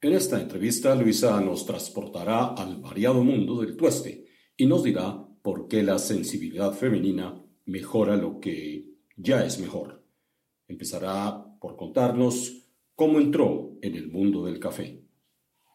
En 0.00 0.12
esta 0.12 0.40
entrevista, 0.40 0.94
Luisa 0.94 1.40
nos 1.40 1.66
transportará 1.66 2.54
al 2.56 2.76
variado 2.80 3.24
mundo 3.24 3.60
del 3.60 3.76
tueste 3.76 4.26
y 4.56 4.64
nos 4.64 4.84
dirá 4.84 5.26
por 5.42 5.66
qué 5.66 5.82
la 5.82 5.98
sensibilidad 5.98 6.70
femenina 6.70 7.34
mejora 7.66 8.14
lo 8.14 8.38
que 8.38 8.84
ya 9.16 9.44
es 9.44 9.58
mejor. 9.58 10.04
Empezará 10.68 11.44
por 11.60 11.76
contarnos 11.76 12.70
cómo 12.94 13.18
entró 13.18 13.72
en 13.82 13.96
el 13.96 14.08
mundo 14.08 14.44
del 14.44 14.60
café. 14.60 15.02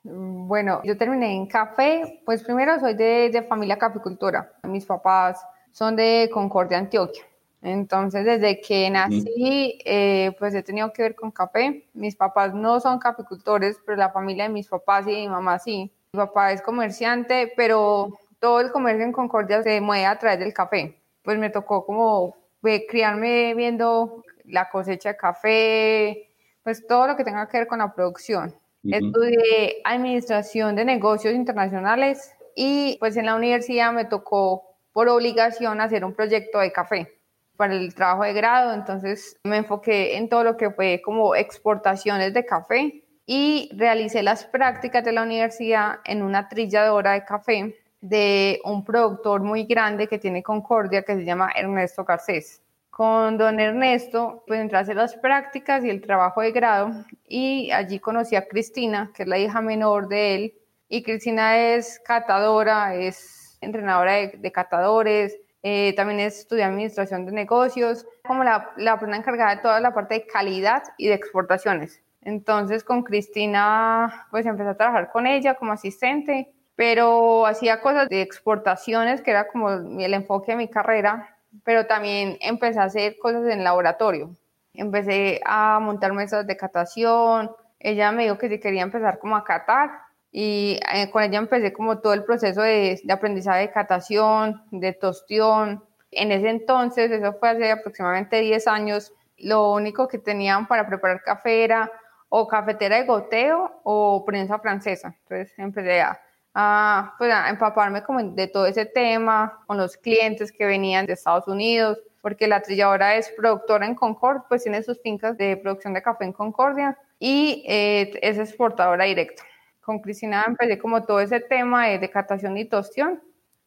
Bueno, 0.04 0.80
yo 0.86 0.98
terminé 0.98 1.36
en 1.36 1.46
café, 1.46 2.22
pues 2.26 2.44
primero 2.44 2.80
soy 2.80 2.94
de, 2.94 3.30
de 3.30 3.44
familia 3.44 3.78
caficultora. 3.78 4.54
Mis 4.64 4.86
papás 4.86 5.46
son 5.74 5.98
de 5.98 6.30
Concordia, 6.32 6.78
Antioquia. 6.78 7.26
Entonces, 7.64 8.26
desde 8.26 8.60
que 8.60 8.90
nací, 8.90 9.80
eh, 9.86 10.36
pues 10.38 10.54
he 10.54 10.64
tenido 10.64 10.92
que 10.92 11.02
ver 11.02 11.16
con 11.16 11.32
café. 11.32 11.88
Mis 11.94 12.14
papás 12.14 12.54
no 12.54 12.82
son 12.82 13.00
caficultores, 13.00 13.80
pero 13.86 13.98
la 13.98 14.10
familia 14.10 14.44
de 14.44 14.50
mis 14.50 14.68
papás 14.68 15.08
y 15.08 15.12
mi 15.12 15.30
mamá 15.30 15.60
sí. 15.60 15.90
Mi 16.12 16.18
papá 16.18 16.52
es 16.52 16.62
comerciante, 16.62 17.54
pero 17.56 18.10
todo 18.40 18.60
el 18.60 18.70
comercio 18.70 19.06
en 19.06 19.14
Concordia 19.14 19.64
se 19.64 19.80
mueve 19.80 20.06
a 20.06 20.20
través 20.20 20.40
del 20.40 20.54
café. 20.54 21.00
Pues 21.24 21.38
me 21.40 21.50
tocó 21.50 21.86
como 21.86 22.36
criarme 22.62 23.54
viendo 23.56 24.24
la 24.44 24.70
cosecha 24.70 25.10
de 25.14 25.18
café, 25.18 26.30
pues 26.64 26.86
todo 26.86 27.08
lo 27.08 27.16
que 27.16 27.24
tenga 27.24 27.48
que 27.48 27.60
ver 27.60 27.68
con 27.68 27.80
la 27.80 27.94
producción. 27.94 28.54
Estudié 28.84 29.82
administración 29.86 30.76
de 30.76 30.84
negocios 30.84 31.34
internacionales 31.34 32.36
y 32.58 32.98
pues 33.00 33.16
en 33.16 33.26
la 33.26 33.36
universidad 33.36 33.94
me 33.94 34.04
tocó 34.04 34.64
por 34.92 35.08
obligación 35.08 35.80
hacer 35.80 36.04
un 36.04 36.14
proyecto 36.14 36.60
de 36.60 36.74
café 36.74 37.23
para 37.58 37.76
el 37.76 37.94
trabajo 37.94 38.24
de 38.24 38.34
grado, 38.34 38.74
entonces 38.74 39.38
me 39.44 39.58
enfoqué 39.58 40.18
en 40.18 40.30
todo 40.30 40.44
lo 40.44 40.58
que 40.58 40.72
fue 40.72 41.02
como 41.04 41.36
exportaciones 41.36 42.34
de 42.34 42.46
café 42.46 43.04
y 43.26 43.70
realicé 43.76 44.24
las 44.24 44.46
prácticas 44.46 45.04
de 45.04 45.12
la 45.12 45.24
universidad 45.24 46.00
en 46.06 46.24
una 46.24 46.50
trilladora 46.50 47.14
de 47.14 47.24
café 47.24 47.76
de 48.02 48.60
un 48.66 48.84
productor 48.84 49.42
muy 49.42 49.64
grande 49.64 50.08
que 50.08 50.20
tiene 50.20 50.44
Concordia 50.44 51.04
que 51.04 51.16
se 51.16 51.24
llama 51.24 51.52
Ernesto 51.56 52.04
Garcés. 52.04 52.62
Con 52.90 53.38
don 53.38 53.60
Ernesto, 53.60 54.44
pues 54.46 54.60
entré 54.60 54.78
a 54.78 54.82
hacer 54.82 54.98
las 54.98 55.16
prácticas 55.16 55.86
y 55.86 55.90
el 55.90 56.02
trabajo 56.02 56.42
de 56.42 56.52
grado 56.52 56.92
y 57.28 57.72
allí 57.72 58.00
conocí 58.00 58.36
a 58.36 58.46
Cristina, 58.48 59.12
que 59.16 59.24
es 59.24 59.30
la 59.30 59.40
hija 59.40 59.62
menor 59.62 60.10
de 60.10 60.36
él. 60.36 60.54
Y 60.90 61.02
Cristina 61.02 61.58
es 61.58 62.00
catadora, 62.06 62.94
es 62.94 63.58
entrenadora 63.62 64.14
de, 64.14 64.28
de 64.38 64.52
catadores, 64.52 65.40
eh, 65.64 65.94
también 65.96 66.20
estudié 66.20 66.64
administración 66.64 67.26
de 67.26 67.32
negocios, 67.32 68.06
como 68.24 68.44
la, 68.44 68.72
la 68.78 69.00
persona 69.00 69.18
encargada 69.18 69.56
de 69.56 69.62
toda 69.62 69.80
la 69.80 69.94
parte 69.94 70.16
de 70.16 70.28
calidad 70.28 70.84
y 70.98 71.08
de 71.08 71.14
exportaciones. 71.14 72.04
Entonces 72.22 72.84
con 72.84 73.04
Cristina 73.04 74.28
pues 74.30 74.46
empecé 74.46 74.70
a 74.70 74.78
trabajar 74.78 75.12
con 75.12 75.26
ella 75.26 75.56
como 75.56 75.72
asistente, 75.72 76.54
pero 76.76 77.46
hacía 77.46 77.82
cosas 77.82 78.10
de 78.10 78.22
exportaciones 78.22 79.22
que 79.22 79.32
era 79.32 79.48
como 79.48 79.70
el 79.70 80.14
enfoque 80.14 80.52
de 80.52 80.58
mi 80.58 80.68
carrera, 80.68 81.38
pero 81.64 81.86
también 81.86 82.38
empecé 82.42 82.80
a 82.80 82.84
hacer 82.84 83.18
cosas 83.18 83.46
en 83.48 83.64
laboratorio. 83.64 84.36
Empecé 84.74 85.40
a 85.46 85.80
montar 85.80 86.14
mesas 86.14 86.48
de 86.48 86.58
catación, 86.58 87.52
ella 87.80 88.12
me 88.12 88.24
dijo 88.24 88.38
que 88.38 88.50
si 88.50 88.60
quería 88.60 88.82
empezar 88.82 89.20
como 89.20 89.36
a 89.36 89.44
catar 89.44 89.92
y 90.36 90.80
eh, 90.92 91.12
con 91.12 91.22
ella 91.22 91.38
empecé 91.38 91.72
como 91.72 92.00
todo 92.00 92.14
el 92.14 92.24
proceso 92.24 92.64
de, 92.64 93.00
de, 93.04 93.14
aprendizaje 93.14 93.62
de 93.62 93.72
catación, 93.72 94.64
de 94.72 94.92
tostión. 94.92 95.84
En 96.10 96.32
ese 96.32 96.50
entonces, 96.50 97.12
eso 97.12 97.34
fue 97.34 97.50
hace 97.50 97.72
aproximadamente 97.72 98.42
10 98.42 98.68
años, 98.68 99.14
lo 99.38 99.72
único 99.72 100.08
que 100.08 100.18
tenían 100.18 100.68
para 100.68 100.88
preparar 100.88 101.22
café 101.22 101.64
era 101.64 101.92
o 102.30 102.48
cafetera 102.48 102.98
de 102.98 103.06
goteo 103.06 103.80
o 103.84 104.26
prensa 104.26 104.58
francesa. 104.58 105.16
Entonces 105.22 105.54
empecé 105.60 106.02
a, 106.02 106.20
a, 106.56 107.14
pues 107.20 107.32
a 107.32 107.50
empaparme 107.50 108.02
como 108.02 108.24
de 108.24 108.48
todo 108.48 108.66
ese 108.66 108.88
tema 108.88 109.60
con 109.68 109.78
los 109.78 109.98
clientes 109.98 110.52
que 110.52 110.66
venían 110.66 111.06
de 111.06 111.14
Estados 111.14 111.48
Unidos, 111.48 112.00
porque 112.22 112.48
la 112.48 112.64
trilladora 112.64 113.18
es 113.18 113.32
productora 113.38 113.86
en 113.86 113.94
Concord, 113.94 114.44
pues 114.50 114.64
tiene 114.64 114.82
sus 114.82 115.00
fincas 115.00 115.38
de 115.38 115.58
producción 115.58 115.94
de 115.94 116.02
café 116.02 116.26
en 116.26 116.34
Concordia 116.34 116.98
y 117.20 117.64
eh, 117.68 118.18
es 118.24 118.40
exportadora 118.40 119.06
directa 119.06 119.44
con 119.84 120.00
Cristina 120.00 120.46
empecé 120.48 120.78
como 120.80 121.04
todo 121.04 121.20
ese 121.20 121.40
tema 121.40 121.88
de 121.88 122.00
decatación 122.00 122.58
y 122.58 122.66
tostión. 122.66 123.22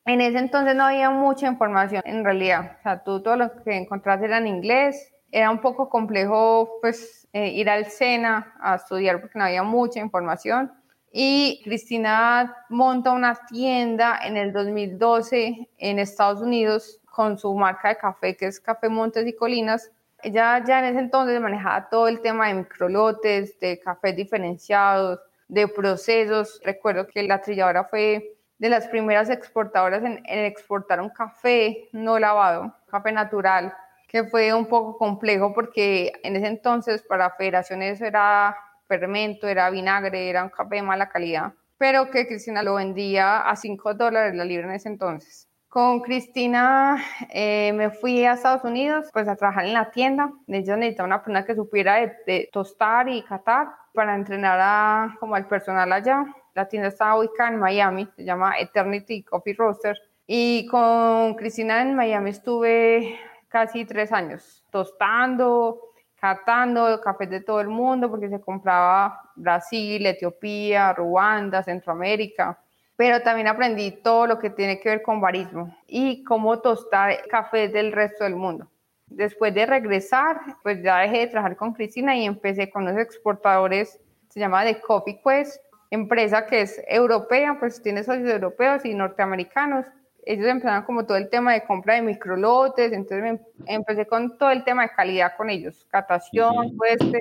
En 0.05 0.21
ese 0.21 0.39
entonces 0.39 0.75
no 0.75 0.85
había 0.85 1.11
mucha 1.11 1.47
información 1.47 2.03
en 2.05 2.25
realidad, 2.25 2.77
o 2.79 2.83
sea, 2.83 3.03
todo 3.03 3.37
lo 3.37 3.63
que 3.63 3.77
encontraste 3.77 4.27
era 4.27 4.39
en 4.39 4.47
inglés, 4.47 5.13
era 5.33 5.51
un 5.51 5.61
poco 5.61 5.89
complejo 5.89 6.79
pues 6.81 7.29
eh, 7.33 7.49
ir 7.49 7.69
al 7.69 7.87
SENA 7.87 8.55
a 8.61 8.77
estudiar 8.77 9.21
porque 9.21 9.39
no 9.39 9.45
había 9.45 9.63
mucha 9.63 10.01
información. 10.01 10.73
Y 11.13 11.61
Cristina 11.65 12.55
monta 12.69 13.13
una 13.13 13.35
tienda 13.47 14.21
en 14.23 14.37
el 14.37 14.53
2012 14.53 15.71
en 15.79 15.99
Estados 15.99 16.41
Unidos 16.41 17.01
con 17.11 17.39
su 17.39 17.55
marca 17.55 17.89
de 17.89 17.97
café 17.97 18.37
que 18.37 18.47
es 18.47 18.61
Café 18.61 18.89
Montes 18.89 19.27
y 19.27 19.35
Colinas. 19.35 19.91
Ella 20.23 20.63
ya 20.65 20.79
en 20.79 20.87
ese 20.87 21.01
entonces 21.01 21.41
manejaba 21.41 21.89
todo 21.89 22.09
el 22.09 22.21
tema 22.21 22.49
de 22.49 22.55
microlotes, 22.55 23.59
de 23.61 23.81
cafés 23.81 24.15
diferenciados, 24.15 25.21
de 25.49 25.69
procesos. 25.69 26.61
Recuerdo 26.65 27.07
que 27.07 27.23
la 27.23 27.41
trilladora 27.41 27.85
fue 27.85 28.37
de 28.59 28.69
las 28.69 28.89
primeras 28.89 29.31
exportadoras 29.31 30.03
en, 30.03 30.23
exportar 30.27 31.01
un 31.01 31.11
café 31.11 31.89
no 31.93 32.19
lavado, 32.19 32.75
café 32.87 33.13
natural, 33.13 33.75
que 34.09 34.25
fue 34.25 34.53
un 34.55 34.67
poco 34.67 34.97
complejo 34.97 35.53
porque 35.53 36.13
en 36.23 36.37
ese 36.37 36.47
entonces 36.47 37.03
para 37.03 37.31
federaciones 37.31 38.01
era 38.01 38.57
fermento, 38.89 39.47
era 39.49 39.69
vinagre, 39.71 40.31
era 40.31 40.45
un 40.45 40.51
café 40.51 40.77
de 40.77 40.83
mala 40.83 41.09
calidad, 41.09 41.53
pero 41.77 42.11
que 42.11 42.27
Cristina 42.27 42.63
lo 42.63 42.75
vendía 42.75 43.41
a 43.41 43.57
5 43.57 43.95
dólares 43.95 44.35
la 44.35 44.45
libra 44.45 44.69
en 44.69 44.75
ese 44.75 44.89
entonces. 44.89 45.49
Con 45.77 46.01
Cristina 46.01 46.97
eh, 47.29 47.71
me 47.75 47.91
fui 47.91 48.25
a 48.25 48.33
Estados 48.33 48.65
Unidos 48.65 49.11
pues 49.13 49.29
a 49.29 49.37
trabajar 49.37 49.67
en 49.67 49.75
la 49.75 49.91
tienda. 49.91 50.33
Ellos 50.49 50.79
necesitaban 50.79 51.11
una 51.11 51.19
persona 51.19 51.45
que 51.45 51.55
supiera 51.55 51.97
de, 51.97 52.17
de 52.27 52.49
tostar 52.51 53.11
y 53.11 53.21
catar 53.21 53.69
para 53.93 54.15
entrenar 54.15 54.59
a, 54.59 55.17
como 55.21 55.35
al 55.35 55.47
personal 55.47 55.93
allá. 55.93 56.25
La 56.55 56.67
tienda 56.67 56.89
estaba 56.89 57.19
ubicada 57.19 57.51
en 57.51 57.59
Miami, 57.59 58.09
se 58.17 58.25
llama 58.25 58.59
Eternity 58.59 59.23
Coffee 59.23 59.53
Roaster. 59.53 59.99
Y 60.27 60.67
con 60.69 61.35
Cristina 61.35 61.83
en 61.83 61.95
Miami 61.95 62.31
estuve 62.31 63.21
casi 63.49 63.85
tres 63.85 64.13
años 64.13 64.65
tostando, 64.71 65.93
catando 66.19 66.99
cafés 67.03 67.29
de 67.29 67.43
todo 67.43 67.61
el 67.61 67.69
mundo, 67.69 68.09
porque 68.09 68.31
se 68.31 68.41
compraba 68.41 69.31
Brasil, 69.35 70.07
Etiopía, 70.07 70.95
Ruanda, 70.95 71.63
Centroamérica. 71.63 72.63
Pero 72.97 73.21
también 73.21 73.47
aprendí 73.47 73.91
todo 73.91 74.27
lo 74.27 74.39
que 74.39 74.51
tiene 74.51 74.81
que 74.81 74.89
ver 74.89 75.03
con 75.03 75.21
barismo 75.21 75.77
y 75.87 76.25
cómo 76.25 76.61
tostar 76.61 77.27
cafés 77.29 77.73
del 77.73 77.93
resto 77.93 78.25
del 78.25 78.37
mundo. 78.37 78.69
Después 79.07 79.55
de 79.55 79.67
regresar, 79.67 80.41
pues 80.63 80.83
ya 80.83 80.99
dejé 80.99 81.19
de 81.19 81.27
trabajar 81.29 81.57
con 81.57 81.75
Cristina 81.75 82.17
y 82.17 82.25
empecé 82.25 82.71
con 82.71 82.85
los 82.85 82.97
exportadores, 82.97 84.01
se 84.29 84.41
llama 84.41 84.65
The 84.65 84.81
Coffee 84.81 85.21
Quest, 85.23 85.61
empresa 85.91 86.47
que 86.47 86.63
es 86.63 86.83
europea, 86.89 87.57
pues 87.59 87.81
tiene 87.83 88.03
socios 88.03 88.29
europeos 88.29 88.85
y 88.85 88.95
norteamericanos. 88.95 89.87
Ellos 90.25 90.47
empezaron 90.47 90.83
como 90.83 91.07
todo 91.07 91.19
el 91.19 91.29
tema 91.29 91.53
de 91.53 91.65
compra 91.65 91.95
de 91.95 92.03
microlotes, 92.03 92.93
entonces 92.93 93.41
empecé 93.67 94.07
con 94.07 94.37
todo 94.39 94.51
el 94.51 94.65
tema 94.65 94.83
de 94.83 94.91
calidad 94.91 95.37
con 95.37 95.51
ellos, 95.51 95.87
catación, 95.89 96.77
tueste, 96.77 97.21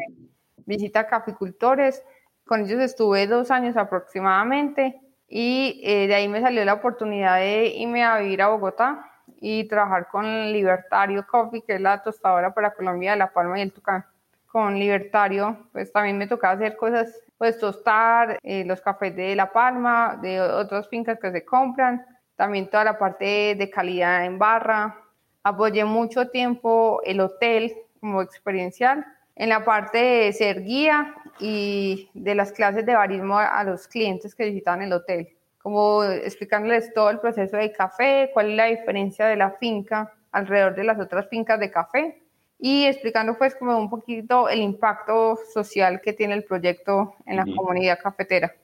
visita 0.66 1.02
a 1.02 1.08
caficultores. 1.08 2.04
Con 2.46 2.62
ellos 2.62 2.82
estuve 2.82 3.28
dos 3.28 3.52
años 3.52 3.78
aproximadamente 3.78 5.00
y 5.38 5.82
eh, 5.84 6.08
de 6.08 6.16
ahí 6.16 6.30
me 6.30 6.40
salió 6.40 6.64
la 6.64 6.76
oportunidad 6.76 7.40
de 7.40 7.68
irme 7.68 8.06
a 8.06 8.20
vivir 8.20 8.42
a 8.42 8.48
Bogotá 8.48 9.12
y 9.42 9.66
trabajar 9.66 10.08
con 10.08 10.24
Libertario 10.24 11.28
Coffee, 11.28 11.62
que 11.62 11.76
es 11.76 11.82
la 11.82 12.02
tostadora 12.02 12.54
para 12.54 12.74
Colombia 12.74 13.18
La 13.18 13.34
Palma 13.34 13.60
y 13.60 13.64
el 13.64 13.74
Tucán. 13.74 14.06
Con 14.48 14.80
Libertario, 14.80 15.68
pues 15.74 15.92
también 15.92 16.18
me 16.18 16.28
tocaba 16.28 16.54
hacer 16.54 16.78
cosas, 16.78 17.22
pues 17.38 17.60
tostar 17.60 18.40
eh, 18.44 18.64
los 18.64 18.80
cafés 18.80 19.14
de 19.14 19.36
La 19.36 19.52
Palma, 19.52 20.18
de 20.22 20.40
otras 20.40 20.88
fincas 20.88 21.20
que 21.20 21.30
se 21.34 21.44
compran, 21.44 22.06
también 22.38 22.70
toda 22.70 22.86
la 22.86 22.98
parte 22.98 23.56
de 23.56 23.70
calidad 23.70 24.24
en 24.24 24.40
barra. 24.40 24.96
Apoyé 25.44 25.84
mucho 25.84 26.30
tiempo 26.30 27.02
el 27.04 27.20
hotel 27.20 27.76
como 28.00 28.22
experiencial 28.22 29.06
en 29.36 29.50
la 29.50 29.66
parte 29.66 29.98
de 29.98 30.34
ser 30.34 30.64
guía 30.64 31.14
y 31.40 32.10
de 32.14 32.36
las 32.36 32.52
clases 32.52 32.86
de 32.86 32.96
barismo 32.96 33.38
a 33.38 33.64
los 33.64 33.88
clientes 33.88 34.34
que 34.34 34.46
visitan 34.46 34.82
el 34.82 34.94
hotel, 34.94 35.30
como 35.62 36.04
explicándoles 36.04 36.94
todo 36.94 37.10
el 37.10 37.20
proceso 37.20 37.58
de 37.58 37.72
café, 37.72 38.30
cuál 38.34 38.52
es 38.52 38.56
la 38.56 38.66
diferencia 38.66 39.26
de 39.28 39.36
la 39.36 39.52
finca 39.52 40.14
alrededor 40.32 40.76
de 40.76 40.84
las 40.84 41.00
otras 41.00 41.28
fincas 41.30 41.60
de 41.60 41.72
café 41.72 42.22
y 42.60 42.86
explicando 42.86 43.38
pues 43.38 43.56
como 43.56 43.78
un 43.78 43.90
poquito 43.90 44.48
el 44.50 44.62
impacto 44.62 45.38
social 45.54 46.02
que 46.02 46.14
tiene 46.14 46.36
el 46.36 46.44
proyecto 46.44 47.16
en 47.26 47.38
la 47.38 47.44
comunidad 47.44 48.00
cafetera. 48.02 48.56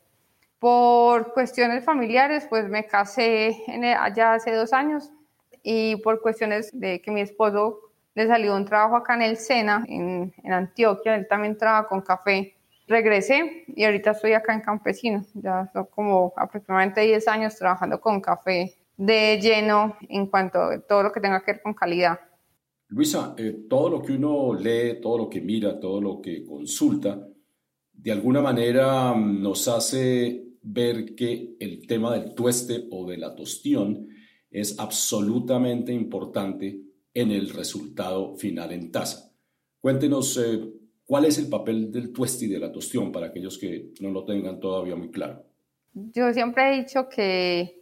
Por 0.59 1.33
cuestiones 1.33 1.83
familiares, 1.83 2.45
pues 2.49 2.69
me 2.69 2.85
casé 2.85 3.63
en 3.67 3.83
allá 3.83 4.33
hace 4.33 4.53
dos 4.53 4.73
años 4.73 5.11
y 5.63 5.97
por 5.97 6.21
cuestiones 6.21 6.71
de 6.79 7.01
que 7.01 7.11
mi 7.11 7.21
esposo 7.21 7.90
le 8.13 8.27
salió 8.27 8.55
un 8.55 8.65
trabajo 8.65 8.95
acá 8.95 9.15
en 9.15 9.21
el 9.21 9.37
Sena, 9.37 9.85
en, 9.87 10.33
en 10.43 10.53
Antioquia, 10.53 11.15
él 11.15 11.27
también 11.27 11.57
trabaja 11.57 11.87
con 11.87 12.01
café. 12.01 12.55
Regresé 12.87 13.63
y 13.67 13.85
ahorita 13.85 14.11
estoy 14.11 14.33
acá 14.33 14.53
en 14.53 14.61
Campesino, 14.61 15.25
ya 15.33 15.69
son 15.71 15.85
como 15.85 16.33
aproximadamente 16.35 17.01
10 17.01 17.27
años 17.29 17.55
trabajando 17.55 18.01
con 18.01 18.19
café 18.19 18.75
de 18.97 19.39
lleno 19.41 19.95
en 20.09 20.27
cuanto 20.27 20.59
a 20.59 20.79
todo 20.81 21.03
lo 21.03 21.11
que 21.11 21.21
tenga 21.21 21.41
que 21.41 21.53
ver 21.53 21.61
con 21.61 21.73
calidad. 21.73 22.19
Luisa, 22.89 23.33
eh, 23.37 23.65
todo 23.69 23.89
lo 23.89 24.01
que 24.01 24.11
uno 24.11 24.53
lee, 24.53 24.99
todo 25.01 25.17
lo 25.19 25.29
que 25.29 25.39
mira, 25.39 25.79
todo 25.79 26.01
lo 26.01 26.19
que 26.19 26.43
consulta, 26.43 27.25
de 27.93 28.11
alguna 28.11 28.41
manera 28.41 29.13
mm, 29.13 29.41
nos 29.41 29.67
hace 29.69 30.43
ver 30.61 31.15
que 31.15 31.55
el 31.59 31.87
tema 31.87 32.13
del 32.13 32.35
tueste 32.35 32.87
o 32.91 33.09
de 33.09 33.17
la 33.17 33.33
tostión 33.33 34.07
es 34.49 34.77
absolutamente 34.77 35.93
importante 35.93 36.81
en 37.13 37.31
el 37.31 37.49
resultado 37.49 38.35
final 38.35 38.71
en 38.71 38.91
taza. 38.91 39.31
Cuéntenos 39.79 40.37
eh, 40.37 40.61
cuál 41.05 41.25
es 41.25 41.37
el 41.37 41.49
papel 41.49 41.91
del 41.91 42.13
tueste 42.13 42.45
y 42.45 42.49
de 42.49 42.59
la 42.59 42.71
tostión 42.71 43.11
para 43.11 43.27
aquellos 43.27 43.57
que 43.57 43.91
no 43.99 44.09
lo 44.11 44.23
tengan 44.23 44.59
todavía 44.59 44.95
muy 44.95 45.11
claro. 45.11 45.43
Yo 45.93 46.31
siempre 46.33 46.69
he 46.69 46.79
dicho 46.79 47.09
que 47.09 47.81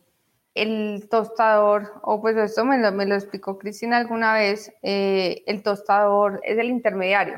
el 0.56 1.08
tostador, 1.10 2.02
o 2.02 2.22
pues 2.22 2.36
esto 2.38 2.66
me 2.66 2.80
lo, 2.80 2.92
me 2.92 3.06
lo 3.06 3.16
explicó 3.16 3.58
Cristina 3.60 3.98
alguna 3.98 4.34
vez, 4.34 4.74
eh, 4.82 5.44
el 5.46 5.62
tostador 5.62 6.42
es 6.44 6.58
el 6.58 6.70
intermediario 6.70 7.36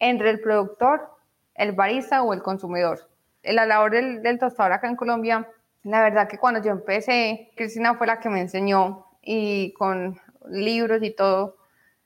entre 0.00 0.30
el 0.30 0.40
productor, 0.40 1.08
el 1.54 1.72
barista 1.72 2.22
o 2.22 2.32
el 2.32 2.42
consumidor. 2.42 3.08
La 3.42 3.64
labor 3.64 3.92
del, 3.92 4.22
del 4.22 4.38
tostador 4.38 4.72
acá 4.72 4.88
en 4.88 4.96
Colombia, 4.96 5.48
la 5.84 6.02
verdad 6.02 6.28
que 6.28 6.38
cuando 6.38 6.62
yo 6.62 6.70
empecé, 6.70 7.50
Cristina 7.56 7.94
fue 7.94 8.06
la 8.06 8.18
que 8.18 8.28
me 8.28 8.40
enseñó 8.40 9.06
y 9.22 9.72
con 9.74 10.18
libros 10.50 11.02
y 11.02 11.10
todo. 11.10 11.56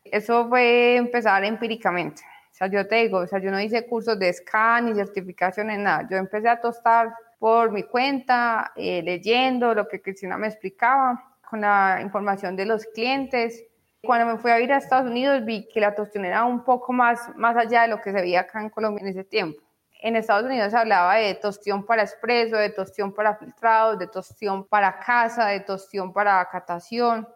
Eso 0.05 0.49
fue 0.49 0.97
empezar 0.97 1.45
empíricamente. 1.45 2.23
O 2.51 2.55
sea, 2.55 2.67
yo 2.67 2.87
te 2.87 2.97
digo, 2.97 3.19
o 3.19 3.27
sea, 3.27 3.39
yo 3.39 3.51
no 3.51 3.61
hice 3.61 3.87
cursos 3.87 4.19
de 4.19 4.33
scan 4.33 4.87
ni 4.87 4.95
certificaciones, 4.95 5.79
nada. 5.79 6.07
Yo 6.11 6.19
empecé 6.19 6.49
a 6.49 6.61
tostar 6.61 7.15
por 7.39 7.73
mi 7.73 7.83
cuenta, 7.83 8.73
eh, 8.77 9.03
leyendo 9.03 9.75
lo 9.75 9.89
que 9.89 10.01
Cristina 10.01 10.37
me 10.37 10.49
explicaba, 10.49 11.37
con 11.49 11.63
la 11.63 12.01
información 12.03 12.55
de 12.57 12.67
los 12.67 12.85
clientes. 12.87 13.65
Cuando 14.03 14.27
me 14.27 14.39
fui 14.39 14.51
a 14.51 14.61
ir 14.61 14.73
a 14.73 14.77
Estados 14.77 15.11
Unidos 15.11 15.45
vi 15.45 15.69
que 15.69 15.81
la 15.81 15.95
tostión 15.95 16.25
era 16.25 16.45
un 16.45 16.65
poco 16.65 16.93
más, 16.93 17.35
más 17.37 17.57
allá 17.57 17.83
de 17.83 17.89
lo 17.89 18.01
que 18.01 18.13
se 18.13 18.21
veía 18.21 18.41
acá 18.41 18.61
en 18.61 18.71
Colombia 18.71 19.03
en 19.03 19.09
ese 19.09 19.25
tiempo. 19.25 19.61
En 20.01 20.17
Estados 20.17 20.45
Unidos 20.45 20.73
se 20.73 20.79
hablaba 20.79 21.15
de 21.15 21.35
tostión 21.35 21.87
para 21.87 22.03
expreso, 22.03 22.57
de 22.57 22.71
tostión 22.71 23.13
para 23.13 23.37
filtrados, 23.37 23.99
de 23.99 24.09
tostión 24.09 24.65
para 24.65 24.99
casa, 24.99 25.47
de 25.47 25.61
tostión 25.61 26.13
para 26.13 26.45
catación. 26.51 27.29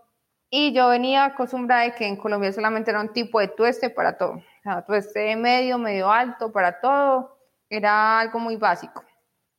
Y 0.51 0.73
yo 0.73 0.89
venía 0.89 1.25
acostumbrada 1.25 1.83
de 1.83 1.93
que 1.93 2.07
en 2.07 2.17
Colombia 2.17 2.53
solamente 2.53 2.91
era 2.91 3.01
un 3.01 3.13
tipo 3.13 3.41
de 3.41 3.49
tueste 3.49 3.91
para 3.91 4.17
todo. 4.17 4.35
O 4.35 4.63
sea, 4.63 4.83
tueste 4.85 5.35
medio, 5.37 5.77
medio 5.79 6.11
alto, 6.11 6.53
para 6.53 6.81
todo. 6.81 7.39
Era 7.69 8.21
algo 8.21 8.39
muy 8.39 8.57
básico. 8.57 9.03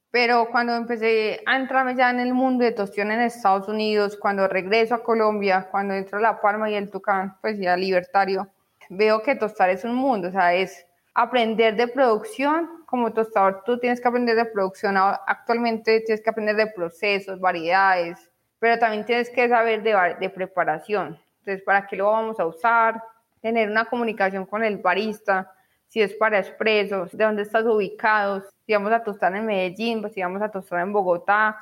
Pero 0.10 0.48
cuando 0.50 0.74
empecé 0.74 1.42
a 1.46 1.58
entrarme 1.58 1.96
ya 1.96 2.10
en 2.10 2.22
el 2.22 2.34
mundo 2.34 2.64
de 2.64 2.72
tostión 2.72 3.12
en 3.12 3.20
Estados 3.20 3.68
Unidos, 3.68 4.18
cuando 4.18 4.48
regreso 4.48 4.96
a 4.96 5.04
Colombia, 5.04 5.68
cuando 5.70 5.94
entro 5.94 6.18
a 6.18 6.22
La 6.22 6.42
Palma 6.42 6.70
y 6.70 6.76
el 6.76 6.90
Tucán, 6.90 7.38
pues 7.42 7.60
ya 7.60 7.76
libertario, 7.76 8.48
veo 8.90 9.22
que 9.22 9.36
tostar 9.36 9.70
es 9.70 9.84
un 9.84 9.94
mundo. 9.94 10.30
O 10.30 10.32
sea, 10.32 10.54
es 10.54 10.86
aprender 11.14 11.76
de 11.76 11.90
producción. 11.90 12.70
Como 12.86 13.12
tostador, 13.12 13.64
tú 13.66 13.78
tienes 13.78 14.00
que 14.00 14.08
aprender 14.08 14.38
de 14.38 14.46
producción. 14.46 14.96
Actualmente 14.98 16.00
tienes 16.00 16.24
que 16.24 16.30
aprender 16.30 16.56
de 16.56 16.68
procesos, 16.68 17.42
variedades, 17.42 18.32
pero 18.60 18.80
también 18.80 19.06
tienes 19.06 19.30
que 19.30 19.48
saber 19.48 19.84
de, 19.84 20.30
preparación. 20.30 21.20
Entonces, 21.40 21.64
¿para 21.64 21.88
qué 21.88 21.96
lo 21.96 22.12
vamos 22.12 22.40
a 22.40 22.46
usar? 22.46 23.02
Tener 23.42 23.70
una 23.70 23.86
comunicación 23.86 24.46
con 24.46 24.64
el 24.64 24.78
barista, 24.78 25.52
si 25.88 26.02
es 26.02 26.14
para 26.14 26.40
expresos, 26.40 27.16
de 27.16 27.24
dónde 27.24 27.44
estás 27.44 27.66
ubicado, 27.66 28.44
si 28.66 28.74
vamos 28.74 28.92
a 28.92 29.04
tostar 29.04 29.36
en 29.36 29.46
Medellín, 29.46 30.02
pues 30.02 30.14
si 30.14 30.22
vamos 30.22 30.42
a 30.42 30.50
tostar 30.50 30.82
en 30.82 30.92
Bogotá, 30.92 31.58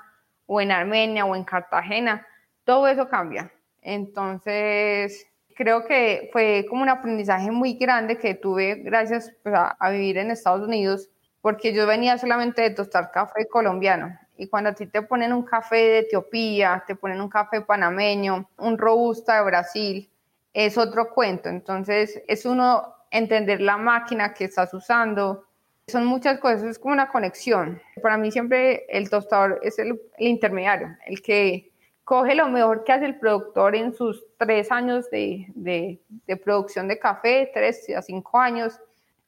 o 0.48 0.62
en 0.62 0.72
Armenia, 0.72 1.26
o 1.26 1.36
en 1.36 1.43
Cartagena, 1.43 2.26
todo 2.64 2.88
eso 2.88 3.08
cambia. 3.08 3.52
Entonces, 3.82 5.28
creo 5.56 5.86
que 5.86 6.30
fue 6.32 6.66
como 6.70 6.84
un 6.84 6.89
aprendizaje 6.89 7.52
muy 7.52 7.74
grande 7.74 8.18
que 8.18 8.36
tuve 8.36 8.76
gracias 8.76 9.34
pues, 9.43 9.56
a, 9.56 9.89
vivir 9.89 10.18
en 10.18 10.32
Estados 10.32 10.68
Unidos, 10.68 11.10
porque 11.41 11.74
yo 11.74 11.86
venía 11.88 12.18
solamente 12.18 12.62
de 12.62 12.72
tostar 12.72 13.12
café 13.12 13.48
colombiano. 13.48 14.18
Y 14.38 14.48
cuando 14.48 14.70
a 14.70 14.74
ti 14.74 14.88
te 14.88 15.02
ponen 15.02 15.34
un 15.34 15.44
café 15.44 15.76
de 15.76 16.00
Etiopía, 16.00 16.84
te 16.86 16.96
ponen 16.96 17.22
un 17.22 17.30
café 17.30 17.62
panameño, 17.62 18.50
un 18.58 18.78
robusta 18.78 19.38
de 19.38 19.46
Brasil, 19.46 20.10
es 20.54 20.78
otro 20.78 21.14
cuento. 21.14 21.50
Entonces 21.50 22.22
es 22.28 22.46
uno 22.46 22.96
entender 23.12 23.62
la 23.62 23.78
máquina 23.78 24.34
que 24.34 24.46
estás 24.46 24.74
usando. 24.74 25.46
Son 25.88 26.06
muchas 26.06 26.40
cosas, 26.40 26.64
es 26.64 26.80
como 26.80 26.94
una 26.94 27.10
conexión. 27.10 27.82
Para 28.02 28.18
mí 28.18 28.32
siempre 28.32 28.86
el 28.90 29.10
tostador 29.10 29.60
es 29.64 29.80
el, 29.80 30.02
intermediario, 30.18 30.98
el 31.06 31.22
que 31.22 31.72
coge 32.04 32.36
lo 32.36 32.48
mejor 32.50 32.84
que 32.84 32.92
hace 32.92 33.06
el 33.06 33.20
productor 33.20 33.76
en 33.76 33.94
sus 33.94 34.26
tres 34.38 34.72
años 34.72 35.10
de, 35.10 35.48
de, 35.56 36.02
de 36.28 36.38
producción 36.38 36.88
de 36.88 37.00
café, 37.00 37.50
tres 37.54 37.88
a 37.96 38.02
cinco 38.02 38.40
años, 38.40 38.80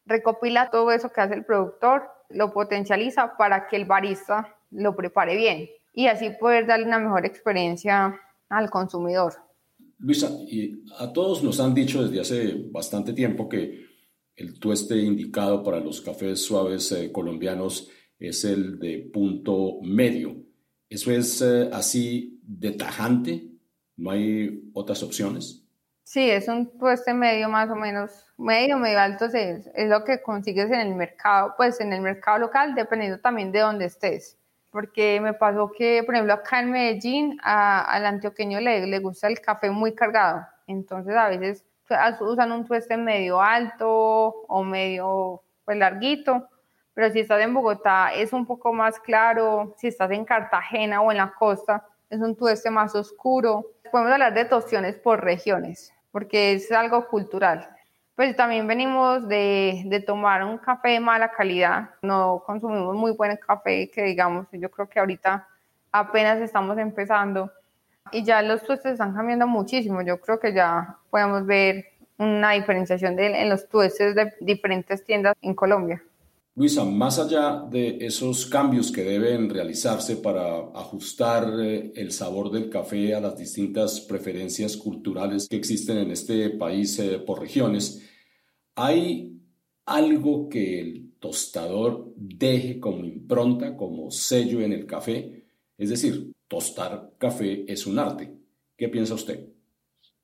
recopila 0.06 0.70
todo 0.70 0.92
eso 0.92 1.12
que 1.12 1.22
hace 1.22 1.34
el 1.36 1.46
productor, 1.46 2.10
lo 2.30 2.52
potencializa 2.52 3.38
para 3.38 3.68
que 3.68 3.76
el 3.76 3.86
barista 3.86 4.57
lo 4.72 4.96
prepare 4.96 5.36
bien 5.36 5.70
y 5.94 6.08
así 6.08 6.30
poder 6.40 6.68
darle 6.68 6.86
una 6.86 7.00
mejor 7.00 7.26
experiencia 7.26 8.20
al 8.50 8.70
consumidor. 8.70 9.34
Luisa, 10.00 10.30
y 10.48 10.84
a 11.00 11.12
todos 11.12 11.44
nos 11.44 11.60
han 11.60 11.74
dicho 11.74 12.04
desde 12.04 12.22
hace 12.22 12.54
bastante 12.70 13.14
tiempo 13.14 13.50
que 13.50 13.88
el 14.36 14.60
tueste 14.60 14.96
indicado 14.98 15.64
para 15.64 15.80
los 15.80 16.02
cafés 16.02 16.40
suaves 16.44 16.92
eh, 16.92 17.12
colombianos 17.12 17.90
es 18.20 18.46
el 18.46 18.78
de 18.78 19.10
punto 19.12 19.80
medio. 19.82 20.36
¿Eso 20.88 21.12
es 21.12 21.42
eh, 21.42 21.70
así 21.74 22.40
de 22.44 22.72
tajante? 22.72 23.48
¿No 23.96 24.12
hay 24.12 24.70
otras 24.74 25.02
opciones? 25.02 25.64
Sí, 26.04 26.30
es 26.30 26.48
un 26.48 26.78
tueste 26.78 27.14
medio 27.14 27.50
más 27.50 27.70
o 27.72 27.76
menos, 27.76 28.12
medio, 28.38 28.78
medio 28.78 29.00
alto, 29.00 29.26
es, 29.26 29.68
es 29.74 29.90
lo 29.90 30.04
que 30.04 30.22
consigues 30.22 30.68
en 30.72 30.80
el 30.80 30.96
mercado, 30.96 31.56
pues 31.58 31.82
en 31.82 31.92
el 31.92 32.02
mercado 32.02 32.38
local, 32.38 32.76
dependiendo 32.76 33.20
también 33.20 33.52
de 33.52 33.60
dónde 33.60 33.86
estés 33.86 34.38
porque 34.72 35.20
me 35.22 35.34
pasó 35.34 35.72
que, 35.72 36.04
por 36.04 36.16
ejemplo, 36.16 36.34
acá 36.34 36.60
en 36.60 36.72
Medellín 36.72 37.40
al 37.44 38.06
antioqueño 38.06 38.60
le, 38.60 38.86
le 38.86 39.00
gusta 39.00 39.28
el 39.28 39.40
café 39.40 39.70
muy 39.70 39.94
cargado, 39.94 40.46
entonces 40.68 41.16
a 41.16 41.30
veces 41.30 41.66
usan 42.20 42.52
un 42.52 42.66
tueste 42.66 42.98
medio 42.98 43.42
alto 43.42 43.88
o 43.90 44.64
medio 44.64 45.42
pues 45.64 45.78
larguito, 45.78 46.50
pero 46.94 47.12
si 47.12 47.22
estás 47.22 47.42
en 47.42 47.54
Bogotá 47.54 48.14
es 48.14 48.34
un 48.34 48.46
poco 48.46 48.74
más 48.74 49.00
claro, 49.00 49.76
si 49.78 49.88
estás 49.88 50.12
en 50.12 50.26
Cartagena 50.26 51.02
o 51.02 51.12
en 51.12 51.18
la 51.18 51.34
costa 51.34 51.86
es 52.10 52.20
un 52.20 52.36
tueste 52.36 52.70
más 52.70 52.96
oscuro. 52.96 53.72
Podemos 53.92 54.14
hablar 54.14 54.34
de 54.34 54.46
tostiones 54.46 54.96
por 54.98 55.24
regiones, 55.24 55.94
porque 56.12 56.54
es 56.54 56.72
algo 56.72 57.08
cultural 57.08 57.77
pues 58.18 58.36
también 58.36 58.66
venimos 58.66 59.28
de, 59.28 59.84
de, 59.86 60.00
tomar 60.00 60.44
un 60.44 60.58
café 60.58 60.90
de 60.90 61.00
mala 61.00 61.30
calidad, 61.30 61.92
no 62.02 62.42
consumimos 62.44 62.96
muy 62.96 63.12
buen 63.12 63.38
café, 63.38 63.92
que 63.92 64.02
digamos, 64.06 64.48
yo 64.52 64.72
creo 64.72 64.90
que 64.90 65.00
ahorita 65.00 65.48
apenas 65.92 66.40
estamos 66.40 66.80
empezando. 66.80 67.52
Y 68.12 68.24
ya 68.24 68.42
los 68.42 68.64
tuestes 68.64 68.94
están 68.94 69.14
cambiando 69.14 69.46
muchísimo, 69.46 70.02
yo 70.02 70.20
creo 70.20 70.40
que 70.40 70.52
ya 70.52 70.98
podemos 71.12 71.46
ver 71.46 71.86
una 72.18 72.54
diferenciación 72.54 73.16
de, 73.16 73.40
en 73.40 73.50
los 73.50 73.70
tuestes 73.70 74.16
de 74.16 74.34
diferentes 74.40 75.04
tiendas 75.04 75.36
en 75.44 75.54
Colombia. 75.54 76.02
Luisa, 76.58 76.84
más 76.86 77.20
allá 77.20 77.66
de 77.70 78.00
esos 78.02 78.48
cambios 78.48 78.92
que 78.92 79.04
deben 79.04 79.48
realizarse 79.48 80.16
para 80.16 80.58
ajustar 80.74 81.48
eh, 81.60 81.92
el 81.96 82.12
sabor 82.12 82.50
del 82.50 82.68
café 82.68 83.14
a 83.14 83.20
las 83.20 83.38
distintas 83.38 84.02
preferencias 84.02 84.76
culturales 84.76 85.48
que 85.48 85.56
existen 85.56 86.00
en 86.00 86.10
este 86.10 86.50
país 86.50 86.98
eh, 86.98 87.20
por 87.20 87.42
regiones, 87.42 88.10
¿hay 88.74 89.40
algo 89.86 90.50
que 90.50 90.80
el 90.80 91.14
tostador 91.20 92.12
deje 92.16 92.80
como 92.80 93.06
impronta, 93.06 93.78
como 93.78 94.10
sello 94.10 94.60
en 94.62 94.74
el 94.74 94.88
café? 94.88 95.46
Es 95.78 95.92
decir, 95.92 96.34
tostar 96.48 97.12
café 97.20 97.72
es 97.72 97.86
un 97.86 98.00
arte. 98.00 98.34
¿Qué 98.76 98.90
piensa 98.90 99.14
usted? 99.14 99.48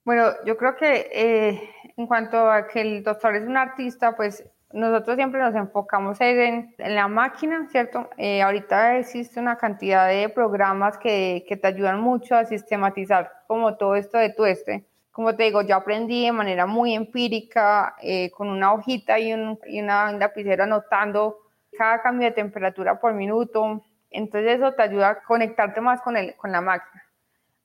Bueno, 0.04 0.32
yo 0.48 0.58
creo 0.58 0.76
que 0.76 1.10
eh, 1.14 1.62
en 1.96 2.08
cuanto 2.08 2.50
a 2.50 2.68
que 2.68 2.82
el 2.82 3.04
tostador 3.04 3.36
es 3.36 3.48
un 3.48 3.56
artista, 3.56 4.16
pues 4.16 4.44
nosotros 4.74 5.16
siempre 5.16 5.40
nos 5.40 5.54
enfocamos 5.54 6.20
en, 6.20 6.74
en 6.78 6.96
la 6.96 7.08
máquina, 7.08 7.68
¿cierto? 7.70 8.10
Eh, 8.18 8.42
ahorita 8.42 8.98
existe 8.98 9.40
una 9.40 9.58
cantidad 9.58 10.08
de 10.08 10.30
programas 10.30 10.98
que, 10.98 11.46
que, 11.48 11.56
te 11.58 11.68
ayudan 11.68 12.02
mucho 12.02 12.36
a 12.36 12.46
sistematizar 12.46 13.32
como 13.48 13.78
todo 13.78 13.96
esto 13.96 14.18
de 14.18 14.32
tueste. 14.32 14.88
Como 15.12 15.36
te 15.36 15.44
digo, 15.44 15.62
yo 15.62 15.76
aprendí 15.76 16.26
de 16.26 16.32
manera 16.32 16.66
muy 16.66 16.96
empírica, 16.96 17.96
eh, 18.02 18.32
con 18.32 18.50
una 18.50 18.74
hojita 18.74 19.20
y, 19.20 19.32
un, 19.32 19.60
y 19.68 19.80
una 19.80 20.12
lapicera 20.12 20.64
anotando 20.64 21.38
cada 21.78 22.02
cambio 22.02 22.30
de 22.30 22.34
temperatura 22.34 23.00
por 23.00 23.14
minuto. 23.14 23.84
Entonces 24.10 24.58
eso 24.58 24.74
te 24.74 24.82
ayuda 24.82 25.10
a 25.10 25.24
conectarte 25.24 25.82
más 25.82 26.02
con, 26.02 26.18
el, 26.18 26.36
con 26.36 26.52
la 26.52 26.62
máquina. 26.62 27.04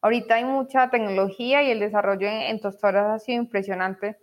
Ahorita 0.02 0.34
hay 0.34 0.44
mucha 0.44 0.90
tecnología 0.90 1.62
y 1.62 1.70
el 1.70 1.80
desarrollo 1.80 2.28
en, 2.28 2.42
en 2.42 2.60
tostadoras 2.60 3.06
ha 3.06 3.18
sido 3.18 3.42
impresionante 3.42 4.18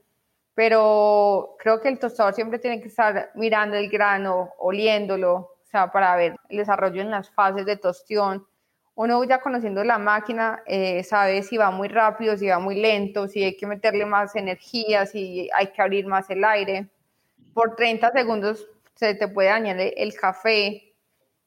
pero 0.56 1.58
creo 1.60 1.82
que 1.82 1.90
el 1.90 2.00
tostador 2.00 2.34
siempre 2.34 2.60
tiene 2.60 2.82
que 2.82 2.88
estar 2.88 3.32
mirando 3.36 3.76
el 3.76 3.90
grano, 3.90 4.54
oliéndolo, 4.58 5.34
o 5.36 5.66
sea, 5.66 5.92
para 5.92 6.16
ver 6.16 6.38
el 6.50 6.58
desarrollo 6.58 7.02
en 7.02 7.12
las 7.12 7.30
fases 7.30 7.66
de 7.66 7.76
tostión. 7.76 8.48
Uno 8.96 9.22
ya 9.26 9.42
conociendo 9.42 9.84
la 9.84 9.98
máquina 9.98 10.64
eh, 10.66 11.04
sabe 11.04 11.44
si 11.44 11.58
va 11.58 11.70
muy 11.72 11.90
rápido, 11.90 12.38
si 12.38 12.48
va 12.48 12.60
muy 12.60 12.76
lento, 12.76 13.28
si 13.28 13.44
hay 13.44 13.58
que 13.58 13.68
meterle 13.68 14.06
más 14.06 14.34
energía, 14.38 15.06
si 15.06 15.50
hay 15.54 15.68
que 15.68 15.82
abrir 15.82 16.08
más 16.08 16.30
el 16.30 16.46
aire. 16.46 16.88
Por 17.54 17.76
30 17.76 18.12
segundos 18.14 18.66
se 18.96 19.14
te 19.16 19.28
puede 19.28 19.50
dañar 19.50 19.76
el 19.80 20.16
café. 20.16 20.94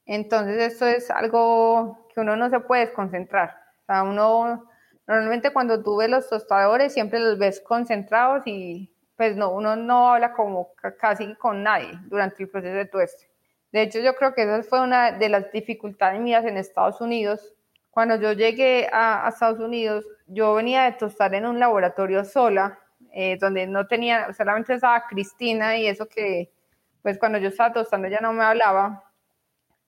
Entonces 0.05 0.73
esto 0.73 0.85
es 0.85 1.09
algo 1.09 2.05
que 2.13 2.21
uno 2.21 2.35
no 2.35 2.51
se 2.51 2.59
puede 2.59 2.85
desconcentrar. 2.85 3.55
O 3.81 3.85
sea, 3.87 4.03
uno 4.03 4.69
normalmente 5.07 5.51
cuando 5.51 5.81
tú 5.81 5.97
ves 5.97 6.09
los 6.09 6.29
tostadores 6.29 6.93
siempre 6.93 7.19
los 7.19 7.39
ves 7.39 7.61
concentrados 7.61 8.45
y 8.45 8.93
pues 9.19 9.35
no, 9.35 9.51
uno 9.51 9.75
no 9.75 10.13
habla 10.13 10.31
como 10.31 10.69
casi 10.97 11.35
con 11.35 11.61
nadie 11.61 11.91
durante 12.05 12.41
el 12.41 12.47
proceso 12.47 12.73
de 12.73 12.85
tueste. 12.85 13.29
De 13.69 13.81
hecho, 13.81 13.99
yo 13.99 14.15
creo 14.15 14.33
que 14.33 14.43
esa 14.43 14.63
fue 14.63 14.79
una 14.79 15.11
de 15.11 15.27
las 15.27 15.51
dificultades 15.51 16.21
mías 16.21 16.45
en 16.45 16.55
Estados 16.55 17.01
Unidos. 17.01 17.53
Cuando 17.91 18.15
yo 18.15 18.31
llegué 18.31 18.87
a, 18.93 19.27
Estados 19.27 19.59
Unidos, 19.59 20.05
yo 20.27 20.53
venía 20.53 20.83
de 20.83 20.93
tostar 20.93 21.35
en 21.35 21.45
un 21.45 21.59
laboratorio 21.59 22.23
sola, 22.23 22.79
eh, 23.11 23.37
donde 23.41 23.67
no 23.67 23.87
tenía, 23.87 24.31
solamente 24.31 24.75
estaba 24.75 25.05
Cristina 25.05 25.75
y 25.75 25.87
eso 25.87 26.07
que, 26.07 26.53
pues 27.01 27.19
cuando 27.19 27.39
yo 27.39 27.49
estaba 27.49 27.73
tostando 27.73 28.07
ella 28.07 28.19
no 28.21 28.31
me 28.31 28.45
hablaba, 28.45 29.03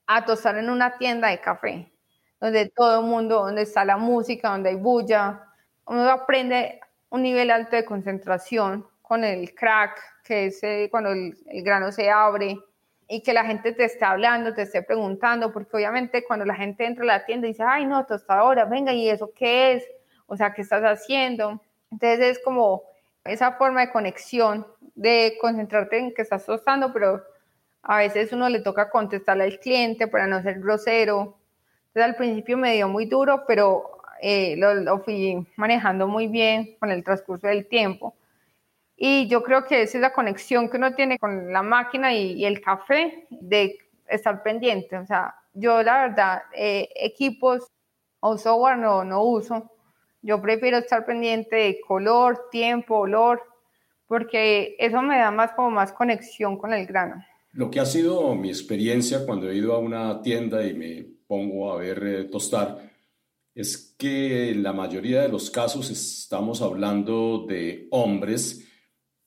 a 0.07 0.25
tostar 0.25 0.57
en 0.57 0.69
una 0.69 0.97
tienda 0.97 1.29
de 1.29 1.39
café, 1.39 1.89
donde 2.41 2.67
todo 2.67 2.99
el 2.99 3.05
mundo, 3.05 3.45
donde 3.45 3.61
está 3.61 3.85
la 3.85 3.95
música, 3.95 4.49
donde 4.49 4.71
hay 4.71 4.75
bulla, 4.75 5.47
uno 5.85 6.09
aprende 6.09 6.81
un 7.07 7.21
nivel 7.21 7.49
alto 7.49 7.77
de 7.77 7.85
concentración 7.85 8.90
con 9.11 9.25
el 9.25 9.53
crack, 9.53 10.01
que 10.23 10.45
es 10.45 10.63
eh, 10.63 10.87
cuando 10.89 11.11
el, 11.11 11.35
grano 11.65 11.91
se 11.91 12.09
abre 12.09 12.57
y 13.09 13.21
que 13.21 13.33
la 13.33 13.43
gente 13.43 13.73
te 13.73 13.83
esté 13.83 14.05
hablando, 14.05 14.53
te 14.53 14.61
esté 14.61 14.83
preguntando, 14.83 15.51
porque 15.51 15.75
obviamente 15.75 16.23
cuando 16.23 16.45
la 16.45 16.55
gente 16.55 16.85
entra 16.85 17.03
a 17.03 17.07
la 17.07 17.25
tienda 17.25 17.45
y 17.45 17.51
dice, 17.51 17.63
ay, 17.67 17.85
no, 17.85 18.05
tostadora, 18.05 18.63
venga, 18.63 18.93
¿y 18.93 19.09
eso 19.09 19.29
qué 19.35 19.73
es? 19.73 19.83
O 20.27 20.37
sea, 20.37 20.53
¿qué 20.53 20.61
estás 20.61 20.81
haciendo? 20.83 21.61
Entonces 21.91 22.21
es 22.21 22.39
como 22.39 22.83
esa 23.25 23.51
forma 23.57 23.81
de 23.81 23.91
conexión, 23.91 24.65
de 24.95 25.37
concentrarte 25.41 25.99
en 25.99 26.13
que 26.13 26.21
estás 26.21 26.45
tostando, 26.45 26.93
pero 26.93 27.21
a 27.83 27.97
veces 27.97 28.31
uno 28.31 28.47
le 28.47 28.61
toca 28.61 28.89
contestarle 28.89 29.43
al 29.43 29.59
cliente 29.59 30.07
para 30.07 30.25
no 30.25 30.41
ser 30.41 30.61
grosero. 30.61 31.37
Entonces 31.87 32.11
al 32.11 32.15
principio 32.15 32.57
me 32.57 32.75
dio 32.75 32.87
muy 32.87 33.07
duro, 33.07 33.43
pero 33.45 34.03
eh, 34.21 34.55
lo, 34.55 34.73
lo, 34.73 34.99
fui 34.99 35.45
manejando 35.57 36.07
muy 36.07 36.27
bien 36.27 36.77
con 36.79 36.91
el 36.91 37.03
transcurso 37.03 37.47
del 37.47 37.67
tiempo. 37.67 38.15
Y 39.03 39.27
yo 39.27 39.41
creo 39.41 39.65
que 39.65 39.81
esa 39.81 39.97
es 39.97 40.01
la 40.03 40.13
conexión 40.13 40.69
que 40.69 40.77
uno 40.77 40.93
tiene 40.93 41.17
con 41.17 41.51
la 41.51 41.63
máquina 41.63 42.13
y, 42.13 42.45
el 42.45 42.61
café 42.61 43.25
de 43.31 43.75
estar 44.07 44.43
pendiente. 44.43 44.95
O 44.95 45.07
sea, 45.07 45.33
yo 45.55 45.81
la 45.81 46.03
verdad, 46.03 46.43
eh, 46.55 46.87
equipos 46.95 47.63
o 48.19 48.37
software 48.37 48.77
no, 48.77 49.03
no 49.03 49.23
uso. 49.23 49.71
Yo 50.21 50.39
prefiero 50.39 50.77
estar 50.77 51.03
pendiente 51.03 51.55
de 51.55 51.81
color, 51.81 52.49
tiempo, 52.51 52.99
olor, 52.99 53.41
porque 54.05 54.75
eso 54.77 55.01
me 55.01 55.17
da 55.17 55.31
más 55.31 55.53
como 55.53 55.71
más 55.71 55.91
conexión 55.93 56.55
con 56.55 56.71
el 56.71 56.85
grano. 56.85 57.25
Lo 57.53 57.71
que 57.71 57.79
ha 57.79 57.87
sido 57.87 58.35
mi 58.35 58.49
experiencia 58.49 59.25
cuando 59.25 59.49
he 59.49 59.55
ido 59.55 59.73
a 59.73 59.79
una 59.79 60.21
tienda 60.21 60.63
y 60.63 60.75
me 60.75 61.07
pongo 61.25 61.73
a 61.73 61.77
ver 61.77 62.03
eh, 62.05 62.23
tostar 62.25 62.77
es 63.55 63.95
que 63.97 64.51
en 64.51 64.61
la 64.61 64.73
mayoría 64.73 65.23
de 65.23 65.29
los 65.29 65.49
casos 65.49 65.89
estamos 65.89 66.61
hablando 66.61 67.47
de 67.47 67.87
hombres 67.89 68.67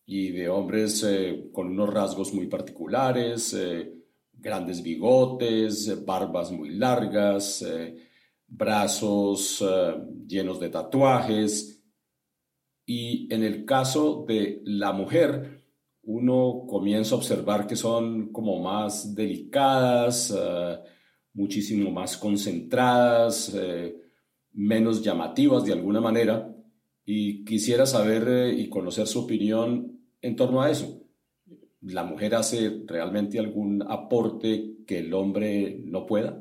y 0.06 0.30
de 0.32 0.48
hombres 0.48 1.02
eh, 1.04 1.48
con 1.52 1.68
unos 1.68 1.92
rasgos 1.92 2.34
muy 2.34 2.46
particulares, 2.46 3.54
eh, 3.54 3.92
grandes 4.32 4.82
bigotes, 4.82 6.04
barbas 6.04 6.52
muy 6.52 6.70
largas, 6.70 7.62
eh, 7.62 7.96
brazos 8.46 9.64
llenos 10.26 10.60
de 10.60 10.68
tatuajes. 10.68 11.82
Y 12.86 13.32
en 13.32 13.42
el 13.42 13.64
caso 13.64 14.26
de 14.28 14.60
la 14.64 14.92
mujer, 14.92 15.64
uno 16.02 16.66
comienza 16.68 17.14
a 17.14 17.18
observar 17.18 17.66
que 17.66 17.76
son 17.76 18.30
como 18.30 18.62
más 18.62 19.14
delicadas, 19.14 20.36
muchísimo 21.32 21.90
más 21.90 22.18
concentradas, 22.18 23.56
menos 24.52 25.02
llamativas 25.02 25.64
de 25.64 25.72
alguna 25.72 26.02
manera. 26.02 26.54
Y 27.06 27.44
quisiera 27.46 27.86
saber 27.86 28.52
y 28.52 28.68
conocer 28.68 29.06
su 29.06 29.20
opinión 29.20 29.93
en 30.24 30.36
torno 30.36 30.62
a 30.62 30.70
eso. 30.70 31.00
¿La 31.82 32.02
mujer 32.02 32.34
hace 32.34 32.82
realmente 32.86 33.38
algún 33.38 33.84
aporte 33.86 34.78
que 34.86 35.00
el 35.00 35.12
hombre 35.12 35.76
no 35.84 36.06
pueda? 36.06 36.38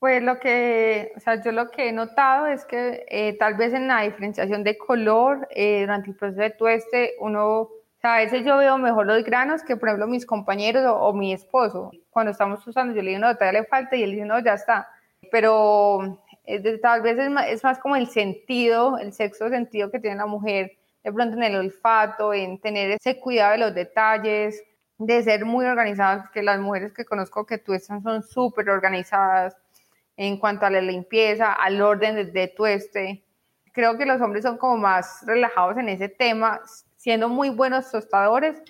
Pues 0.00 0.20
lo 0.22 0.40
que, 0.40 1.12
o 1.16 1.20
sea, 1.20 1.40
yo 1.42 1.52
lo 1.52 1.70
que 1.70 1.88
he 1.88 1.92
notado 1.92 2.46
es 2.46 2.64
que 2.64 3.04
eh, 3.08 3.36
tal 3.38 3.54
vez 3.54 3.72
en 3.72 3.86
la 3.86 4.02
diferenciación 4.02 4.64
de 4.64 4.76
color 4.76 5.46
eh, 5.50 5.82
durante 5.82 6.10
el 6.10 6.16
proceso 6.16 6.40
de 6.40 6.50
tueste, 6.50 7.12
uno, 7.20 7.60
o 7.60 7.70
sea, 8.00 8.16
a 8.16 8.18
veces 8.18 8.44
yo 8.44 8.56
veo 8.56 8.78
mejor 8.78 9.06
los 9.06 9.22
granos 9.22 9.62
que, 9.62 9.76
por 9.76 9.90
ejemplo, 9.90 10.08
mis 10.08 10.26
compañeros 10.26 10.82
o, 10.86 11.12
mi 11.12 11.32
esposo. 11.32 11.92
Cuando 12.08 12.32
estamos 12.32 12.66
usando, 12.66 12.94
yo 12.94 13.02
le 13.02 13.10
digo, 13.10 13.20
no, 13.20 13.34
todavía 13.36 13.60
le 13.60 13.66
falta 13.66 13.94
y 13.94 14.02
él 14.02 14.12
dice, 14.12 14.24
no, 14.24 14.40
ya 14.40 14.54
está. 14.54 14.88
Pero 15.30 16.18
eh, 16.44 16.78
tal 16.78 17.02
vez 17.02 17.16
es 17.18 17.30
más, 17.30 17.46
es 17.48 17.62
más 17.62 17.78
como 17.78 17.94
el 17.94 18.08
sentido, 18.08 18.98
el 18.98 19.12
sexo 19.12 19.50
sentido 19.50 19.90
que 19.92 20.00
tiene 20.00 20.16
la 20.16 20.26
mujer 20.26 20.79
de 21.02 21.12
pronto 21.12 21.36
en 21.36 21.42
el 21.42 21.56
olfato, 21.56 22.34
en 22.34 22.60
tener 22.60 22.90
ese 22.90 23.18
cuidado 23.20 23.52
de 23.52 23.58
los 23.58 23.74
detalles, 23.74 24.62
de 24.98 25.22
ser 25.22 25.44
muy 25.44 25.64
organizadas, 25.64 26.30
que 26.30 26.42
las 26.42 26.60
mujeres 26.60 26.92
que 26.92 27.04
conozco 27.04 27.46
que 27.46 27.58
tuestan 27.58 28.02
son 28.02 28.22
súper 28.22 28.68
organizadas 28.68 29.56
en 30.16 30.36
cuanto 30.38 30.66
a 30.66 30.70
la 30.70 30.80
limpieza, 30.80 31.52
al 31.52 31.80
orden 31.80 32.14
de, 32.16 32.24
de 32.26 32.48
tueste. 32.48 33.24
Creo 33.72 33.96
que 33.96 34.04
los 34.04 34.20
hombres 34.20 34.42
son 34.42 34.58
como 34.58 34.76
más 34.76 35.24
relajados 35.26 35.78
en 35.78 35.88
ese 35.88 36.08
tema, 36.08 36.60
siendo 36.96 37.30
muy 37.30 37.48
buenos 37.48 37.90
tostadores, 37.90 38.62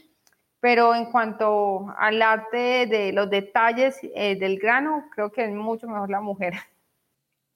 pero 0.61 0.95
en 0.95 1.07
cuanto 1.07 1.87
al 1.99 2.23
arte 2.23 2.87
de 2.87 3.13
los 3.13 3.29
detalles 3.31 3.99
eh, 4.15 4.39
del 4.39 4.59
grano, 4.59 5.07
creo 5.13 5.33
que 5.33 5.45
es 5.45 5.53
mucho 5.53 5.89
mejor 5.89 6.11
la 6.11 6.21
mujer. 6.21 6.55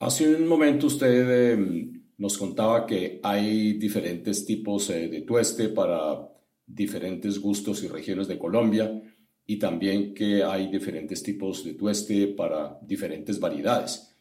Hace 0.01 0.35
un 0.35 0.49
momento 0.49 0.87
usted 0.87 1.53
em, 1.53 2.03
nos 2.19 2.39
contaba 2.39 2.87
que 2.87 3.21
hay 3.23 3.75
diferentes 3.75 4.45
tipos 4.45 4.91
eh, 4.91 5.09
de 5.09 5.23
tueste 5.23 5.69
para 5.69 6.29
diferentes 6.67 7.39
gustos 7.39 7.83
y 7.83 7.89
regiones 7.89 8.29
de 8.29 8.39
Colombia 8.39 9.03
y 9.47 9.59
también 9.59 10.15
que 10.15 10.43
hay 10.43 10.69
diferentes 10.69 11.23
tipos 11.23 11.65
de 11.65 11.75
tueste 11.75 12.29
para 12.29 12.79
diferentes 12.83 13.39
variedades. 13.39 14.15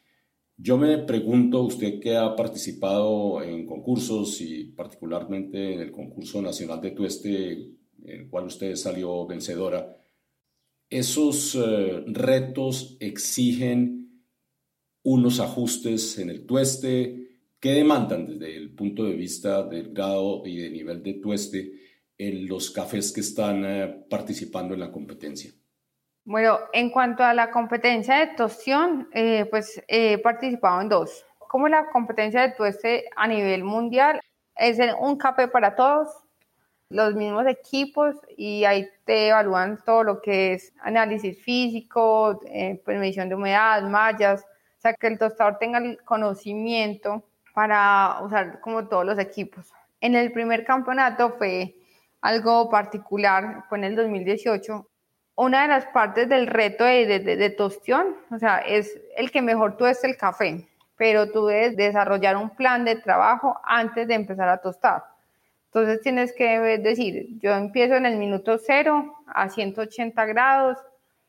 Yo 0.58 0.78
me 0.78 0.98
pregunto, 1.00 1.64
usted 1.64 2.00
que 2.00 2.16
ha 2.16 2.36
participado 2.36 3.42
en 3.42 3.66
concursos 3.66 4.40
y 4.42 4.66
particularmente 4.66 5.74
en 5.74 5.80
el 5.80 5.92
concurso 5.92 6.42
nacional 6.42 6.80
de 6.80 6.92
tueste, 6.92 7.52
en 8.04 8.22
el 8.22 8.30
cual 8.30 8.46
usted 8.46 8.76
salió 8.76 9.26
vencedora, 9.26 9.98
¿esos 10.90 11.56
eh, 11.56 12.04
retos 12.08 12.98
exigen 13.00 14.24
unos 15.04 15.40
ajustes 15.40 16.20
en 16.20 16.30
el 16.30 16.46
tueste? 16.46 17.23
¿Qué 17.64 17.76
demandan 17.76 18.28
desde 18.28 18.58
el 18.58 18.76
punto 18.76 19.06
de 19.06 19.14
vista 19.14 19.64
del 19.64 19.94
grado 19.94 20.46
y 20.46 20.58
de 20.58 20.70
nivel 20.70 21.02
de 21.02 21.14
tueste 21.14 21.72
en 22.18 22.46
los 22.46 22.70
cafés 22.70 23.14
que 23.14 23.22
están 23.22 23.64
eh, 23.64 24.04
participando 24.10 24.74
en 24.74 24.82
la 24.82 24.92
competencia? 24.92 25.50
Bueno, 26.26 26.60
en 26.74 26.90
cuanto 26.90 27.24
a 27.24 27.34
la 27.34 27.52
competencia 27.52 28.16
de 28.16 28.36
tostión, 28.36 29.08
eh, 29.14 29.46
pues 29.50 29.82
he 29.88 30.18
participado 30.18 30.82
en 30.82 30.90
dos. 30.90 31.26
Como 31.40 31.70
la 31.70 31.90
competencia 31.90 32.42
de 32.42 32.54
tueste 32.54 33.06
a 33.16 33.30
nivel 33.30 33.64
mundial 33.64 34.20
es 34.58 34.78
un 35.00 35.16
café 35.16 35.48
para 35.48 35.74
todos, 35.74 36.10
los 36.90 37.16
mismos 37.16 37.46
equipos 37.48 38.18
y 38.36 38.66
ahí 38.66 38.90
te 39.06 39.30
evalúan 39.30 39.80
todo 39.86 40.04
lo 40.04 40.22
que 40.22 40.52
es 40.52 40.74
análisis 40.82 41.42
físico, 41.42 42.42
eh, 42.46 42.84
medición 42.86 43.30
de 43.30 43.36
humedad, 43.36 43.84
mallas, 43.84 44.42
o 44.42 44.82
sea, 44.82 44.94
que 44.96 45.08
el 45.08 45.18
tostador 45.18 45.60
tenga 45.60 45.78
el 45.78 46.04
conocimiento 46.04 47.24
para 47.54 48.20
usar 48.22 48.60
como 48.60 48.88
todos 48.88 49.06
los 49.06 49.20
equipos. 49.20 49.72
En 50.02 50.16
el 50.16 50.32
primer 50.32 50.66
campeonato 50.66 51.36
fue 51.38 51.76
algo 52.22 52.70
particular, 52.70 53.66
fue 53.70 53.78
en 53.78 53.84
el 53.86 53.96
2018. 53.96 54.88
Una 55.36 55.64
de 55.64 55.68
las 55.68 55.86
partes 55.88 56.30
del 56.30 56.48
reto 56.48 56.84
de, 56.84 57.20
de, 57.20 57.50
tostión, 57.50 58.16
o 58.30 58.38
sea, 58.38 58.60
es 58.60 59.00
el 59.16 59.32
que 59.32 59.42
mejor 59.42 59.78
tú 59.78 59.86
el 59.86 60.18
café, 60.18 60.68
pero 60.96 61.32
tú 61.32 61.48
debes 61.48 61.76
desarrollar 61.76 62.38
un 62.38 62.52
plan 62.52 62.86
de 62.86 62.96
trabajo 62.98 63.60
antes 63.64 64.08
de 64.08 64.14
empezar 64.14 64.48
a 64.50 64.58
tostar. 64.58 65.04
Entonces 65.66 66.02
tienes 66.02 66.34
que 66.34 66.60
decir, 66.78 67.40
yo 67.40 67.52
empiezo 67.54 67.96
en 67.96 68.06
el 68.06 68.18
minuto 68.18 68.60
cero 68.60 69.16
a 69.26 69.50
180 69.50 70.26
grados, 70.26 70.78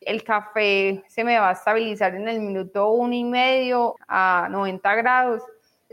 el 0.01 0.23
café 0.23 1.03
se 1.09 1.25
me 1.25 1.39
va 1.39 1.51
a 1.51 1.53
estabilizar 1.53 2.15
en 2.15 2.29
el 2.29 2.41
minuto 2.41 2.91
uno 2.91 3.15
y 3.15 3.25
medio 3.25 3.97
a 4.07 4.49
90 4.51 4.95
grados. 4.97 5.43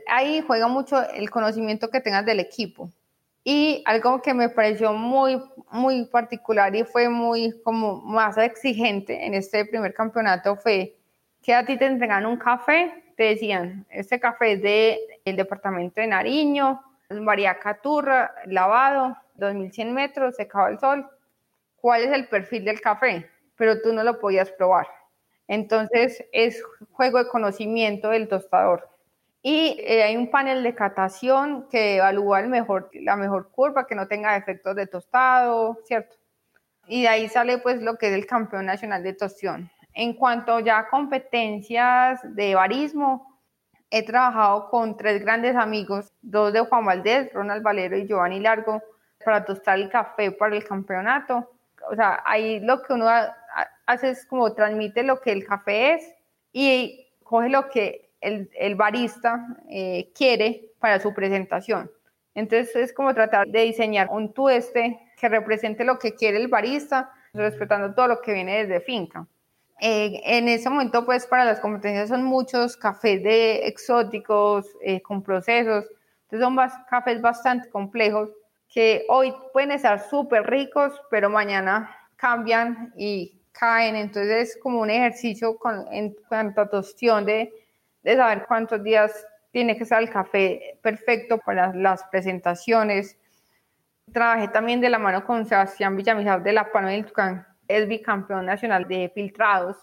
Ahí 0.07 0.43
juega 0.45 0.67
mucho 0.67 1.01
el 1.09 1.29
conocimiento 1.29 1.89
que 1.89 2.01
tengas 2.01 2.25
del 2.25 2.39
equipo. 2.39 2.89
Y 3.43 3.83
algo 3.85 4.21
que 4.21 4.33
me 4.33 4.49
pareció 4.49 4.93
muy, 4.93 5.41
muy 5.71 6.05
particular 6.05 6.75
y 6.75 6.83
fue 6.83 7.09
muy 7.09 7.59
como 7.63 8.01
más 8.01 8.37
exigente 8.37 9.25
en 9.25 9.33
este 9.33 9.65
primer 9.65 9.93
campeonato 9.93 10.55
fue 10.55 10.95
que 11.41 11.53
a 11.55 11.65
ti 11.65 11.75
te 11.77 11.87
entregan 11.87 12.27
un 12.27 12.37
café, 12.37 13.03
te 13.17 13.23
decían, 13.23 13.85
este 13.89 14.19
café 14.19 14.53
es 14.53 14.61
del 14.61 15.35
departamento 15.35 16.01
de 16.01 16.07
Nariño, 16.07 16.83
María 17.09 17.57
Caturra, 17.57 18.33
lavado, 18.45 19.17
2100 19.35 19.93
metros, 19.93 20.35
secado 20.35 20.65
al 20.65 20.79
sol. 20.79 21.09
¿Cuál 21.77 22.03
es 22.03 22.11
el 22.11 22.27
perfil 22.27 22.63
del 22.63 22.79
café? 22.79 23.27
Pero 23.55 23.81
tú 23.81 23.91
no 23.91 24.03
lo 24.03 24.19
podías 24.19 24.51
probar. 24.51 24.87
Entonces 25.47 26.23
es 26.31 26.63
juego 26.91 27.17
de 27.17 27.27
conocimiento 27.27 28.09
del 28.09 28.27
tostador. 28.27 28.90
Y 29.43 29.77
eh, 29.79 30.03
hay 30.03 30.17
un 30.17 30.29
panel 30.29 30.61
de 30.61 30.75
catación 30.75 31.67
que 31.69 31.97
evalúa 31.97 32.41
el 32.41 32.47
mejor, 32.47 32.89
la 32.93 33.15
mejor 33.15 33.49
curva, 33.51 33.87
que 33.87 33.95
no 33.95 34.07
tenga 34.07 34.37
efectos 34.37 34.75
de 34.75 34.85
tostado, 34.85 35.79
¿cierto? 35.85 36.15
Y 36.87 37.03
de 37.03 37.07
ahí 37.07 37.27
sale 37.27 37.57
pues 37.57 37.81
lo 37.81 37.97
que 37.97 38.07
es 38.07 38.13
el 38.13 38.27
campeón 38.27 38.67
nacional 38.67 39.01
de 39.03 39.13
tostión. 39.13 39.71
En 39.93 40.13
cuanto 40.13 40.59
ya 40.59 40.79
a 40.79 40.89
competencias 40.89 42.19
de 42.35 42.55
barismo, 42.55 43.39
he 43.89 44.05
trabajado 44.05 44.69
con 44.69 44.95
tres 44.95 45.21
grandes 45.21 45.55
amigos, 45.55 46.13
dos 46.21 46.53
de 46.53 46.61
Juan 46.61 46.85
Valdés, 46.85 47.33
Ronald 47.33 47.63
Valero 47.63 47.97
y 47.97 48.07
Giovanni 48.07 48.39
Largo, 48.39 48.81
para 49.23 49.43
tostar 49.43 49.79
el 49.79 49.89
café 49.89 50.31
para 50.31 50.55
el 50.55 50.63
campeonato. 50.63 51.51
O 51.89 51.95
sea, 51.95 52.21
ahí 52.25 52.59
lo 52.59 52.81
que 52.83 52.93
uno 52.93 53.07
hace 53.85 54.09
es 54.11 54.25
como 54.25 54.53
transmite 54.53 55.03
lo 55.03 55.19
que 55.19 55.31
el 55.31 55.45
café 55.45 55.95
es 55.95 56.15
y 56.53 57.07
coge 57.23 57.49
lo 57.49 57.69
que 57.69 58.10
el, 58.21 58.75
barista 58.75 59.45
eh, 59.69 60.11
quiere 60.15 60.71
para 60.79 60.99
su 60.99 61.13
presentación. 61.13 61.91
Entonces 62.33 62.75
es 62.75 62.93
como 62.93 63.13
tratar 63.13 63.47
de 63.47 63.61
diseñar 63.61 64.07
un 64.09 64.33
tueste 64.33 64.99
que 65.17 65.27
represente 65.27 65.83
lo 65.83 65.99
que 65.99 66.13
quiere 66.13 66.37
el 66.37 66.47
barista, 66.47 67.11
respetando 67.33 67.93
todo 67.93 68.07
lo 68.07 68.21
que 68.21 68.33
viene 68.33 68.65
desde 68.65 68.79
finca. 68.79 69.27
Eh, 69.79 70.21
en 70.23 70.47
ese 70.47 70.69
momento, 70.69 71.05
pues 71.05 71.25
para 71.25 71.43
las 71.43 71.59
competencias 71.59 72.09
son 72.09 72.23
muchos 72.23 72.77
cafés 72.77 73.23
de 73.23 73.67
exóticos 73.67 74.67
eh, 74.81 75.01
con 75.01 75.23
procesos, 75.23 75.85
entonces 76.23 76.45
son 76.45 76.83
cafés 76.87 77.19
bastante 77.19 77.69
complejos 77.69 78.29
que 78.71 79.05
hoy 79.09 79.33
pueden 79.51 79.71
estar 79.71 79.99
súper 79.99 80.49
ricos, 80.49 80.93
pero 81.09 81.29
mañana 81.29 81.93
cambian 82.15 82.93
y 82.95 83.41
caen. 83.51 83.95
Entonces 83.95 84.49
es 84.49 84.57
como 84.61 84.79
un 84.79 84.89
ejercicio 84.89 85.57
en 85.91 86.15
cuanto 86.29 86.61
a 86.61 86.69
tostión 86.69 87.25
de 87.25 87.51
de 88.03 88.15
saber 88.15 88.45
cuántos 88.47 88.83
días 88.83 89.25
tiene 89.51 89.77
que 89.77 89.83
estar 89.83 90.01
el 90.01 90.09
café 90.09 90.79
perfecto 90.81 91.37
para 91.37 91.73
las 91.73 92.03
presentaciones. 92.05 93.17
Trabajé 94.11 94.47
también 94.47 94.81
de 94.81 94.89
la 94.89 94.99
mano 94.99 95.25
con 95.25 95.45
Sebastián 95.45 95.95
Villamizar 95.95 96.41
de 96.43 96.53
la 96.53 96.71
Pano 96.71 96.87
del 96.87 97.05
Tucán, 97.05 97.45
es 97.67 97.87
bicampeón 97.87 98.45
nacional 98.45 98.87
de 98.87 99.11
filtrados. 99.13 99.77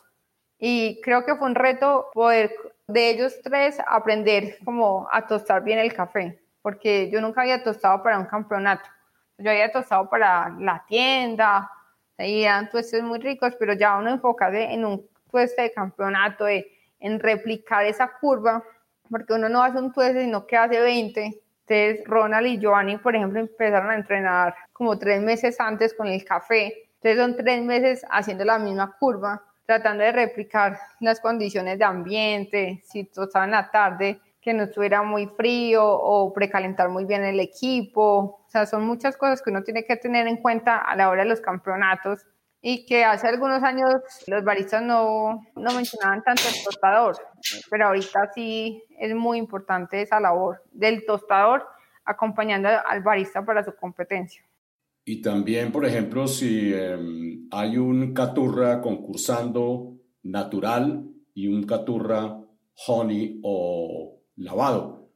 Y 0.58 1.00
creo 1.02 1.24
que 1.24 1.36
fue 1.36 1.46
un 1.46 1.54
reto 1.54 2.10
poder 2.12 2.52
de 2.88 3.10
ellos 3.10 3.38
tres 3.42 3.78
aprender 3.86 4.56
como 4.64 5.06
a 5.12 5.26
tostar 5.26 5.62
bien 5.62 5.78
el 5.78 5.92
café, 5.92 6.42
porque 6.62 7.10
yo 7.10 7.20
nunca 7.20 7.42
había 7.42 7.62
tostado 7.62 8.02
para 8.02 8.18
un 8.18 8.26
campeonato. 8.26 8.88
Yo 9.36 9.50
había 9.50 9.70
tostado 9.70 10.08
para 10.10 10.48
la 10.58 10.84
tienda, 10.88 11.70
y 12.18 12.42
eran 12.42 12.68
tuestes 12.68 13.02
muy 13.02 13.20
ricos, 13.20 13.54
pero 13.58 13.74
ya 13.74 13.96
uno 13.96 14.10
enfocarse 14.10 14.64
en 14.72 14.84
un 14.84 15.08
tueste 15.30 15.62
de 15.62 15.72
campeonato, 15.72 16.46
en 17.00 17.20
replicar 17.20 17.84
esa 17.84 18.10
curva, 18.20 18.62
porque 19.10 19.32
uno 19.32 19.48
no 19.48 19.62
hace 19.62 19.78
un 19.78 19.92
tueste, 19.92 20.22
sino 20.22 20.46
que 20.46 20.56
hace 20.56 20.80
20. 20.80 21.40
Entonces, 21.66 22.06
Ronald 22.06 22.46
y 22.46 22.58
Giovanni, 22.58 22.96
por 22.98 23.14
ejemplo, 23.14 23.40
empezaron 23.40 23.90
a 23.90 23.94
entrenar 23.94 24.54
como 24.72 24.98
tres 24.98 25.20
meses 25.20 25.60
antes 25.60 25.94
con 25.94 26.06
el 26.06 26.24
café. 26.24 26.88
Entonces, 26.94 27.18
son 27.18 27.36
tres 27.36 27.62
meses 27.62 28.04
haciendo 28.10 28.44
la 28.44 28.58
misma 28.58 28.96
curva, 28.98 29.42
tratando 29.66 30.02
de 30.02 30.12
replicar 30.12 30.78
las 31.00 31.20
condiciones 31.20 31.78
de 31.78 31.84
ambiente, 31.84 32.82
si 32.84 33.00
estaba 33.00 33.44
en 33.44 33.50
la 33.50 33.70
tarde, 33.70 34.20
que 34.40 34.54
no 34.54 34.64
estuviera 34.64 35.02
muy 35.02 35.26
frío 35.26 35.84
o 35.84 36.32
precalentar 36.32 36.88
muy 36.88 37.04
bien 37.04 37.22
el 37.24 37.38
equipo. 37.38 38.40
O 38.46 38.50
sea, 38.50 38.64
son 38.64 38.86
muchas 38.86 39.16
cosas 39.16 39.42
que 39.42 39.50
uno 39.50 39.62
tiene 39.62 39.84
que 39.84 39.96
tener 39.96 40.26
en 40.26 40.38
cuenta 40.38 40.78
a 40.78 40.96
la 40.96 41.10
hora 41.10 41.22
de 41.22 41.28
los 41.28 41.40
campeonatos 41.40 42.26
y 42.60 42.86
que 42.86 43.04
hace 43.04 43.28
algunos 43.28 43.62
años 43.62 43.90
los 44.26 44.44
baristas 44.44 44.82
no, 44.82 45.40
no 45.54 45.74
mencionaban 45.74 46.22
tanto 46.22 46.42
el 46.48 46.64
tostador, 46.64 47.16
pero 47.70 47.86
ahorita 47.86 48.30
sí 48.34 48.82
es 48.98 49.14
muy 49.14 49.38
importante 49.38 50.02
esa 50.02 50.20
labor 50.20 50.62
del 50.72 51.04
tostador 51.06 51.66
acompañando 52.04 52.68
al 52.68 53.02
barista 53.02 53.44
para 53.44 53.62
su 53.62 53.74
competencia. 53.74 54.42
Y 55.04 55.22
también, 55.22 55.72
por 55.72 55.86
ejemplo, 55.86 56.26
si 56.26 56.72
em, 56.74 57.48
hay 57.50 57.78
un 57.78 58.12
caturra 58.12 58.80
concursando 58.80 59.96
natural 60.22 61.08
y 61.32 61.48
un 61.48 61.64
caturra 61.64 62.38
honey 62.86 63.40
o 63.42 64.20
lavado, 64.36 65.10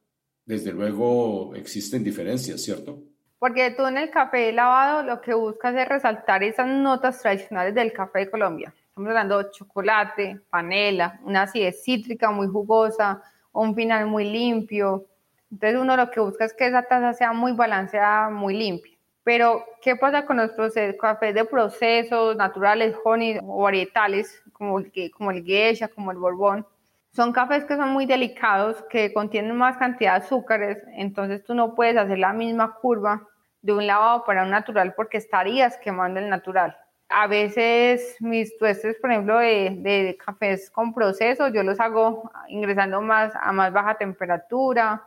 desde 0.45 0.71
luego 0.71 1.53
existen 1.55 2.03
diferencias, 2.03 2.61
¿cierto? 2.61 3.03
Porque 3.43 3.71
tú 3.71 3.85
en 3.85 3.97
el 3.97 4.09
café 4.09 4.53
lavado 4.53 5.03
lo 5.03 5.19
que 5.19 5.33
buscas 5.33 5.75
es 5.75 5.85
resaltar 5.85 6.43
esas 6.43 6.65
notas 6.65 7.21
tradicionales 7.21 7.75
del 7.75 7.91
café 7.91 8.19
de 8.19 8.31
Colombia. 8.31 8.73
Estamos 8.87 9.09
hablando 9.09 9.43
de 9.43 9.51
chocolate, 9.51 10.39
panela, 10.49 11.19
una 11.25 11.41
acidez 11.41 11.83
cítrica 11.83 12.31
muy 12.31 12.47
jugosa, 12.47 13.21
un 13.51 13.75
final 13.75 14.05
muy 14.05 14.23
limpio. 14.23 15.07
Entonces 15.51 15.77
uno 15.77 15.97
lo 15.97 16.09
que 16.09 16.21
busca 16.21 16.45
es 16.45 16.53
que 16.53 16.67
esa 16.67 16.83
taza 16.83 17.11
sea 17.11 17.33
muy 17.33 17.51
balanceada, 17.51 18.29
muy 18.29 18.55
limpia. 18.55 18.93
Pero, 19.25 19.65
¿qué 19.81 19.97
pasa 19.97 20.25
con 20.25 20.37
los 20.37 20.51
cafés 20.97 21.35
de 21.35 21.43
procesos 21.43 22.37
naturales, 22.37 22.95
honey 23.03 23.39
o 23.43 23.63
varietales, 23.63 24.41
como 24.53 24.79
el, 24.79 24.89
como 25.11 25.31
el 25.31 25.43
geisha, 25.43 25.89
como 25.89 26.11
el 26.11 26.17
borbón? 26.17 26.65
Son 27.11 27.33
cafés 27.33 27.65
que 27.65 27.75
son 27.75 27.89
muy 27.89 28.05
delicados, 28.05 28.81
que 28.89 29.11
contienen 29.11 29.57
más 29.57 29.75
cantidad 29.75 30.17
de 30.17 30.25
azúcares, 30.25 30.81
entonces 30.93 31.43
tú 31.43 31.53
no 31.53 31.75
puedes 31.75 31.97
hacer 31.97 32.19
la 32.19 32.31
misma 32.31 32.75
curva 32.75 33.27
de 33.63 33.73
un 33.73 33.87
lavado 33.87 34.23
para 34.25 34.43
un 34.43 34.51
natural 34.51 34.93
porque 34.93 35.17
estarías 35.17 35.77
quemando 35.77 36.19
el 36.19 36.29
natural. 36.29 36.77
A 37.09 37.27
veces 37.27 38.17
mis 38.19 38.55
tuestes, 38.57 38.97
por 38.99 39.11
ejemplo, 39.11 39.39
de, 39.39 40.17
cafés 40.23 40.69
con 40.69 40.93
proceso, 40.93 41.47
yo 41.47 41.63
los 41.63 41.79
hago 41.79 42.29
ingresando 42.49 43.01
más 43.01 43.33
a 43.35 43.51
más 43.51 43.71
baja 43.71 43.95
temperatura. 43.95 45.03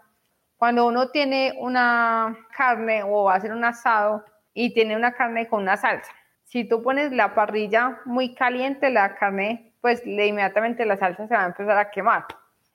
Cuando 0.57 0.87
uno 0.87 1.11
tiene 1.11 1.55
una 1.59 2.37
carne 2.57 3.03
o 3.03 3.25
va 3.25 3.35
a 3.35 3.37
hacer 3.37 3.53
un 3.53 3.65
asado 3.65 4.25
y 4.55 4.73
tiene 4.73 4.97
una 4.97 5.13
carne 5.13 5.49
con 5.49 5.63
una 5.63 5.77
salsa, 5.77 6.11
si 6.45 6.65
tú 6.65 6.83
pones 6.83 7.13
la 7.13 7.35
parrilla 7.35 8.01
muy 8.07 8.35
caliente, 8.35 8.89
la 8.89 9.17
carne, 9.17 9.75
pues 9.83 10.07
inmediatamente 10.07 10.87
la 10.87 10.97
salsa 10.97 11.29
se 11.29 11.35
va 11.35 11.43
a 11.43 11.47
empezar 11.47 11.77
a 11.77 11.91
quemar. 11.91 12.25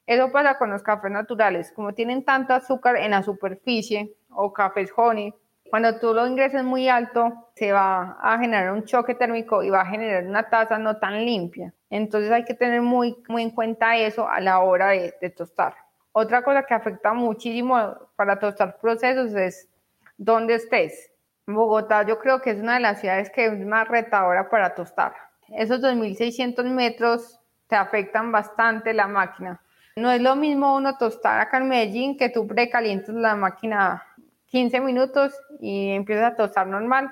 Eso 0.05 0.31
pasa 0.31 0.57
con 0.59 0.69
los 0.69 0.83
cafés 0.83 1.09
naturales, 1.09 1.71
como 1.71 1.93
tienen 1.93 2.23
tanto 2.23 2.53
azúcar 2.53 2.97
en 2.97 3.11
la 3.11 3.23
superficie 3.23 4.13
o 4.29 4.51
cafés 4.53 4.91
honey, 4.95 5.33
cuando 5.71 5.97
tú 5.99 6.13
lo 6.13 6.27
ingreses 6.27 6.65
muy 6.65 6.89
alto, 6.89 7.47
se 7.55 7.71
va 7.71 8.17
a 8.21 8.37
generar 8.37 8.73
un 8.73 8.83
choque 8.83 9.15
térmico 9.15 9.63
y 9.63 9.69
va 9.69 9.79
a 9.79 9.85
generar 9.85 10.25
una 10.25 10.49
taza 10.49 10.77
no 10.77 10.97
tan 10.97 11.23
limpia. 11.23 11.73
Entonces 11.89 12.29
hay 12.29 12.43
que 12.43 12.53
tener 12.53 12.81
muy, 12.81 13.15
muy 13.29 13.43
en 13.43 13.51
cuenta 13.51 13.95
eso 13.95 14.27
a 14.27 14.41
la 14.41 14.59
hora 14.59 14.89
de, 14.89 15.29
tostar. 15.29 15.73
Otra 16.11 16.43
cosa 16.43 16.63
que 16.63 16.73
afecta 16.73 17.13
muchísimo 17.13 17.77
para 18.17 18.37
tostar 18.37 18.79
procesos 18.81 19.33
es 19.33 19.69
dónde 20.17 20.55
estés. 20.55 21.09
Bogotá 21.47 22.05
yo 22.05 22.19
creo 22.19 22.41
que 22.41 22.49
es 22.49 22.59
una 22.59 22.73
de 22.73 22.81
las 22.81 22.99
ciudades 22.99 23.29
que 23.29 23.45
es 23.45 23.65
más 23.65 23.87
retadora 23.87 24.49
para 24.49 24.75
tostar. 24.75 25.13
Esos 25.55 25.79
2.600 25.79 26.65
metros 26.65 27.39
te 27.67 27.77
afectan 27.77 28.33
bastante 28.33 28.93
la 28.93 29.07
máquina. 29.07 29.61
No 29.95 30.11
es 30.11 30.21
lo 30.21 30.35
mismo 30.35 30.75
uno 30.75 30.97
tostar 30.97 31.39
acá 31.39 31.59
en 31.59 31.69
Medellín 31.69 32.17
que 32.17 32.27
tú 32.27 32.45
precalientes 32.45 33.15
la 33.15 33.37
máquina 33.37 34.03
15 34.51 34.81
minutos 34.81 35.33
y 35.59 35.91
empiezas 35.91 36.33
a 36.33 36.35
tostar 36.35 36.67
normal. 36.67 37.11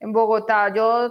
En 0.00 0.12
Bogotá 0.12 0.72
yo 0.72 1.10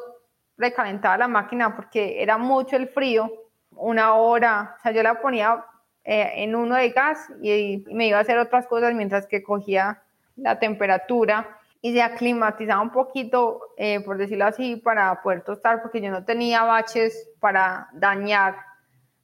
recalentaba 0.57 1.17
la 1.17 1.27
máquina 1.27 1.75
porque 1.75 2.21
era 2.21 2.37
mucho 2.37 2.75
el 2.75 2.87
frío, 2.87 3.31
una 3.71 4.13
hora, 4.13 4.75
o 4.77 4.81
sea, 4.81 4.91
yo 4.91 5.03
la 5.03 5.19
ponía 5.19 5.65
eh, 6.03 6.43
en 6.43 6.55
uno 6.55 6.75
de 6.75 6.89
gas 6.89 7.27
y, 7.41 7.83
me 7.91 8.07
iba 8.07 8.17
a 8.17 8.21
hacer 8.21 8.37
otras 8.37 8.67
cosas 8.67 8.93
mientras 8.93 9.27
que 9.27 9.43
cogía 9.43 10.01
la 10.35 10.59
temperatura. 10.59 11.53
y 11.79 11.93
se 11.93 12.01
aclimatizaba 12.01 12.81
un 12.81 12.91
poquito, 12.91 13.61
eh, 13.77 13.99
por 14.01 14.17
decirlo 14.17 14.45
así, 14.45 14.77
para 14.77 15.21
poder 15.21 15.43
tostar, 15.43 15.81
porque 15.81 16.01
yo 16.01 16.09
no 16.09 16.25
tenía 16.25 16.63
baches 16.63 17.29
para 17.39 17.87
dañar 17.93 18.55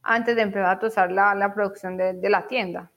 antes 0.04 0.36
de 0.36 0.44
empezar 0.44 0.70
a 0.70 0.80
tostar 0.80 1.12
la, 1.12 1.52
producción 1.54 1.98
de, 1.98 2.30
la 2.30 2.48
tienda. 2.48 2.92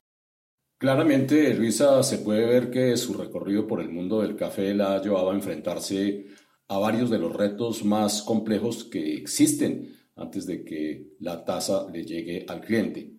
Claramente, 0.78 1.54
Luisa, 1.54 2.02
se 2.02 2.18
puede 2.18 2.44
ver 2.44 2.70
que 2.70 2.98
su 2.98 3.14
recorrido 3.14 3.66
por 3.66 3.80
el 3.80 3.88
mundo 3.88 4.20
del 4.20 4.36
café 4.36 4.74
la 4.74 4.94
ha 4.94 5.02
llevado 5.02 5.30
a 5.30 5.34
enfrentarse 5.34 6.26
a 6.68 6.78
varios 6.78 7.08
de 7.08 7.18
los 7.18 7.34
retos 7.34 7.82
más 7.82 8.20
complejos 8.20 8.84
que 8.84 9.14
existen 9.14 9.96
antes 10.16 10.44
de 10.44 10.64
que 10.64 11.14
la 11.18 11.46
tasa 11.46 11.86
le 11.90 12.04
llegue 12.04 12.44
al 12.46 12.60
cliente. 12.60 13.10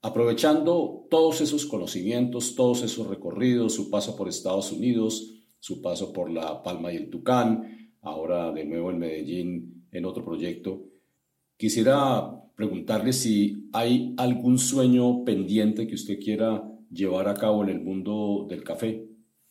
Aprovechando 0.00 1.06
todos 1.10 1.42
esos 1.42 1.66
conocimientos, 1.66 2.54
todos 2.54 2.82
esos 2.82 3.06
recorridos, 3.06 3.74
su 3.74 3.90
paso 3.90 4.16
por 4.16 4.28
Estados 4.28 4.72
Unidos, 4.72 5.34
su 5.58 5.82
paso 5.82 6.14
por 6.14 6.30
La 6.30 6.62
Palma 6.62 6.94
y 6.94 6.96
el 6.96 7.10
Tucán, 7.10 7.92
ahora 8.00 8.52
de 8.52 8.64
nuevo 8.64 8.90
en 8.90 8.98
Medellín 8.98 9.86
en 9.92 10.04
otro 10.06 10.24
proyecto. 10.24 10.82
Quisiera 11.58 12.30
preguntarle 12.56 13.12
si 13.12 13.68
hay 13.74 14.14
algún 14.16 14.58
sueño 14.58 15.24
pendiente 15.24 15.86
que 15.86 15.94
usted 15.94 16.18
quiera 16.18 16.71
llevar 16.92 17.28
a 17.28 17.34
cabo 17.34 17.62
en 17.62 17.70
el 17.70 17.80
mundo 17.80 18.46
del 18.48 18.62
café. 18.62 19.04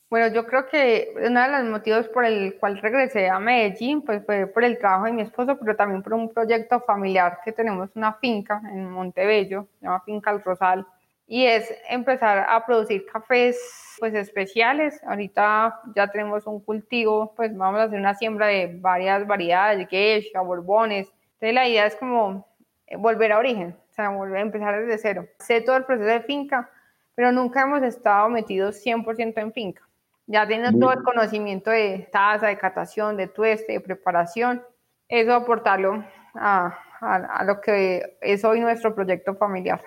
Bueno, 0.10 0.28
yo 0.34 0.46
creo 0.46 0.68
que 0.68 1.14
uno 1.26 1.42
de 1.42 1.48
los 1.50 1.64
motivos 1.70 2.10
por 2.10 2.26
el 2.26 2.58
cual 2.60 2.80
regresé 2.82 3.30
a 3.30 3.40
Medellín 3.40 4.02
pues 4.02 4.26
fue 4.26 4.46
por 4.46 4.66
el 4.66 4.78
trabajo 4.78 5.06
de 5.06 5.14
mi 5.14 5.22
esposo, 5.22 5.58
pero 5.58 5.76
también 5.78 6.04
por 6.04 6.14
un 6.14 6.30
proyecto 6.30 6.82
familiar 6.82 7.40
que 7.46 7.54
tenemos 7.54 7.90
una 7.96 8.14
finca 8.16 8.62
en 8.74 8.90
Montebello, 8.90 9.70
se 9.80 9.86
llama 9.86 10.02
Finca 10.02 10.32
El 10.32 10.44
Rosal, 10.44 10.86
y 11.28 11.46
es 11.46 11.74
empezar 11.90 12.46
a 12.50 12.66
producir 12.66 13.06
cafés 13.06 13.58
pues 14.00 14.14
especiales. 14.14 15.02
Ahorita 15.06 15.80
ya 15.96 16.08
tenemos 16.10 16.46
un 16.46 16.60
cultivo, 16.60 17.34
pues 17.34 17.56
vamos 17.56 17.80
a 17.80 17.84
hacer 17.84 17.98
una 17.98 18.14
siembra 18.14 18.48
de 18.48 18.78
varias 18.82 19.26
variedades, 19.26 19.88
geisha, 19.88 20.42
borbones. 20.42 21.08
Entonces 21.36 21.54
la 21.54 21.70
idea 21.70 21.86
es 21.86 21.96
como 21.96 22.46
volver 22.98 23.32
a 23.32 23.38
origen, 23.38 23.78
o 23.92 23.94
sea, 23.94 24.10
volver 24.10 24.40
a 24.40 24.42
empezar 24.42 24.78
desde 24.82 24.98
cero. 24.98 25.26
Sé 25.40 25.62
todo 25.62 25.78
el 25.78 25.86
proceso 25.86 26.10
de 26.10 26.20
finca, 26.20 26.70
pero 27.16 27.32
nunca 27.32 27.62
hemos 27.62 27.84
estado 27.84 28.30
metidos 28.30 28.84
100% 28.86 29.34
en 29.38 29.54
finca. 29.54 29.88
Ya 30.28 30.48
teniendo 30.48 30.80
todo 30.80 30.94
el 30.94 31.04
conocimiento 31.04 31.72
de 31.72 32.08
taza, 32.12 32.48
de 32.48 32.58
catación, 32.58 33.18
de 33.18 33.28
tueste, 33.28 33.74
de 33.74 33.80
preparación, 33.82 34.64
eso 35.08 35.34
aportarlo 35.34 36.06
a, 36.36 36.78
a 37.02 37.44
lo 37.44 37.60
que 37.60 38.18
es 38.22 38.46
hoy 38.46 38.62
nuestro 38.62 38.96
proyecto 38.96 39.36
familiar. 39.36 39.82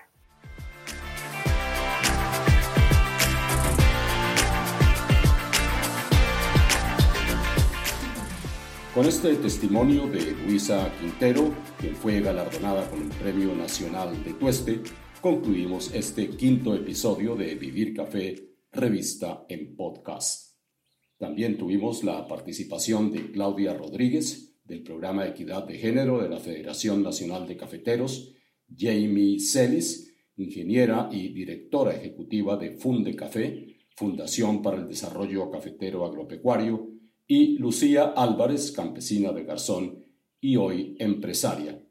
Con 8.95 9.07
este 9.07 9.35
testimonio 9.35 10.07
de 10.07 10.37
Luisa 10.47 10.89
Quintero, 11.01 11.53
quien 11.81 11.97
fue 11.97 12.21
galardonada 12.21 12.89
con 12.89 13.03
el 13.03 13.09
Premio 13.09 13.53
Nacional 13.53 14.23
de 14.23 14.35
Tueste, 14.35 14.83
concluimos 15.25 15.95
este 15.95 16.29
quinto 16.37 16.75
episodio 16.75 17.35
de 17.35 17.55
Vivir 17.55 17.95
Café, 17.95 18.35
revista 18.71 19.47
en 19.49 19.75
podcast. 19.75 20.59
También 21.17 21.57
tuvimos 21.57 22.05
la 22.05 22.29
participación 22.29 23.11
de 23.11 23.33
Claudia 23.33 23.73
Rodríguez, 23.73 24.55
del 24.65 24.83
Programa 24.83 25.27
Equidad 25.27 25.67
de 25.67 25.79
Género 25.79 26.23
de 26.23 26.29
la 26.29 26.41
Federación 26.41 27.03
Nacional 27.03 27.49
de 27.49 27.57
Cafeteros, 27.57 28.35
Jamie 28.69 29.41
Celis, 29.41 30.15
ingeniera 30.37 31.09
y 31.11 31.33
directora 31.33 31.97
ejecutiva 31.97 32.59
de 32.59 32.73
Funde 32.73 33.17
Café, 33.17 33.79
Fundación 33.97 34.61
para 34.61 34.77
el 34.77 34.87
Desarrollo 34.87 35.51
Cafetero 35.51 36.05
Agropecuario, 36.05 36.91
y 37.27 37.57
Lucía 37.57 38.13
Álvarez, 38.15 38.73
campesina 38.73 39.33
de 39.33 39.45
Garzón 39.45 40.05
y 40.39 40.57
hoy 40.57 40.97
empresaria. 40.99 41.83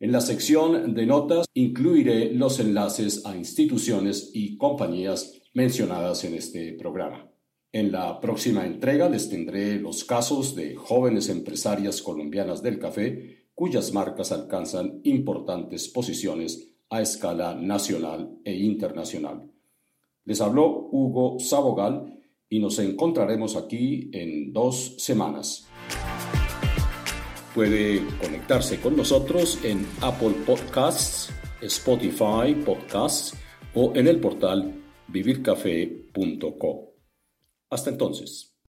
En 0.00 0.12
la 0.12 0.20
sección 0.20 0.94
de 0.94 1.06
notas 1.06 1.46
incluiré 1.54 2.32
los 2.32 2.60
enlaces 2.60 3.26
a 3.26 3.36
instituciones 3.36 4.30
y 4.32 4.56
compañías 4.56 5.40
mencionadas 5.54 6.22
en 6.22 6.34
este 6.34 6.74
programa. 6.74 7.28
En 7.72 7.90
la 7.90 8.20
próxima 8.20 8.64
entrega 8.64 9.08
les 9.08 9.28
tendré 9.28 9.80
los 9.80 10.04
casos 10.04 10.54
de 10.54 10.76
jóvenes 10.76 11.28
empresarias 11.28 12.00
colombianas 12.00 12.62
del 12.62 12.78
café 12.78 13.48
cuyas 13.54 13.92
marcas 13.92 14.30
alcanzan 14.30 15.00
importantes 15.02 15.88
posiciones 15.88 16.76
a 16.90 17.02
escala 17.02 17.56
nacional 17.56 18.38
e 18.44 18.54
internacional. 18.54 19.50
Les 20.24 20.40
habló 20.40 20.88
Hugo 20.92 21.40
Sabogal 21.40 22.20
y 22.48 22.60
nos 22.60 22.78
encontraremos 22.78 23.56
aquí 23.56 24.10
en 24.12 24.52
dos 24.52 24.94
semanas. 24.98 25.67
Puede 27.58 28.06
conectarse 28.22 28.80
con 28.80 28.96
nosotros 28.96 29.58
en 29.64 29.84
Apple 30.00 30.30
Podcasts, 30.46 31.32
Spotify 31.60 32.54
Podcasts 32.64 33.36
o 33.74 33.92
en 33.96 34.06
el 34.06 34.20
portal 34.20 34.80
vivircafé.co. 35.08 36.94
Hasta 37.68 37.90
entonces. 37.90 38.54